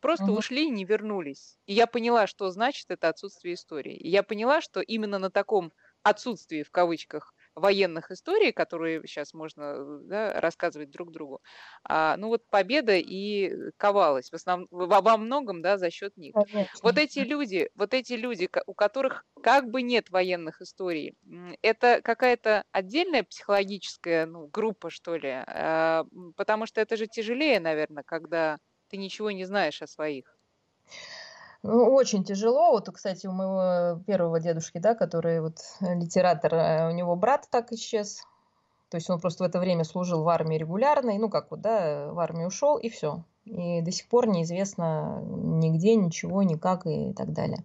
просто 0.00 0.32
угу. 0.32 0.38
ушли 0.38 0.66
и 0.66 0.70
не 0.70 0.84
вернулись. 0.84 1.58
И 1.66 1.74
я 1.74 1.86
поняла, 1.86 2.26
что 2.26 2.50
значит 2.50 2.90
это 2.90 3.08
отсутствие 3.08 3.54
истории. 3.54 3.96
И 3.96 4.08
я 4.08 4.22
поняла, 4.22 4.60
что 4.60 4.80
именно 4.80 5.18
на 5.18 5.30
таком 5.30 5.72
отсутствии, 6.02 6.62
в 6.62 6.70
кавычках, 6.70 7.34
военных 7.54 8.10
историй, 8.10 8.52
которые 8.52 9.02
сейчас 9.06 9.34
можно 9.34 9.98
да, 10.00 10.40
рассказывать 10.40 10.90
друг 10.90 11.12
другу, 11.12 11.40
а, 11.84 12.16
ну 12.16 12.28
вот 12.28 12.48
победа 12.48 12.96
и 12.96 13.70
ковалась 13.76 14.30
в 14.30 14.34
основном, 14.34 14.68
во, 14.70 15.16
многом 15.18 15.62
да, 15.62 15.78
за 15.78 15.90
счет 15.90 16.16
них. 16.16 16.34
Конечно. 16.34 16.80
Вот 16.82 16.98
эти 16.98 17.20
люди, 17.20 17.70
вот 17.74 17.94
эти 17.94 18.14
люди, 18.14 18.48
у 18.66 18.74
которых 18.74 19.24
как 19.42 19.68
бы 19.70 19.82
нет 19.82 20.10
военных 20.10 20.60
историй, 20.62 21.14
это 21.62 22.00
какая-то 22.02 22.64
отдельная 22.72 23.22
психологическая 23.24 24.26
ну, 24.26 24.46
группа, 24.48 24.90
что 24.90 25.16
ли, 25.16 25.28
а, 25.46 26.04
потому 26.36 26.66
что 26.66 26.80
это 26.80 26.96
же 26.96 27.06
тяжелее, 27.06 27.60
наверное, 27.60 28.02
когда 28.04 28.58
ты 28.88 28.96
ничего 28.96 29.30
не 29.30 29.44
знаешь 29.44 29.82
о 29.82 29.86
своих. 29.86 30.36
Ну, 31.62 31.94
очень 31.94 32.24
тяжело. 32.24 32.72
Вот, 32.72 32.90
кстати, 32.92 33.26
у 33.26 33.32
моего 33.32 34.00
первого 34.04 34.40
дедушки, 34.40 34.78
да, 34.78 34.94
который 34.94 35.40
вот 35.40 35.58
э, 35.80 35.94
литератор, 35.94 36.54
э, 36.54 36.88
у 36.88 36.92
него 36.92 37.14
брат 37.14 37.46
так 37.50 37.72
исчез. 37.72 38.22
То 38.88 38.96
есть 38.96 39.08
он 39.08 39.20
просто 39.20 39.44
в 39.44 39.46
это 39.46 39.58
время 39.58 39.84
служил 39.84 40.22
в 40.22 40.28
армии 40.28 40.58
регулярной, 40.58 41.16
ну 41.18 41.30
как 41.30 41.50
вот, 41.50 41.60
да, 41.60 42.12
в 42.12 42.18
армию 42.18 42.48
ушел 42.48 42.76
и 42.76 42.90
все. 42.90 43.24
И 43.44 43.80
до 43.80 43.90
сих 43.90 44.08
пор 44.08 44.26
неизвестно 44.26 45.22
нигде, 45.22 45.94
ничего, 45.96 46.42
никак 46.42 46.86
и 46.86 47.12
так 47.12 47.32
далее. 47.32 47.64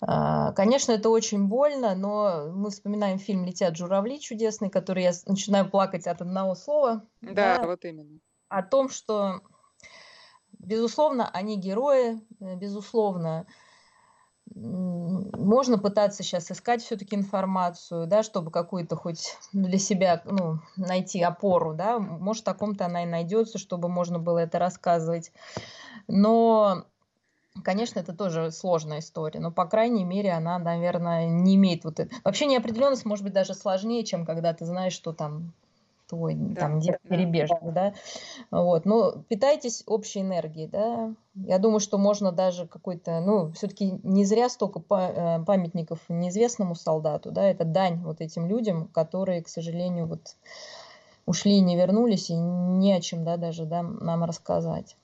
А, 0.00 0.52
конечно, 0.52 0.92
это 0.92 1.10
очень 1.10 1.48
больно, 1.48 1.94
но 1.94 2.50
мы 2.52 2.70
вспоминаем 2.70 3.18
фильм 3.18 3.44
«Летят 3.44 3.76
журавли» 3.76 4.20
чудесный, 4.20 4.70
который 4.70 5.02
я 5.02 5.12
начинаю 5.26 5.68
плакать 5.68 6.06
от 6.06 6.20
одного 6.22 6.54
слова. 6.54 7.02
Да, 7.20 7.58
да 7.58 7.66
вот 7.66 7.84
именно. 7.84 8.18
О 8.48 8.62
том, 8.62 8.88
что 8.88 9.40
Безусловно, 10.58 11.28
они 11.30 11.56
герои, 11.56 12.20
э, 12.40 12.56
безусловно. 12.56 13.46
Можно 14.54 15.78
пытаться 15.78 16.22
сейчас 16.22 16.50
искать 16.50 16.82
все-таки 16.82 17.14
информацию, 17.14 18.06
да, 18.06 18.22
чтобы 18.22 18.50
какую-то 18.50 18.96
хоть 18.96 19.36
для 19.52 19.78
себя 19.78 20.22
ну, 20.24 20.60
найти 20.76 21.22
опору, 21.22 21.74
да, 21.74 21.98
может, 21.98 22.48
о 22.48 22.54
ком-то 22.54 22.86
она 22.86 23.02
и 23.04 23.06
найдется, 23.06 23.58
чтобы 23.58 23.88
можно 23.88 24.18
было 24.18 24.38
это 24.38 24.58
рассказывать. 24.58 25.32
Но 26.06 26.86
Конечно, 27.64 27.98
это 27.98 28.12
тоже 28.12 28.50
сложная 28.52 29.00
история, 29.00 29.40
но, 29.40 29.50
по 29.50 29.66
крайней 29.66 30.04
мере, 30.04 30.30
она, 30.30 30.58
наверное, 30.58 31.26
не 31.26 31.56
имеет 31.56 31.84
вот... 31.84 31.98
Вообще 32.24 32.46
неопределенность 32.46 33.04
может 33.04 33.24
быть 33.24 33.32
даже 33.32 33.54
сложнее, 33.54 34.04
чем 34.04 34.24
когда 34.24 34.52
ты 34.52 34.64
знаешь, 34.64 34.92
что 34.92 35.12
там 35.12 35.52
твой 36.08 36.34
да, 36.34 36.60
там 36.60 36.80
дед 36.80 36.98
да, 37.04 37.16
перебежный, 37.16 37.72
да. 37.72 37.94
да. 38.50 38.62
Вот, 38.62 38.84
но 38.84 39.22
питайтесь 39.28 39.82
общей 39.86 40.20
энергией, 40.20 40.66
да. 40.66 41.14
Я 41.34 41.58
думаю, 41.58 41.80
что 41.80 41.98
можно 41.98 42.32
даже 42.32 42.66
какой-то, 42.66 43.20
ну, 43.20 43.52
все-таки 43.52 44.00
не 44.02 44.24
зря 44.24 44.48
столько 44.48 44.80
э, 44.80 45.44
памятников 45.44 46.00
неизвестному 46.08 46.74
солдату, 46.74 47.30
да, 47.30 47.44
это 47.44 47.64
дань 47.64 48.02
вот 48.02 48.20
этим 48.20 48.46
людям, 48.46 48.88
которые, 48.88 49.42
к 49.42 49.48
сожалению, 49.48 50.06
вот 50.06 50.36
ушли 51.26 51.58
и 51.58 51.60
не 51.60 51.76
вернулись, 51.76 52.30
и 52.30 52.34
не 52.34 52.94
о 52.94 53.00
чем, 53.00 53.24
да, 53.24 53.36
даже, 53.36 53.66
да, 53.66 53.82
нам 53.82 54.24
рассказать. 54.24 54.96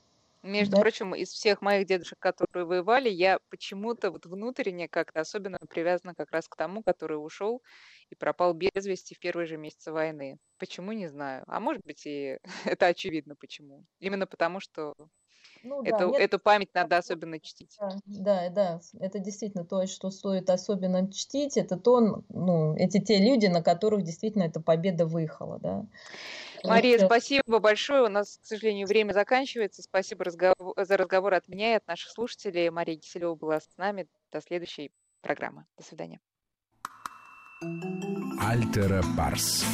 Между 0.44 0.76
да? 0.76 0.82
прочим, 0.82 1.14
из 1.14 1.30
всех 1.30 1.62
моих 1.62 1.86
дедушек, 1.86 2.18
которые 2.18 2.66
воевали, 2.66 3.08
я 3.08 3.38
почему-то 3.48 4.10
вот 4.10 4.26
внутренне 4.26 4.88
как-то 4.88 5.20
особенно 5.20 5.58
привязана 5.70 6.14
как 6.14 6.30
раз 6.32 6.48
к 6.48 6.56
тому, 6.56 6.82
который 6.82 7.14
ушел 7.14 7.62
и 8.10 8.14
пропал 8.14 8.54
без 8.54 8.70
вести 8.74 9.14
в 9.14 9.18
первые 9.18 9.46
же 9.46 9.56
месяцы 9.56 9.92
войны. 9.92 10.38
Почему, 10.58 10.92
не 10.92 11.08
знаю. 11.08 11.44
А 11.46 11.60
может 11.60 11.82
быть, 11.84 12.06
и 12.06 12.38
это 12.64 12.86
очевидно 12.86 13.36
почему. 13.36 13.84
Именно 14.00 14.26
потому, 14.26 14.60
что 14.60 14.94
ну, 15.62 15.82
да, 15.82 15.90
эту, 15.90 16.10
нет, 16.10 16.20
эту 16.20 16.38
память 16.38 16.68
надо 16.74 16.98
особенно 16.98 17.40
чтить. 17.40 17.76
Да, 18.04 18.48
да, 18.50 18.80
это 19.00 19.18
действительно 19.18 19.64
то, 19.64 19.86
что 19.86 20.10
стоит 20.10 20.50
особенно 20.50 21.10
чтить. 21.10 21.56
Это 21.56 21.76
то, 21.76 22.22
ну, 22.28 22.74
эти 22.76 23.00
те 23.00 23.18
люди, 23.18 23.46
на 23.46 23.62
которых 23.62 24.02
действительно 24.02 24.44
эта 24.44 24.60
победа 24.60 25.06
выехала, 25.06 25.58
да. 25.58 25.86
Мария, 26.64 26.98
спасибо 26.98 27.58
большое. 27.58 28.04
У 28.04 28.08
нас, 28.08 28.38
к 28.38 28.44
сожалению, 28.44 28.86
время 28.86 29.12
заканчивается. 29.12 29.82
Спасибо 29.82 30.30
за 30.30 30.96
разговор 30.96 31.34
от 31.34 31.48
меня 31.48 31.72
и 31.72 31.76
от 31.76 31.86
наших 31.86 32.10
слушателей. 32.10 32.70
Мария 32.70 32.96
Киселева 32.96 33.34
была 33.34 33.60
с 33.60 33.68
нами. 33.76 34.06
До 34.32 34.40
следующей 34.40 34.90
программы. 35.20 35.66
До 35.76 35.84
свидания. 35.84 36.20
Альтера 38.38 39.02
Парс. 39.16 39.64